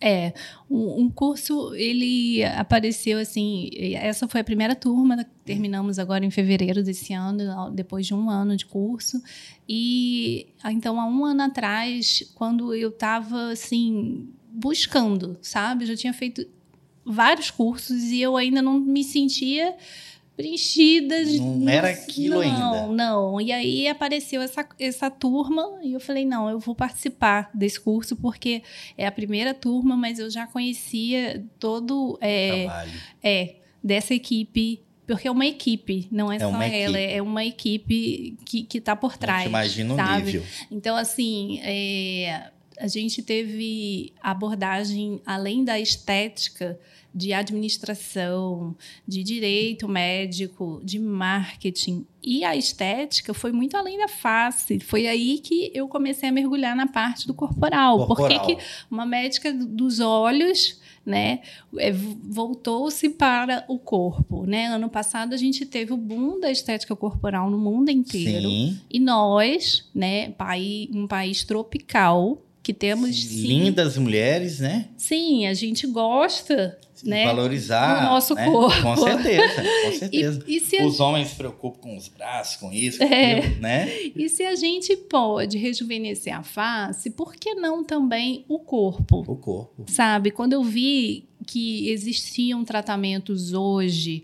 É, 0.00 0.32
um, 0.68 1.08
curso, 1.08 1.74
ele 1.76 2.44
apareceu 2.44 3.18
assim, 3.18 3.70
essa 3.94 4.26
foi 4.26 4.40
a 4.40 4.44
primeira 4.44 4.74
turma, 4.74 5.24
terminamos 5.44 5.98
agora 5.98 6.24
em 6.24 6.30
fevereiro 6.30 6.82
desse 6.82 7.12
ano, 7.12 7.70
depois 7.70 8.04
de 8.04 8.12
um 8.12 8.28
ano 8.28 8.56
de 8.56 8.66
curso, 8.66 9.22
e 9.68 10.48
então 10.64 11.00
há 11.00 11.06
um 11.06 11.24
ano 11.24 11.42
atrás, 11.42 12.32
quando 12.34 12.74
eu 12.74 12.88
estava 12.88 13.52
assim, 13.52 14.28
buscando, 14.52 15.38
sabe, 15.40 15.84
eu 15.84 15.88
já 15.88 15.96
tinha 15.96 16.12
feito 16.12 16.44
vários 17.04 17.50
cursos 17.50 18.02
e 18.04 18.20
eu 18.20 18.36
ainda 18.36 18.60
não 18.62 18.78
me 18.78 19.02
sentia 19.04 19.74
preenchida. 20.36 21.24
de- 21.24 21.40
Não 21.40 21.68
era 21.68 21.90
aquilo 21.90 22.36
não, 22.36 22.40
ainda. 22.42 22.86
Não, 22.92 23.40
E 23.40 23.52
aí 23.52 23.86
apareceu 23.88 24.40
essa, 24.40 24.66
essa 24.78 25.10
turma 25.10 25.78
e 25.82 25.92
eu 25.92 26.00
falei, 26.00 26.24
não, 26.24 26.48
eu 26.48 26.58
vou 26.58 26.74
participar 26.74 27.50
desse 27.54 27.78
curso 27.80 28.16
porque 28.16 28.62
é 28.96 29.06
a 29.06 29.12
primeira 29.12 29.52
turma, 29.54 29.96
mas 29.96 30.18
eu 30.18 30.30
já 30.30 30.46
conhecia 30.46 31.44
todo 31.58 32.18
é, 32.20 32.64
Trabalho. 32.64 32.92
é 33.22 33.54
dessa 33.82 34.14
equipe. 34.14 34.80
Porque 35.04 35.26
é 35.26 35.30
uma 35.30 35.44
equipe, 35.44 36.06
não 36.12 36.30
é, 36.32 36.36
É 36.36 36.38
só 36.38 36.46
ela, 36.62 36.66
equipe. 36.98 37.14
é 37.16 37.20
uma 37.20 37.44
equipe 37.44 38.36
que, 38.46 38.62
que 38.62 38.80
tá 38.80 38.94
por 38.94 39.16
trás. 39.18 39.46
imagina 39.46 39.92
o 39.92 39.96
sabe? 39.96 40.24
nível. 40.26 40.42
Então, 40.70 40.96
assim, 40.96 41.58
é, 41.60 42.51
a 42.78 42.86
gente 42.86 43.22
teve 43.22 44.12
abordagem 44.22 45.20
além 45.24 45.64
da 45.64 45.78
estética 45.78 46.78
de 47.14 47.32
administração, 47.32 48.74
de 49.06 49.22
direito 49.22 49.86
médico, 49.86 50.80
de 50.82 50.98
marketing. 50.98 52.06
E 52.22 52.42
a 52.42 52.56
estética 52.56 53.34
foi 53.34 53.52
muito 53.52 53.76
além 53.76 53.98
da 53.98 54.08
face. 54.08 54.80
Foi 54.80 55.06
aí 55.06 55.38
que 55.38 55.70
eu 55.74 55.88
comecei 55.88 56.28
a 56.28 56.32
mergulhar 56.32 56.74
na 56.74 56.86
parte 56.86 57.26
do 57.26 57.34
corporal. 57.34 58.06
Corporal. 58.06 58.38
Por 58.38 58.46
que, 58.46 58.54
que 58.54 58.62
uma 58.90 59.04
médica 59.04 59.52
dos 59.52 60.00
olhos 60.00 60.80
né, 61.04 61.40
é, 61.78 61.90
voltou-se 61.92 63.10
para 63.10 63.64
o 63.68 63.78
corpo, 63.78 64.46
né? 64.46 64.66
Ano 64.66 64.88
passado 64.88 65.34
a 65.34 65.36
gente 65.36 65.66
teve 65.66 65.92
o 65.92 65.96
boom 65.96 66.38
da 66.38 66.50
estética 66.50 66.94
corporal 66.94 67.50
no 67.50 67.58
mundo 67.58 67.90
inteiro 67.90 68.48
Sim. 68.48 68.80
e 68.88 69.00
nós, 69.00 69.90
né, 69.92 70.32
um 70.94 71.08
país 71.08 71.42
tropical 71.42 72.40
que 72.62 72.72
temos 72.72 73.16
sim, 73.24 73.46
Lindas 73.46 73.96
mulheres, 73.96 74.60
né? 74.60 74.88
sim, 74.96 75.46
a 75.46 75.54
gente 75.54 75.86
gosta, 75.86 76.78
né, 77.04 77.24
Valorizar. 77.26 78.04
do 78.04 78.10
nosso 78.10 78.34
né? 78.34 78.44
corpo. 78.44 78.82
Com 78.82 78.96
certeza, 78.96 79.62
com 79.84 79.92
certeza. 79.98 80.44
E, 80.46 80.62
e 80.78 80.82
Os 80.84 81.00
homens 81.00 81.28
se 81.28 81.34
preocupam 81.34 81.80
com 81.80 81.96
os 81.96 82.06
braços, 82.06 82.56
com 82.56 82.72
isso, 82.72 82.98
com 82.98 83.04
É. 83.04 83.38
aquilo, 83.38 83.60
né? 83.60 83.88
E 84.14 84.28
se 84.28 84.44
a 84.44 84.54
gente 84.54 84.96
pode 84.96 85.58
rejuvenescer 85.58 86.36
a 86.36 86.44
face, 86.44 87.10
por 87.10 87.34
que 87.34 87.54
não 87.54 87.82
também 87.82 88.44
o 88.48 88.60
corpo? 88.60 89.24
O 89.26 89.36
corpo. 89.36 89.84
Sabe, 89.88 90.30
quando 90.30 90.52
eu 90.52 90.62
vi 90.62 91.24
que 91.44 91.90
existiam 91.90 92.64
tratamentos 92.64 93.52
hoje 93.52 94.22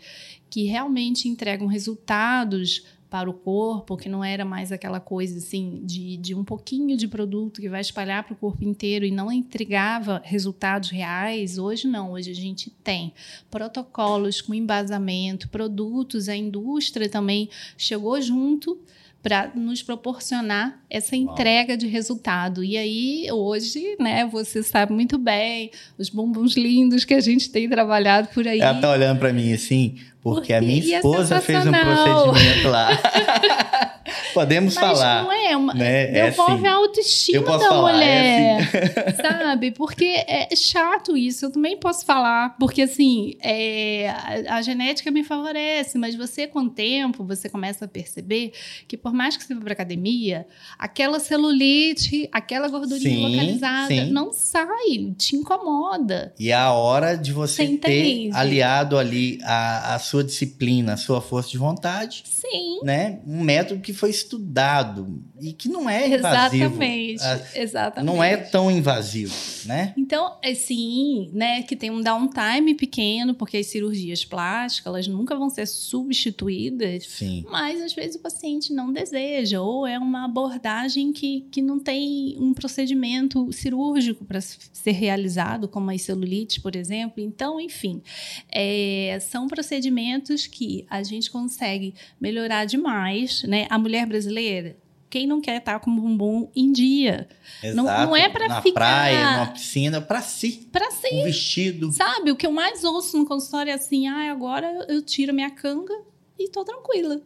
que 0.48 0.62
realmente 0.64 1.28
entregam 1.28 1.66
resultados 1.66 2.84
para 3.10 3.28
o 3.28 3.32
corpo, 3.32 3.96
que 3.96 4.08
não 4.08 4.22
era 4.22 4.44
mais 4.44 4.70
aquela 4.70 5.00
coisa 5.00 5.38
assim 5.38 5.80
de, 5.84 6.16
de 6.18 6.34
um 6.34 6.44
pouquinho 6.44 6.96
de 6.96 7.08
produto 7.08 7.60
que 7.60 7.68
vai 7.68 7.80
espalhar 7.80 8.24
para 8.24 8.34
o 8.34 8.36
corpo 8.36 8.62
inteiro 8.62 9.04
e 9.04 9.10
não 9.10 9.32
entregava 9.32 10.20
resultados 10.24 10.90
reais, 10.90 11.58
hoje 11.58 11.88
não, 11.88 12.12
hoje 12.12 12.30
a 12.30 12.34
gente 12.34 12.70
tem 12.70 13.12
protocolos 13.50 14.40
com 14.40 14.52
embasamento, 14.52 15.48
produtos, 15.48 16.28
a 16.28 16.36
indústria 16.36 17.08
também 17.08 17.48
chegou 17.76 18.20
junto 18.20 18.78
para 19.22 19.50
nos 19.54 19.82
proporcionar 19.82 20.82
essa 20.90 21.14
entrega 21.14 21.76
de 21.76 21.86
resultado. 21.86 22.64
E 22.64 22.76
aí, 22.76 23.26
hoje, 23.30 23.96
né, 23.98 24.26
você 24.26 24.62
sabe 24.62 24.92
muito 24.92 25.18
bem 25.18 25.70
os 25.98 26.08
bumbuns 26.08 26.56
lindos 26.56 27.04
que 27.04 27.14
a 27.14 27.20
gente 27.20 27.50
tem 27.50 27.68
trabalhado 27.68 28.28
por 28.28 28.46
aí. 28.46 28.60
Ela 28.60 28.80
tá 28.80 28.90
olhando 28.90 29.18
pra 29.18 29.32
mim 29.32 29.52
assim, 29.52 29.96
porque 30.22 30.52
a 30.52 30.60
minha 30.60 30.96
é 30.96 30.96
esposa 30.96 31.40
fez 31.40 31.66
um 31.66 31.72
procedimento 31.72 32.68
lá. 32.68 32.88
Podemos 34.34 34.74
Mas 34.74 34.98
falar. 34.98 35.22
não 35.22 35.32
é 35.32 35.56
uma. 35.56 35.74
né? 35.74 36.16
É 36.16 36.30
Devolve 36.30 36.52
assim. 36.54 36.66
a 36.66 36.74
autoestima 36.74 37.44
da 37.44 37.58
falar, 37.58 37.90
é 37.90 37.94
mulher. 37.94 39.16
Sabe? 39.16 39.70
Porque 39.72 40.04
é 40.04 40.54
chato 40.54 41.16
isso. 41.16 41.46
Eu 41.46 41.50
também 41.52 41.76
posso 41.76 42.04
falar. 42.04 42.56
Porque, 42.58 42.82
assim, 42.82 43.36
é, 43.42 44.08
a, 44.46 44.56
a 44.56 44.62
genética 44.62 45.10
me 45.10 45.24
favorece, 45.24 45.98
mas 45.98 46.14
você, 46.14 46.46
com 46.46 46.60
o 46.60 46.70
tempo, 46.70 47.24
você 47.24 47.48
começa 47.48 47.84
a 47.84 47.88
perceber 47.88 48.52
que, 48.86 48.96
por 48.96 49.12
mais 49.12 49.36
que 49.36 49.44
você 49.44 49.54
vá 49.54 49.60
pra 49.60 49.72
academia, 49.72 50.46
aquela 50.78 51.18
celulite, 51.18 52.28
aquela 52.30 52.68
gordurinha 52.68 53.28
Sim, 53.28 53.36
localizada 53.36 53.88
sim. 53.88 54.10
não 54.12 54.32
sai, 54.32 55.12
te 55.16 55.34
incomoda. 55.34 56.32
E 56.38 56.50
é 56.50 56.54
a 56.54 56.72
hora 56.72 57.16
de 57.16 57.32
você 57.32 57.66
Você 57.66 57.76
ter 57.78 58.30
aliado 58.32 58.96
ali 58.96 59.40
a, 59.42 59.94
a 59.96 59.98
sua 59.98 60.22
disciplina, 60.22 60.92
a 60.92 60.96
sua 60.96 61.20
força 61.20 61.50
de 61.50 61.58
vontade, 61.58 62.22
Sim. 62.26 62.80
né? 62.84 63.18
Um 63.26 63.42
método 63.42 63.80
que 63.80 63.92
foi 63.92 64.10
estudado 64.10 65.20
e 65.40 65.52
que 65.52 65.68
não 65.68 65.90
é 65.90 66.06
invasivo. 66.06 66.64
Exatamente. 66.64 67.22
Ah, 67.22 67.40
Exatamente. 67.54 68.06
Não 68.06 68.22
é 68.22 68.36
tão 68.36 68.70
invasivo, 68.70 69.34
né? 69.64 69.92
Então, 69.96 70.36
é 70.42 70.54
sim, 70.54 71.30
né, 71.32 71.62
que 71.62 71.74
tem 71.74 71.90
um 71.90 72.00
downtime 72.00 72.74
pequeno, 72.74 73.34
porque 73.34 73.56
as 73.56 73.66
cirurgias 73.66 74.24
plásticas, 74.24 74.86
elas 74.86 75.08
nunca 75.08 75.34
vão 75.34 75.50
ser 75.50 75.66
substituídas, 75.66 77.04
Sim. 77.06 77.44
mas 77.50 77.82
às 77.82 77.92
vezes 77.92 78.16
o 78.16 78.20
paciente 78.20 78.72
não 78.72 78.92
deseja, 78.92 79.60
ou 79.60 79.86
é 79.86 79.98
uma 79.98 80.26
abordagem 80.26 80.67
que, 81.14 81.46
que 81.50 81.62
não 81.62 81.78
tem 81.78 82.36
um 82.38 82.52
procedimento 82.52 83.50
cirúrgico 83.52 84.24
para 84.24 84.40
ser 84.40 84.90
realizado, 84.92 85.66
como 85.68 85.90
as 85.90 86.02
celulites, 86.02 86.58
por 86.58 86.76
exemplo. 86.76 87.22
Então, 87.22 87.58
enfim, 87.60 88.02
é, 88.50 89.18
são 89.20 89.46
procedimentos 89.48 90.46
que 90.46 90.84
a 90.90 91.02
gente 91.02 91.30
consegue 91.30 91.94
melhorar 92.20 92.64
demais, 92.64 93.42
né? 93.44 93.66
A 93.70 93.78
mulher 93.78 94.06
brasileira, 94.06 94.76
quem 95.10 95.26
não 95.26 95.40
quer 95.40 95.56
estar 95.58 95.80
com 95.80 95.90
o 95.90 95.94
bumbum 95.94 96.48
em 96.54 96.70
dia? 96.70 97.28
Não- 97.74 97.84
Exato. 97.84 98.06
não 98.06 98.16
é 98.16 98.28
pra 98.28 98.46
Na 98.48 98.60
ficar- 98.62 98.74
praia, 98.74 99.32
numa 99.38 99.46
piscina, 99.52 100.00
pra 100.02 100.20
si. 100.20 100.68
Para 100.70 100.90
ser 100.90 101.14
Um 101.14 101.24
vestido. 101.24 101.90
Sabe, 101.92 102.30
o 102.30 102.36
que 102.36 102.46
eu 102.46 102.52
mais 102.52 102.84
ouço 102.84 103.16
no 103.16 103.24
consultório 103.24 103.70
é 103.70 103.74
assim: 103.74 104.06
ah, 104.06 104.30
agora 104.30 104.70
eu- 104.70 104.96
eu 104.96 105.02
tiro 105.02 105.32
minha 105.32 105.50
canga 105.50 105.94
e 106.38 106.48
tô 106.50 106.62
tranquila. 106.62 107.22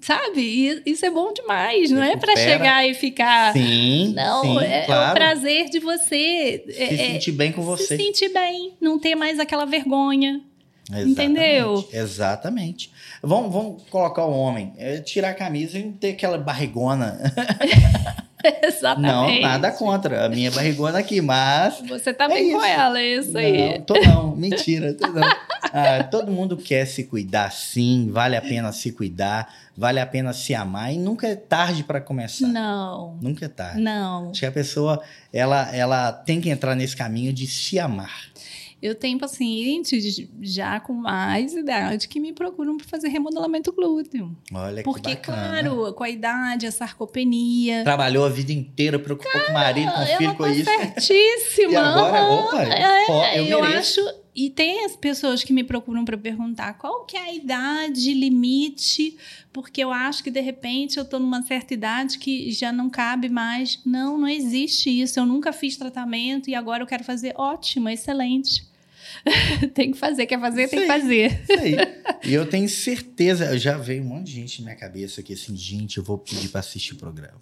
Sabe? 0.00 0.40
E 0.40 0.82
isso 0.90 1.04
é 1.04 1.10
bom 1.10 1.32
demais. 1.32 1.90
Não 1.90 2.02
é 2.02 2.16
para 2.16 2.36
chegar 2.36 2.88
e 2.88 2.94
ficar. 2.94 3.52
Sim, 3.52 4.12
Não, 4.14 4.42
sim, 4.42 4.58
é, 4.64 4.78
é 4.82 4.86
claro. 4.86 5.10
o 5.10 5.14
prazer 5.14 5.68
de 5.68 5.80
você 5.80 6.64
Se 6.68 6.82
é- 6.82 6.96
sentir 7.12 7.32
bem 7.32 7.50
com 7.52 7.62
se 7.62 7.66
você. 7.66 7.96
sentir 7.96 8.28
bem, 8.32 8.74
não 8.80 8.98
ter 8.98 9.14
mais 9.16 9.38
aquela 9.40 9.64
vergonha. 9.64 10.40
Exatamente, 10.90 11.10
entendeu? 11.10 11.88
Exatamente. 11.92 12.90
Vamos, 13.22 13.52
vamos 13.52 13.82
colocar 13.90 14.24
o 14.24 14.32
homem, 14.32 14.72
é, 14.78 14.98
tirar 15.00 15.30
a 15.30 15.34
camisa 15.34 15.78
e 15.78 15.84
não 15.84 15.92
ter 15.92 16.10
aquela 16.12 16.38
barrigona. 16.38 17.18
Exatamente. 18.62 19.40
Não, 19.42 19.48
nada 19.48 19.70
contra. 19.72 20.26
A 20.26 20.28
minha 20.28 20.50
barrigona 20.50 20.98
aqui, 20.98 21.20
mas. 21.20 21.80
Você 21.88 22.12
tá 22.12 22.24
É 22.24 22.28
bem 22.28 22.52
com 22.52 22.64
ela, 22.64 23.00
é 23.00 23.06
isso 23.16 23.36
aí. 23.36 23.78
Não, 23.78 23.80
tô 23.84 23.94
não. 24.00 24.36
Mentira, 24.36 24.94
tô 24.94 25.06
não. 25.08 25.28
Ah, 25.72 26.04
todo 26.04 26.30
mundo 26.30 26.56
quer 26.56 26.86
se 26.86 27.04
cuidar, 27.04 27.50
sim. 27.52 28.08
Vale 28.10 28.36
a 28.36 28.40
pena 28.42 28.72
se 28.72 28.92
cuidar, 28.92 29.52
vale 29.76 30.00
a 30.00 30.06
pena 30.06 30.32
se 30.32 30.54
amar. 30.54 30.92
E 30.92 30.98
nunca 30.98 31.26
é 31.26 31.34
tarde 31.36 31.82
para 31.84 32.00
começar. 32.00 32.46
Não, 32.46 33.18
Nunca 33.20 33.44
é 33.46 33.48
tarde. 33.48 33.80
não. 33.80 34.30
Acho 34.30 34.40
que 34.40 34.46
a 34.46 34.52
pessoa 34.52 35.02
ela, 35.32 35.74
ela 35.74 36.12
tem 36.12 36.40
que 36.40 36.48
entrar 36.48 36.74
nesse 36.74 36.96
caminho 36.96 37.32
de 37.32 37.46
se 37.46 37.78
amar. 37.78 38.28
Eu 38.80 38.94
tenho 38.94 39.18
pacientes 39.18 40.22
já 40.40 40.78
com 40.78 40.92
mais 40.92 41.52
idade 41.52 42.06
que 42.06 42.20
me 42.20 42.32
procuram 42.32 42.76
para 42.76 42.86
fazer 42.86 43.08
remodelamento 43.08 43.72
glúteo. 43.72 44.36
Olha 44.52 44.84
Porque, 44.84 45.16
que 45.16 45.30
bacana. 45.30 45.62
claro, 45.70 45.92
com 45.94 46.04
a 46.04 46.08
idade, 46.10 46.64
a 46.66 46.70
sarcopenia. 46.70 47.82
Trabalhou 47.82 48.24
a 48.24 48.28
vida 48.28 48.52
inteira, 48.52 48.96
preocupou 48.98 49.40
com 49.40 49.50
o 49.50 49.54
marido, 49.54 49.90
com 49.92 50.00
o 50.00 50.06
filho, 50.06 50.34
com 50.36 50.44
tá 50.44 50.50
isso. 50.50 50.64
certíssima. 50.64 51.72
E 51.72 51.76
agora, 51.76 52.24
opa, 52.24 52.62
É, 52.62 53.06
ó, 53.10 53.26
eu 53.34 53.44
eu 53.46 53.62
mereço. 53.62 54.00
acho. 54.00 54.18
E 54.32 54.48
tem 54.50 54.84
as 54.84 54.94
pessoas 54.94 55.42
que 55.42 55.52
me 55.52 55.64
procuram 55.64 56.04
para 56.04 56.16
perguntar 56.16 56.74
qual 56.74 57.04
que 57.04 57.16
é 57.16 57.20
a 57.20 57.34
idade 57.34 58.14
limite, 58.14 59.16
porque 59.52 59.82
eu 59.82 59.90
acho 59.90 60.22
que 60.22 60.30
de 60.30 60.40
repente 60.40 60.96
eu 60.96 61.02
estou 61.02 61.18
numa 61.18 61.42
certa 61.42 61.74
idade 61.74 62.18
que 62.18 62.52
já 62.52 62.70
não 62.70 62.88
cabe 62.88 63.28
mais. 63.28 63.80
Não, 63.84 64.16
não 64.16 64.28
existe 64.28 64.88
isso. 64.88 65.18
Eu 65.18 65.26
nunca 65.26 65.52
fiz 65.52 65.76
tratamento 65.76 66.48
e 66.48 66.54
agora 66.54 66.84
eu 66.84 66.86
quero 66.86 67.02
fazer. 67.02 67.34
Ótimo, 67.36 67.88
excelente. 67.88 68.67
tem 69.74 69.92
que 69.92 69.98
fazer, 69.98 70.26
quer 70.26 70.40
fazer, 70.40 70.68
tem 70.68 70.80
que 70.80 70.86
fazer. 70.86 71.40
Isso 71.42 71.60
aí. 71.60 71.76
E 72.24 72.34
eu 72.34 72.46
tenho 72.46 72.68
certeza, 72.68 73.44
eu 73.46 73.58
já 73.58 73.78
veio 73.78 74.02
um 74.02 74.06
monte 74.06 74.26
de 74.26 74.32
gente 74.32 74.60
na 74.60 74.66
minha 74.66 74.76
cabeça 74.76 75.20
aqui 75.20 75.32
assim, 75.32 75.56
gente, 75.56 75.98
eu 75.98 76.02
vou 76.04 76.18
pedir 76.18 76.48
para 76.48 76.60
assistir 76.60 76.94
o 76.94 76.96
programa. 76.96 77.40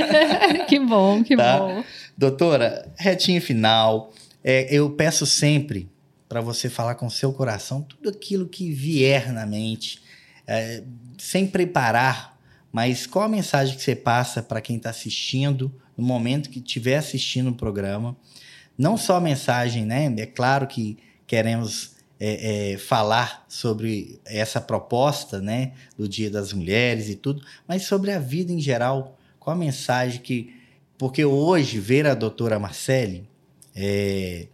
que 0.68 0.78
bom, 0.78 1.24
que 1.24 1.36
Tá. 1.36 1.58
bom. 1.58 1.84
Doutora, 2.16 2.90
retinho 2.96 3.42
final. 3.42 4.12
É, 4.44 4.74
eu 4.74 4.90
peço 4.90 5.26
sempre 5.26 5.90
para 6.28 6.40
você 6.40 6.70
falar 6.70 6.94
com 6.94 7.10
seu 7.10 7.32
coração 7.32 7.82
tudo 7.82 8.08
aquilo 8.08 8.48
que 8.48 8.70
vier 8.70 9.32
na 9.32 9.44
mente, 9.44 10.00
é, 10.46 10.82
sem 11.18 11.46
preparar, 11.46 12.38
mas 12.70 13.06
qual 13.06 13.26
a 13.26 13.28
mensagem 13.28 13.76
que 13.76 13.82
você 13.82 13.94
passa 13.94 14.42
para 14.42 14.60
quem 14.60 14.76
está 14.76 14.90
assistindo, 14.90 15.70
no 15.96 16.04
momento 16.04 16.48
que 16.48 16.58
estiver 16.58 16.96
assistindo 16.96 17.50
o 17.50 17.54
programa? 17.54 18.16
Não 18.78 18.96
só 18.96 19.16
a 19.16 19.20
mensagem, 19.20 19.84
né? 19.84 20.12
É 20.16 20.26
claro 20.26 20.66
que 20.66 20.96
queremos 21.32 21.92
é, 22.20 22.72
é, 22.72 22.76
falar 22.76 23.46
sobre 23.48 24.20
essa 24.26 24.60
proposta, 24.60 25.40
né? 25.40 25.72
Do 25.96 26.06
Dia 26.06 26.30
das 26.30 26.52
Mulheres 26.52 27.08
e 27.08 27.14
tudo, 27.16 27.42
mas 27.66 27.84
sobre 27.84 28.10
a 28.10 28.18
vida 28.18 28.52
em 28.52 28.60
geral. 28.60 29.18
Qual 29.40 29.56
a 29.56 29.58
mensagem 29.58 30.20
que. 30.20 30.54
Porque 30.98 31.24
hoje, 31.24 31.80
ver 31.80 32.06
a 32.06 32.12
doutora 32.12 32.58
Marcele, 32.58 33.26
é, 33.74 34.48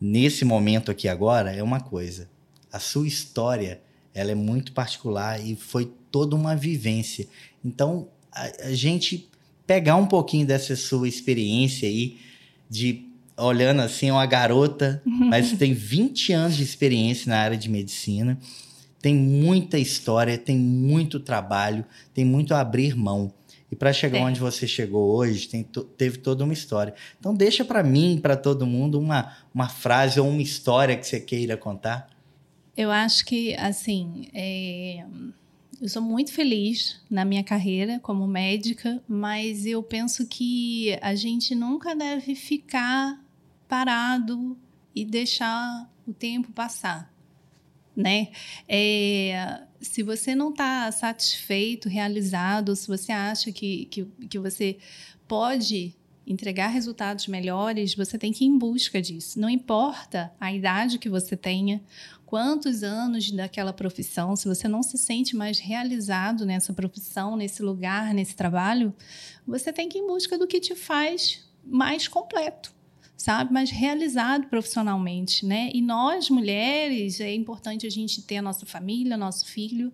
nesse 0.00 0.44
momento 0.44 0.90
aqui 0.90 1.06
agora, 1.06 1.54
é 1.54 1.62
uma 1.62 1.78
coisa. 1.78 2.28
A 2.72 2.80
sua 2.80 3.06
história, 3.06 3.80
ela 4.12 4.32
é 4.32 4.34
muito 4.34 4.72
particular 4.72 5.40
e 5.40 5.54
foi 5.54 5.92
toda 6.10 6.34
uma 6.34 6.56
vivência. 6.56 7.28
Então, 7.64 8.08
a, 8.32 8.66
a 8.66 8.74
gente 8.74 9.30
pegar 9.64 9.94
um 9.94 10.06
pouquinho 10.06 10.44
dessa 10.44 10.74
sua 10.74 11.06
experiência 11.06 11.88
aí, 11.88 12.18
de 12.68 13.05
olhando 13.36 13.82
assim, 13.82 14.10
uma 14.10 14.26
garota, 14.26 15.02
mas 15.06 15.52
tem 15.52 15.72
20 15.72 16.32
anos 16.32 16.56
de 16.56 16.62
experiência 16.62 17.28
na 17.28 17.38
área 17.38 17.56
de 17.56 17.68
medicina, 17.68 18.38
tem 19.00 19.14
muita 19.14 19.78
história, 19.78 20.36
tem 20.36 20.56
muito 20.56 21.20
trabalho, 21.20 21.84
tem 22.12 22.24
muito 22.24 22.54
a 22.54 22.60
abrir 22.60 22.96
mão. 22.96 23.32
E 23.70 23.74
para 23.74 23.92
chegar 23.92 24.20
onde 24.20 24.38
você 24.38 24.66
chegou 24.66 25.14
hoje, 25.14 25.48
tem, 25.48 25.66
teve 25.96 26.18
toda 26.18 26.44
uma 26.44 26.52
história. 26.52 26.94
Então 27.18 27.34
deixa 27.34 27.64
para 27.64 27.82
mim, 27.82 28.18
para 28.20 28.36
todo 28.36 28.66
mundo, 28.66 28.98
uma, 28.98 29.36
uma 29.52 29.68
frase 29.68 30.20
ou 30.20 30.28
uma 30.28 30.42
história 30.42 30.96
que 30.96 31.06
você 31.06 31.20
queira 31.20 31.56
contar. 31.56 32.08
Eu 32.76 32.90
acho 32.90 33.24
que, 33.24 33.54
assim, 33.54 34.28
é... 34.34 35.04
eu 35.80 35.88
sou 35.88 36.02
muito 36.02 36.32
feliz 36.32 37.00
na 37.10 37.24
minha 37.24 37.42
carreira 37.42 37.98
como 38.00 38.26
médica, 38.26 39.02
mas 39.08 39.66
eu 39.66 39.82
penso 39.82 40.26
que 40.26 40.96
a 41.00 41.14
gente 41.14 41.54
nunca 41.54 41.94
deve 41.96 42.34
ficar 42.34 43.18
parado 43.68 44.56
e 44.94 45.04
deixar 45.04 45.90
o 46.06 46.12
tempo 46.12 46.52
passar 46.52 47.14
né? 47.96 48.28
É, 48.68 49.62
se 49.80 50.02
você 50.02 50.34
não 50.34 50.50
está 50.50 50.92
satisfeito, 50.92 51.88
realizado, 51.88 52.76
se 52.76 52.86
você 52.86 53.10
acha 53.10 53.50
que, 53.50 53.86
que, 53.86 54.04
que 54.28 54.38
você 54.38 54.76
pode 55.26 55.96
entregar 56.26 56.68
resultados 56.68 57.26
melhores, 57.28 57.94
você 57.94 58.18
tem 58.18 58.32
que 58.32 58.44
ir 58.44 58.48
em 58.48 58.58
busca 58.58 59.00
disso. 59.00 59.40
Não 59.40 59.48
importa 59.48 60.32
a 60.40 60.52
idade 60.52 60.98
que 60.98 61.08
você 61.08 61.36
tenha, 61.36 61.80
quantos 62.26 62.82
anos 62.82 63.30
daquela 63.30 63.72
profissão, 63.72 64.34
se 64.34 64.48
você 64.48 64.66
não 64.66 64.82
se 64.82 64.98
sente 64.98 65.36
mais 65.36 65.60
realizado 65.60 66.44
nessa 66.44 66.72
profissão, 66.72 67.36
nesse 67.36 67.62
lugar, 67.62 68.12
nesse 68.12 68.34
trabalho, 68.34 68.92
você 69.46 69.72
tem 69.72 69.88
que 69.88 69.98
ir 69.98 70.02
em 70.02 70.06
busca 70.06 70.36
do 70.36 70.48
que 70.48 70.60
te 70.60 70.74
faz 70.74 71.48
mais 71.64 72.08
completo 72.08 72.75
sabe, 73.16 73.52
mas 73.52 73.70
realizado 73.70 74.46
profissionalmente, 74.48 75.46
né? 75.46 75.70
E 75.72 75.80
nós 75.80 76.28
mulheres 76.28 77.20
é 77.20 77.34
importante 77.34 77.86
a 77.86 77.90
gente 77.90 78.22
ter 78.22 78.36
a 78.36 78.42
nossa 78.42 78.66
família, 78.66 79.16
nosso 79.16 79.46
filho, 79.46 79.92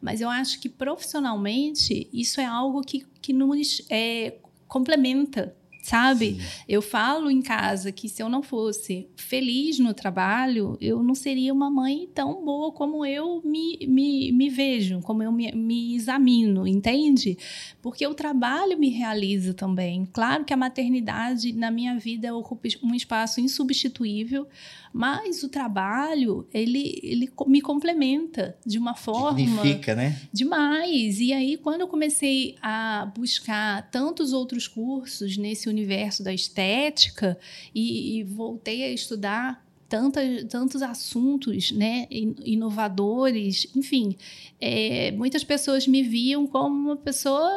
mas 0.00 0.20
eu 0.20 0.30
acho 0.30 0.60
que 0.60 0.68
profissionalmente 0.68 2.08
isso 2.12 2.40
é 2.40 2.46
algo 2.46 2.80
que, 2.82 3.06
que 3.20 3.32
nos 3.32 3.82
é, 3.90 4.34
complementa 4.66 5.54
sabe? 5.82 6.34
Sim. 6.34 6.40
Eu 6.68 6.82
falo 6.82 7.30
em 7.30 7.40
casa 7.40 7.90
que 7.92 8.08
se 8.08 8.22
eu 8.22 8.28
não 8.28 8.42
fosse 8.42 9.08
feliz 9.16 9.78
no 9.78 9.94
trabalho, 9.94 10.76
eu 10.80 11.02
não 11.02 11.14
seria 11.14 11.52
uma 11.52 11.70
mãe 11.70 12.08
tão 12.14 12.44
boa 12.44 12.72
como 12.72 13.04
eu 13.04 13.40
me, 13.44 13.78
me, 13.86 14.32
me 14.32 14.48
vejo, 14.48 15.00
como 15.00 15.22
eu 15.22 15.32
me, 15.32 15.50
me 15.52 15.94
examino, 15.94 16.66
entende? 16.66 17.36
Porque 17.80 18.06
o 18.06 18.14
trabalho 18.14 18.78
me 18.78 18.90
realiza 18.90 19.54
também. 19.54 20.06
Claro 20.12 20.44
que 20.44 20.52
a 20.52 20.56
maternidade 20.56 21.52
na 21.52 21.70
minha 21.70 21.98
vida 21.98 22.34
ocupa 22.34 22.68
um 22.82 22.94
espaço 22.94 23.40
insubstituível, 23.40 24.46
mas 24.92 25.42
o 25.42 25.48
trabalho, 25.48 26.46
ele, 26.52 26.98
ele 27.02 27.30
me 27.46 27.60
complementa 27.60 28.56
de 28.66 28.78
uma 28.78 28.94
forma. 28.94 29.38
Significa, 29.38 29.94
né? 29.94 30.20
Demais. 30.32 31.20
E 31.20 31.32
aí, 31.32 31.56
quando 31.56 31.82
eu 31.82 31.88
comecei 31.88 32.56
a 32.60 33.10
buscar 33.16 33.88
tantos 33.90 34.32
outros 34.32 34.66
cursos 34.66 35.36
nesse 35.36 35.68
universo 35.68 36.24
da 36.24 36.34
estética 36.34 37.38
e, 37.74 38.18
e 38.18 38.24
voltei 38.24 38.82
a 38.82 38.92
estudar 38.92 39.64
tanta, 39.90 40.20
tantos 40.48 40.82
assuntos 40.82 41.72
né, 41.72 42.06
inovadores, 42.10 43.66
enfim, 43.74 44.16
é, 44.60 45.10
muitas 45.10 45.42
pessoas 45.42 45.86
me 45.86 46.00
viam 46.00 46.46
como 46.46 46.90
uma 46.90 46.96
pessoa, 46.96 47.50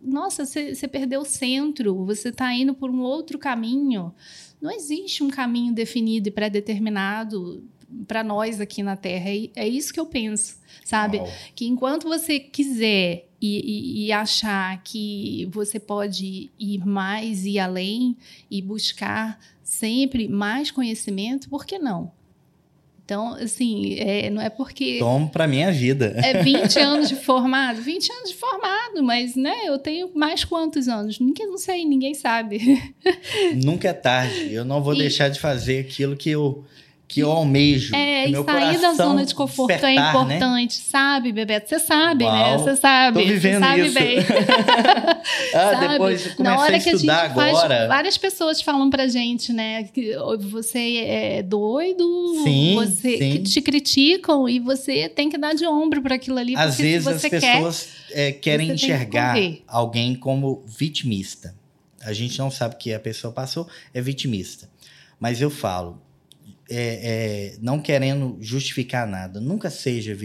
nossa, 0.00 0.44
você 0.44 0.86
perdeu 0.86 1.22
o 1.22 1.24
centro, 1.24 2.04
você 2.04 2.28
está 2.28 2.52
indo 2.54 2.74
por 2.74 2.90
um 2.90 3.00
outro 3.00 3.38
caminho 3.38 4.14
não 4.60 4.70
existe 4.70 5.22
um 5.22 5.28
caminho 5.28 5.72
definido 5.72 6.28
e 6.28 6.32
pré-determinado 6.32 7.64
para 8.06 8.22
nós 8.22 8.60
aqui 8.60 8.82
na 8.82 8.96
Terra. 8.96 9.30
É, 9.30 9.50
é, 9.56 9.68
isso 9.68 9.92
que 9.92 10.00
eu 10.00 10.06
penso, 10.06 10.58
sabe? 10.84 11.18
Uau. 11.18 11.32
Que 11.54 11.66
enquanto 11.66 12.08
você 12.08 12.38
quiser 12.38 13.28
e, 13.40 14.04
e, 14.04 14.06
e, 14.06 14.12
achar 14.12 14.82
que 14.82 15.48
você 15.50 15.80
pode 15.80 16.50
ir 16.58 16.86
mais 16.86 17.46
e 17.46 17.58
além 17.58 18.16
e 18.50 18.60
buscar 18.60 19.40
sempre 19.62 20.28
mais 20.28 20.70
conhecimento, 20.70 21.48
por 21.48 21.64
que 21.64 21.78
não? 21.78 22.12
Então, 23.10 23.34
assim, 23.34 23.96
é, 23.98 24.30
não 24.30 24.40
é 24.40 24.48
porque. 24.48 25.00
Tomo 25.00 25.28
para 25.28 25.48
minha 25.48 25.72
vida. 25.72 26.14
É 26.16 26.44
20 26.44 26.78
anos 26.78 27.08
de 27.08 27.16
formado? 27.16 27.82
20 27.82 28.08
anos 28.08 28.30
de 28.30 28.36
formado, 28.36 29.02
mas, 29.02 29.34
né, 29.34 29.64
eu 29.64 29.80
tenho 29.80 30.12
mais 30.14 30.44
quantos 30.44 30.86
anos? 30.86 31.18
Ninguém, 31.18 31.48
não 31.48 31.58
sei, 31.58 31.84
ninguém 31.84 32.14
sabe. 32.14 32.80
Nunca 33.64 33.88
é 33.88 33.92
tarde. 33.92 34.54
Eu 34.54 34.64
não 34.64 34.80
vou 34.80 34.94
e... 34.94 34.98
deixar 34.98 35.28
de 35.28 35.40
fazer 35.40 35.80
aquilo 35.80 36.14
que 36.14 36.30
eu 36.30 36.64
que 37.10 37.20
eu 37.20 37.32
almejo. 37.32 37.92
É, 37.92 38.28
e 38.28 38.44
sair 38.44 38.78
da 38.78 38.94
zona 38.94 39.26
de 39.26 39.34
conforto 39.34 39.84
é 39.84 39.96
né? 39.96 40.10
importante, 40.10 40.78
né? 40.78 40.84
sabe, 40.86 41.32
Bebeto? 41.32 41.68
Você 41.68 41.80
sabe, 41.80 42.24
né? 42.24 42.30
Uau, 42.30 42.58
né? 42.58 42.58
Você 42.58 42.76
sabe. 42.76 43.20
Tô 43.20 43.26
vivendo 43.26 43.64
sabe 43.64 43.86
isso. 43.86 43.94
bem. 43.94 44.18
ah, 45.52 45.70
sabe? 45.72 45.88
depois 45.88 46.22
comecei 46.34 46.44
Na 46.44 46.60
hora 46.60 46.74
a 46.74 46.76
estudar 46.76 46.82
que 46.82 46.90
a 46.90 46.96
gente 46.96 47.10
agora. 47.10 47.76
Faz, 47.76 47.88
várias 47.88 48.16
pessoas 48.16 48.62
falam 48.62 48.88
pra 48.88 49.08
gente, 49.08 49.52
né? 49.52 49.82
Que 49.92 50.14
você 50.38 50.98
é 50.98 51.42
doido, 51.42 52.04
sim, 52.44 52.76
você 52.76 53.18
sim. 53.18 53.32
que 53.32 53.38
te 53.40 53.60
criticam 53.60 54.48
e 54.48 54.60
você 54.60 55.08
tem 55.08 55.28
que 55.28 55.36
dar 55.36 55.52
de 55.52 55.66
ombro 55.66 56.00
para 56.00 56.14
aquilo 56.14 56.38
ali. 56.38 56.54
Às 56.54 56.78
vezes 56.78 57.08
as 57.08 57.22
pessoas 57.22 57.88
quer, 58.08 58.28
é, 58.28 58.32
querem 58.32 58.70
enxergar 58.70 59.34
que 59.34 59.64
alguém 59.66 60.14
como 60.14 60.62
vitimista. 60.64 61.56
A 62.04 62.12
gente 62.12 62.38
não 62.38 62.52
sabe 62.52 62.76
que 62.76 62.94
a 62.94 63.00
pessoa 63.00 63.32
passou, 63.32 63.68
é 63.92 64.00
vitimista. 64.00 64.70
Mas 65.18 65.42
eu 65.42 65.50
falo, 65.50 66.00
é, 66.70 67.52
é, 67.52 67.56
não 67.60 67.80
querendo 67.80 68.38
justificar 68.40 69.06
nada. 69.06 69.40
Nunca 69.40 69.68
seja 69.68 70.16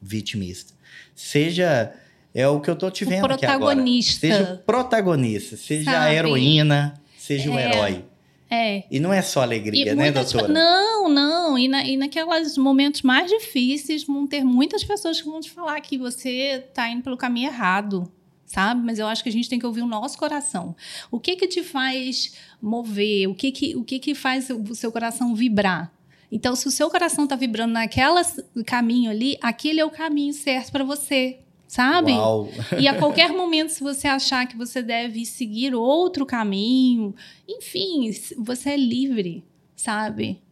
vitimista. 0.00 0.74
Seja. 1.14 1.92
É 2.34 2.48
o 2.48 2.60
que 2.60 2.70
eu 2.70 2.76
tô 2.76 2.90
te 2.90 3.04
vendo 3.04 3.30
aqui 3.30 3.44
agora. 3.44 3.78
Seja 4.02 4.54
o 4.54 4.58
protagonista. 4.58 5.56
Seja 5.56 5.90
Sabe? 5.90 6.06
a 6.06 6.14
heroína, 6.14 6.94
seja 7.18 7.50
é, 7.50 7.54
o 7.54 7.58
herói. 7.58 8.04
É. 8.50 8.84
E 8.90 8.98
não 8.98 9.12
é 9.12 9.22
só 9.22 9.42
alegria, 9.42 9.92
e 9.92 9.94
né, 9.94 10.10
doutora? 10.10 10.48
Não, 10.48 11.08
não. 11.08 11.58
E, 11.58 11.68
na, 11.68 11.84
e 11.84 11.96
naqueles 11.96 12.56
momentos 12.56 13.02
mais 13.02 13.30
difíceis 13.30 14.04
vão 14.04 14.26
ter 14.26 14.44
muitas 14.44 14.82
pessoas 14.82 15.20
que 15.20 15.28
vão 15.28 15.40
te 15.40 15.50
falar 15.50 15.80
que 15.80 15.98
você 15.98 16.64
está 16.68 16.88
indo 16.88 17.02
pelo 17.02 17.16
caminho 17.16 17.48
errado 17.48 18.10
sabe? 18.52 18.84
Mas 18.84 18.98
eu 18.98 19.06
acho 19.06 19.22
que 19.22 19.30
a 19.30 19.32
gente 19.32 19.48
tem 19.48 19.58
que 19.58 19.64
ouvir 19.64 19.80
o 19.80 19.86
nosso 19.86 20.18
coração. 20.18 20.76
O 21.10 21.18
que 21.18 21.36
que 21.36 21.48
te 21.48 21.62
faz 21.62 22.34
mover? 22.60 23.26
O 23.26 23.34
que 23.34 23.50
que, 23.50 23.74
o 23.74 23.82
que, 23.82 23.98
que 23.98 24.14
faz 24.14 24.50
o 24.50 24.74
seu 24.74 24.92
coração 24.92 25.34
vibrar? 25.34 25.90
Então, 26.30 26.54
se 26.54 26.68
o 26.68 26.70
seu 26.70 26.90
coração 26.90 27.24
está 27.24 27.34
vibrando 27.34 27.72
naquele 27.72 28.22
caminho 28.66 29.10
ali, 29.10 29.38
aquele 29.40 29.80
é 29.80 29.84
o 29.86 29.90
caminho 29.90 30.34
certo 30.34 30.70
para 30.70 30.84
você, 30.84 31.38
sabe? 31.66 32.12
Uau. 32.12 32.50
E 32.78 32.86
a 32.86 32.98
qualquer 32.98 33.32
momento, 33.32 33.70
se 33.70 33.82
você 33.82 34.06
achar 34.06 34.46
que 34.46 34.56
você 34.56 34.82
deve 34.82 35.24
seguir 35.24 35.74
outro 35.74 36.26
caminho, 36.26 37.14
enfim, 37.48 38.10
você 38.36 38.70
é 38.70 38.76
livre, 38.76 39.42
sabe? 39.74 40.42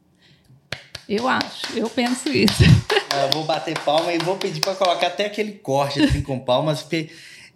Eu 1.06 1.28
acho, 1.28 1.76
eu 1.76 1.90
penso 1.90 2.30
isso. 2.30 2.62
Eu 3.10 3.28
vou 3.32 3.42
bater 3.42 3.76
palma 3.80 4.12
e 4.12 4.18
vou 4.18 4.36
pedir 4.36 4.60
para 4.60 4.76
colocar 4.76 5.08
até 5.08 5.26
aquele 5.26 5.50
corte 5.54 6.00
assim 6.00 6.22
com 6.22 6.38
palmas, 6.38 6.82
porque 6.82 7.10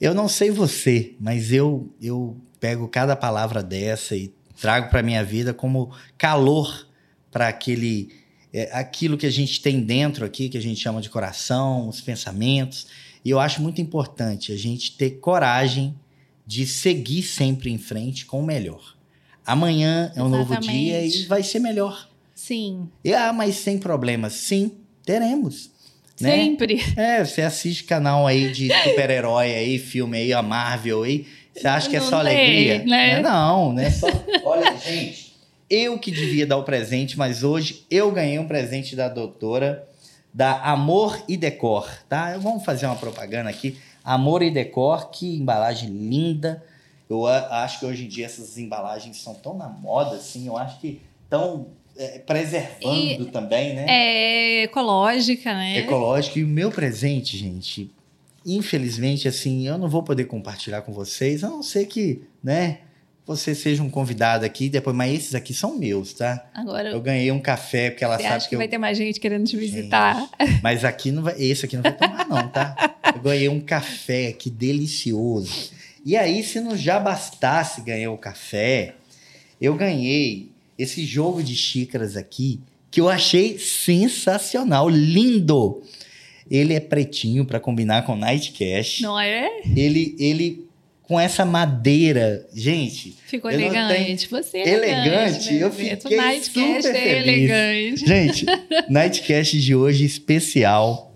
eu 0.04 0.12
não 0.12 0.28
sei 0.28 0.50
você, 0.50 1.14
mas 1.18 1.50
eu, 1.50 1.88
eu 1.98 2.36
pego 2.60 2.86
cada 2.86 3.16
palavra 3.16 3.62
dessa 3.62 4.14
e 4.14 4.34
trago 4.60 4.90
para 4.90 5.02
minha 5.02 5.24
vida 5.24 5.54
como 5.54 5.90
calor 6.18 6.86
para 7.30 7.48
aquele 7.48 8.10
é, 8.52 8.68
aquilo 8.72 9.16
que 9.16 9.24
a 9.24 9.30
gente 9.30 9.62
tem 9.62 9.80
dentro 9.80 10.26
aqui, 10.26 10.50
que 10.50 10.58
a 10.58 10.60
gente 10.60 10.78
chama 10.78 11.00
de 11.00 11.08
coração, 11.08 11.88
os 11.88 12.02
pensamentos. 12.02 12.86
E 13.24 13.30
eu 13.30 13.40
acho 13.40 13.62
muito 13.62 13.80
importante 13.80 14.52
a 14.52 14.56
gente 14.58 14.94
ter 14.94 15.12
coragem 15.12 15.98
de 16.46 16.66
seguir 16.66 17.22
sempre 17.22 17.70
em 17.70 17.78
frente 17.78 18.26
com 18.26 18.40
o 18.40 18.44
melhor. 18.44 18.94
Amanhã 19.46 20.12
é 20.14 20.22
um 20.22 20.26
Exatamente. 20.26 20.50
novo 20.50 20.60
dia 20.60 21.06
e 21.06 21.22
vai 21.24 21.42
ser 21.42 21.60
melhor. 21.60 22.10
Sim. 22.34 22.90
E, 23.02 23.14
ah, 23.14 23.32
mas 23.32 23.56
sem 23.56 23.78
problemas. 23.78 24.34
Sim, 24.34 24.72
teremos. 25.02 25.70
Né? 26.20 26.30
Sempre. 26.30 26.80
É, 26.96 27.24
você 27.24 27.42
assiste 27.42 27.84
canal 27.84 28.26
aí 28.26 28.52
de 28.52 28.68
super-herói 28.82 29.54
aí, 29.54 29.78
filme 29.78 30.18
aí, 30.18 30.32
a 30.32 30.42
Marvel 30.42 31.02
aí. 31.02 31.26
Você 31.54 31.68
acha 31.68 31.88
que 31.88 31.96
é 31.96 32.00
só 32.00 32.22
tem, 32.22 32.36
alegria? 32.36 32.84
Né? 32.84 33.20
Não, 33.20 33.72
né? 33.72 33.90
Só... 33.90 34.06
Olha, 34.44 34.76
gente, 34.76 35.34
eu 35.68 35.98
que 35.98 36.10
devia 36.10 36.46
dar 36.46 36.56
o 36.56 36.64
presente, 36.64 37.16
mas 37.18 37.42
hoje 37.42 37.84
eu 37.90 38.10
ganhei 38.10 38.38
um 38.38 38.46
presente 38.46 38.94
da 38.94 39.08
doutora 39.08 39.88
da 40.32 40.60
Amor 40.62 41.22
e 41.28 41.36
Decor, 41.36 41.88
tá? 42.08 42.36
Vamos 42.38 42.64
fazer 42.64 42.86
uma 42.86 42.96
propaganda 42.96 43.48
aqui. 43.48 43.78
Amor 44.02 44.42
e 44.42 44.50
Decor, 44.50 45.10
que 45.10 45.36
embalagem 45.36 45.88
linda. 45.88 46.62
Eu 47.08 47.26
acho 47.26 47.78
que 47.78 47.86
hoje 47.86 48.04
em 48.04 48.08
dia 48.08 48.26
essas 48.26 48.58
embalagens 48.58 49.20
são 49.20 49.34
tão 49.34 49.56
na 49.56 49.68
moda, 49.68 50.16
assim, 50.16 50.46
eu 50.46 50.56
acho 50.56 50.80
que 50.80 51.00
estão 51.22 51.68
é, 51.68 51.68
preservando 52.26 53.22
e 53.22 53.30
também, 53.30 53.74
né? 53.74 53.86
É 53.88 54.62
ecológica, 54.64 55.52
né? 55.54 55.78
Ecológica. 55.78 56.38
E 56.38 56.44
o 56.44 56.48
meu 56.48 56.70
presente, 56.70 57.36
gente, 57.36 57.90
infelizmente, 58.44 59.28
assim, 59.28 59.66
eu 59.66 59.78
não 59.78 59.88
vou 59.88 60.02
poder 60.02 60.24
compartilhar 60.24 60.82
com 60.82 60.92
vocês, 60.92 61.44
a 61.44 61.48
não 61.48 61.62
ser 61.62 61.86
que, 61.86 62.22
né, 62.42 62.78
você 63.26 63.54
seja 63.54 63.82
um 63.82 63.88
convidado 63.88 64.44
aqui 64.44 64.68
depois, 64.68 64.94
mas 64.94 65.14
esses 65.14 65.34
aqui 65.34 65.54
são 65.54 65.78
meus, 65.78 66.12
tá? 66.12 66.46
Agora 66.52 66.90
eu 66.90 67.00
ganhei 67.00 67.32
um 67.32 67.40
café 67.40 67.90
porque 67.90 68.04
ela 68.04 68.18
sabe 68.18 68.42
que, 68.42 68.48
que 68.50 68.54
eu... 68.54 68.58
vai 68.58 68.68
ter 68.68 68.76
mais 68.76 68.98
gente 68.98 69.18
querendo 69.18 69.46
te 69.46 69.56
visitar. 69.56 70.28
Gente, 70.38 70.60
mas 70.62 70.84
aqui 70.84 71.10
não 71.10 71.22
vai, 71.22 71.34
esse 71.38 71.64
aqui 71.64 71.76
não 71.76 71.82
vai 71.82 71.96
tomar 71.96 72.28
não, 72.28 72.48
tá? 72.48 72.96
Eu 73.14 73.22
ganhei 73.22 73.48
um 73.48 73.60
café 73.60 74.28
aqui 74.28 74.50
delicioso 74.50 75.70
E 76.04 76.16
aí, 76.16 76.42
se 76.42 76.60
não 76.60 76.76
já 76.76 77.00
bastasse 77.00 77.80
ganhar 77.80 78.10
o 78.10 78.18
café, 78.18 78.94
eu 79.58 79.74
ganhei 79.74 80.53
esse 80.78 81.04
jogo 81.04 81.42
de 81.42 81.54
xícaras 81.54 82.16
aqui 82.16 82.60
que 82.90 83.00
eu 83.00 83.08
achei 83.08 83.58
sensacional, 83.58 84.88
lindo. 84.88 85.82
Ele 86.50 86.74
é 86.74 86.80
pretinho 86.80 87.44
para 87.44 87.58
combinar 87.58 88.02
com 88.02 88.14
Night 88.14 88.52
Cash. 88.52 89.00
Não 89.00 89.18
é? 89.18 89.50
Ele, 89.74 90.14
ele 90.18 90.64
com 91.02 91.18
essa 91.18 91.44
madeira, 91.44 92.46
gente. 92.54 93.16
Ficou 93.26 93.50
elegante. 93.50 94.28
Tenho... 94.28 94.42
Você 94.42 94.58
é 94.58 94.68
elegante. 94.68 95.08
elegante 95.08 95.54
eu 95.54 95.72
fiquei 95.72 96.16
Night 96.16 96.46
super 96.46 96.74
Cash 96.74 96.84
é 96.84 96.92
feliz. 96.94 97.50
elegante. 97.50 98.06
Gente, 98.06 98.46
Nightcast 98.88 99.60
de 99.60 99.74
hoje 99.74 100.04
especial. 100.04 101.12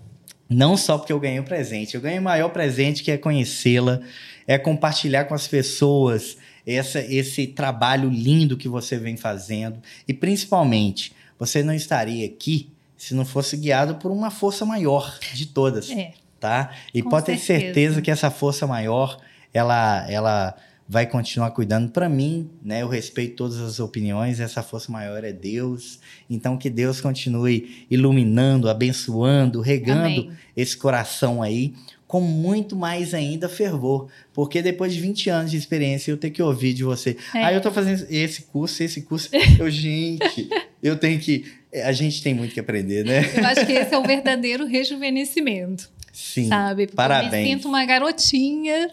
Não 0.49 0.75
só 0.75 0.97
porque 0.97 1.13
eu 1.13 1.19
ganhei 1.19 1.39
um 1.39 1.43
presente, 1.43 1.95
eu 1.95 2.01
ganhei 2.01 2.19
o 2.19 2.23
maior 2.23 2.49
presente 2.49 3.03
que 3.03 3.11
é 3.11 3.17
conhecê-la, 3.17 4.01
é 4.47 4.57
compartilhar 4.57 5.25
com 5.25 5.35
as 5.35 5.47
pessoas 5.47 6.37
essa, 6.75 6.99
esse 6.99 7.47
trabalho 7.47 8.09
lindo 8.09 8.55
que 8.57 8.67
você 8.67 8.97
vem 8.97 9.17
fazendo 9.17 9.79
e 10.07 10.13
principalmente 10.13 11.13
você 11.37 11.63
não 11.63 11.73
estaria 11.73 12.25
aqui 12.25 12.69
se 12.97 13.13
não 13.15 13.25
fosse 13.25 13.55
guiado 13.55 13.95
por 13.95 14.11
uma 14.11 14.29
força 14.29 14.65
maior 14.65 15.17
de 15.33 15.45
todas, 15.45 15.89
É. 15.89 16.11
tá? 16.39 16.71
E 16.93 17.01
pode 17.01 17.27
ter 17.27 17.37
certeza. 17.37 17.63
certeza 17.65 18.01
que 18.01 18.11
essa 18.11 18.29
força 18.29 18.67
maior, 18.67 19.17
ela, 19.53 20.05
ela 20.11 20.55
vai 20.87 21.05
continuar 21.05 21.51
cuidando 21.51 21.89
para 21.91 22.09
mim, 22.09 22.49
né? 22.63 22.81
Eu 22.81 22.89
respeito 22.89 23.35
todas 23.35 23.57
as 23.59 23.79
opiniões, 23.79 24.39
essa 24.39 24.61
força 24.63 24.91
maior 24.91 25.23
é 25.23 25.31
Deus. 25.31 25.99
Então 26.29 26.57
que 26.57 26.69
Deus 26.69 26.99
continue 26.99 27.85
iluminando, 27.91 28.67
abençoando, 28.69 29.61
regando 29.61 30.01
Amém. 30.21 30.31
esse 30.57 30.75
coração 30.75 31.41
aí 31.41 31.73
com 32.09 32.21
muito 32.21 32.75
mais 32.75 33.13
ainda 33.13 33.47
fervor, 33.47 34.07
porque 34.33 34.63
depois 34.63 34.91
de 34.91 34.99
20 34.99 35.29
anos 35.29 35.51
de 35.51 35.57
experiência 35.57 36.09
eu 36.09 36.17
tenho 36.17 36.33
que 36.33 36.41
ouvir 36.41 36.73
de 36.73 36.83
você. 36.83 37.15
É. 37.35 37.43
Ah, 37.43 37.53
eu 37.53 37.61
tô 37.61 37.71
fazendo 37.71 38.03
esse 38.09 38.41
curso, 38.41 38.81
esse 38.81 39.03
curso. 39.03 39.29
Eu, 39.59 39.69
gente, 39.69 40.49
eu 40.81 40.97
tenho 40.97 41.19
que 41.19 41.45
a 41.83 41.91
gente 41.91 42.23
tem 42.23 42.33
muito 42.33 42.51
que 42.55 42.59
aprender, 42.59 43.05
né? 43.05 43.19
Eu 43.37 43.45
acho 43.45 43.63
que 43.63 43.73
esse 43.73 43.93
é 43.93 43.97
o 43.97 44.01
verdadeiro 44.01 44.65
rejuvenescimento, 44.65 45.87
Sim. 46.11 46.47
sabe? 46.47 46.87
Porque 46.87 46.95
parabéns. 46.95 47.33
Eu 47.33 47.39
me 47.41 47.47
sinto 47.49 47.67
uma 47.67 47.85
garotinha, 47.85 48.89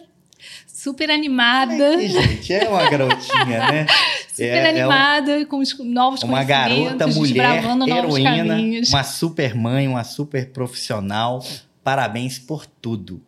super 0.67 1.09
animada. 1.09 1.95
Ai, 1.97 2.07
gente, 2.09 2.53
é 2.53 2.69
uma 2.69 2.87
garotinha, 2.87 3.71
né? 3.71 3.87
Super 4.31 4.43
É- 4.43 4.57
é 4.57 4.69
animada, 4.69 5.43
com 5.47 5.57
os 5.57 5.75
novos 5.79 6.21
uma 6.21 6.43
garota, 6.43 7.05
conhecimentos, 7.05 7.17
mulher, 7.17 7.33
desbravando 7.33 7.87
novos 7.87 8.15
heroína, 8.19 8.47
caminhos. 8.55 8.89
uma 8.89 9.03
super 9.03 9.55
mãe, 9.55 9.87
uma 9.87 10.03
super 10.03 10.51
profissional. 10.51 11.43
Parabéns 11.87 12.37
por 12.37 12.65
tudo. 12.65 13.21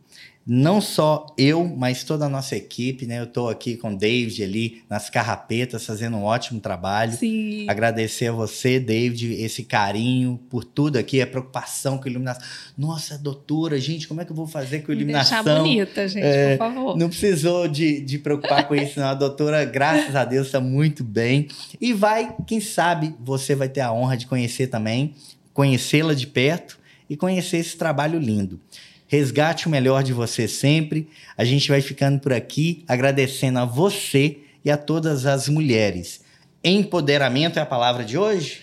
Não 0.45 0.81
só 0.81 1.27
eu, 1.37 1.63
mas 1.63 2.03
toda 2.03 2.25
a 2.25 2.29
nossa 2.29 2.57
equipe, 2.57 3.05
né? 3.05 3.17
Eu 3.21 3.23
estou 3.23 3.47
aqui 3.47 3.77
com 3.77 3.93
o 3.93 3.97
David 3.97 4.43
ali 4.43 4.83
nas 4.89 5.09
carrapetas, 5.09 5.85
fazendo 5.85 6.17
um 6.17 6.25
ótimo 6.25 6.59
trabalho. 6.59 7.13
Sim. 7.13 7.65
Agradecer 7.69 8.27
a 8.27 8.31
você, 8.33 8.77
David, 8.77 9.31
esse 9.41 9.63
carinho 9.63 10.37
por 10.49 10.65
tudo 10.65 10.97
aqui, 10.97 11.21
a 11.21 11.27
preocupação 11.27 11.97
com 11.97 12.09
a 12.09 12.11
iluminação. 12.11 12.45
Nossa, 12.77 13.17
doutora, 13.17 13.79
gente, 13.79 14.09
como 14.09 14.19
é 14.19 14.25
que 14.25 14.31
eu 14.31 14.35
vou 14.35 14.45
fazer 14.45 14.79
com 14.79 14.91
a 14.91 14.95
iluminação? 14.95 15.41
deixar 15.41 15.59
bonita, 15.61 16.05
gente, 16.09 16.25
É, 16.25 16.57
por 16.57 16.67
favor. 16.67 16.97
Não 16.97 17.07
precisou 17.07 17.65
de, 17.65 18.01
de 18.01 18.19
preocupar 18.19 18.67
com 18.67 18.75
isso, 18.75 18.99
não. 18.99 19.07
A 19.07 19.13
doutora, 19.13 19.63
graças 19.63 20.17
a 20.17 20.25
Deus, 20.25 20.47
está 20.47 20.59
muito 20.59 21.01
bem. 21.01 21.47
E 21.79 21.93
vai, 21.93 22.35
quem 22.45 22.59
sabe, 22.59 23.15
você 23.21 23.55
vai 23.55 23.69
ter 23.69 23.79
a 23.79 23.93
honra 23.93 24.17
de 24.17 24.27
conhecer 24.27 24.67
também, 24.67 25.15
conhecê-la 25.53 26.13
de 26.13 26.27
perto 26.27 26.77
e 27.09 27.17
conhecer 27.17 27.57
esse 27.57 27.75
trabalho 27.75 28.19
lindo. 28.19 28.59
Resgate 29.07 29.67
o 29.67 29.69
melhor 29.69 30.03
de 30.03 30.13
você 30.13 30.47
sempre. 30.47 31.09
A 31.35 31.43
gente 31.43 31.67
vai 31.67 31.81
ficando 31.81 32.19
por 32.19 32.31
aqui, 32.31 32.83
agradecendo 32.87 33.57
a 33.59 33.65
você 33.65 34.37
e 34.63 34.69
a 34.69 34.77
todas 34.77 35.25
as 35.25 35.49
mulheres. 35.49 36.21
Empoderamento 36.63 37.57
é 37.57 37.61
a 37.61 37.65
palavra 37.65 38.05
de 38.05 38.17
hoje? 38.17 38.61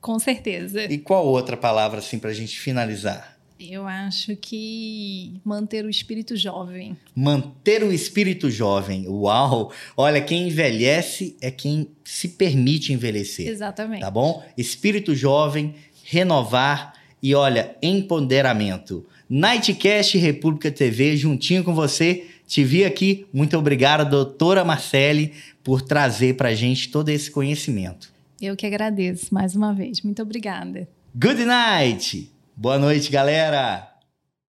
Com 0.00 0.18
certeza. 0.18 0.84
E 0.84 0.98
qual 0.98 1.26
outra 1.26 1.56
palavra, 1.56 2.00
assim, 2.00 2.18
para 2.18 2.30
a 2.30 2.34
gente 2.34 2.58
finalizar? 2.58 3.38
Eu 3.60 3.86
acho 3.86 4.34
que 4.36 5.38
manter 5.44 5.84
o 5.84 5.90
espírito 5.90 6.34
jovem. 6.34 6.96
Manter 7.14 7.82
o 7.82 7.92
espírito 7.92 8.50
jovem. 8.50 9.06
Uau! 9.06 9.70
Olha, 9.94 10.22
quem 10.22 10.48
envelhece 10.48 11.36
é 11.42 11.50
quem 11.50 11.90
se 12.02 12.28
permite 12.28 12.94
envelhecer. 12.94 13.46
Exatamente. 13.46 14.00
Tá 14.00 14.10
bom? 14.10 14.42
Espírito 14.56 15.14
jovem, 15.14 15.74
renovar 16.02 16.94
e 17.22 17.34
olha, 17.34 17.76
empoderamento. 17.82 19.06
Nightcast 19.28 20.18
República 20.18 20.70
TV, 20.70 21.16
juntinho 21.16 21.62
com 21.62 21.74
você. 21.74 22.26
Te 22.46 22.64
vi 22.64 22.84
aqui. 22.84 23.26
Muito 23.32 23.56
obrigado, 23.56 24.08
doutora 24.10 24.64
Marcele, 24.64 25.34
por 25.62 25.82
trazer 25.82 26.34
pra 26.34 26.54
gente 26.54 26.88
todo 26.88 27.08
esse 27.08 27.30
conhecimento. 27.30 28.12
Eu 28.40 28.56
que 28.56 28.66
agradeço 28.66 29.32
mais 29.32 29.54
uma 29.54 29.72
vez. 29.72 30.00
Muito 30.00 30.22
obrigada. 30.22 30.88
Good 31.14 31.44
night! 31.44 32.32
Boa 32.56 32.78
noite, 32.78 33.10
galera! 33.10 33.89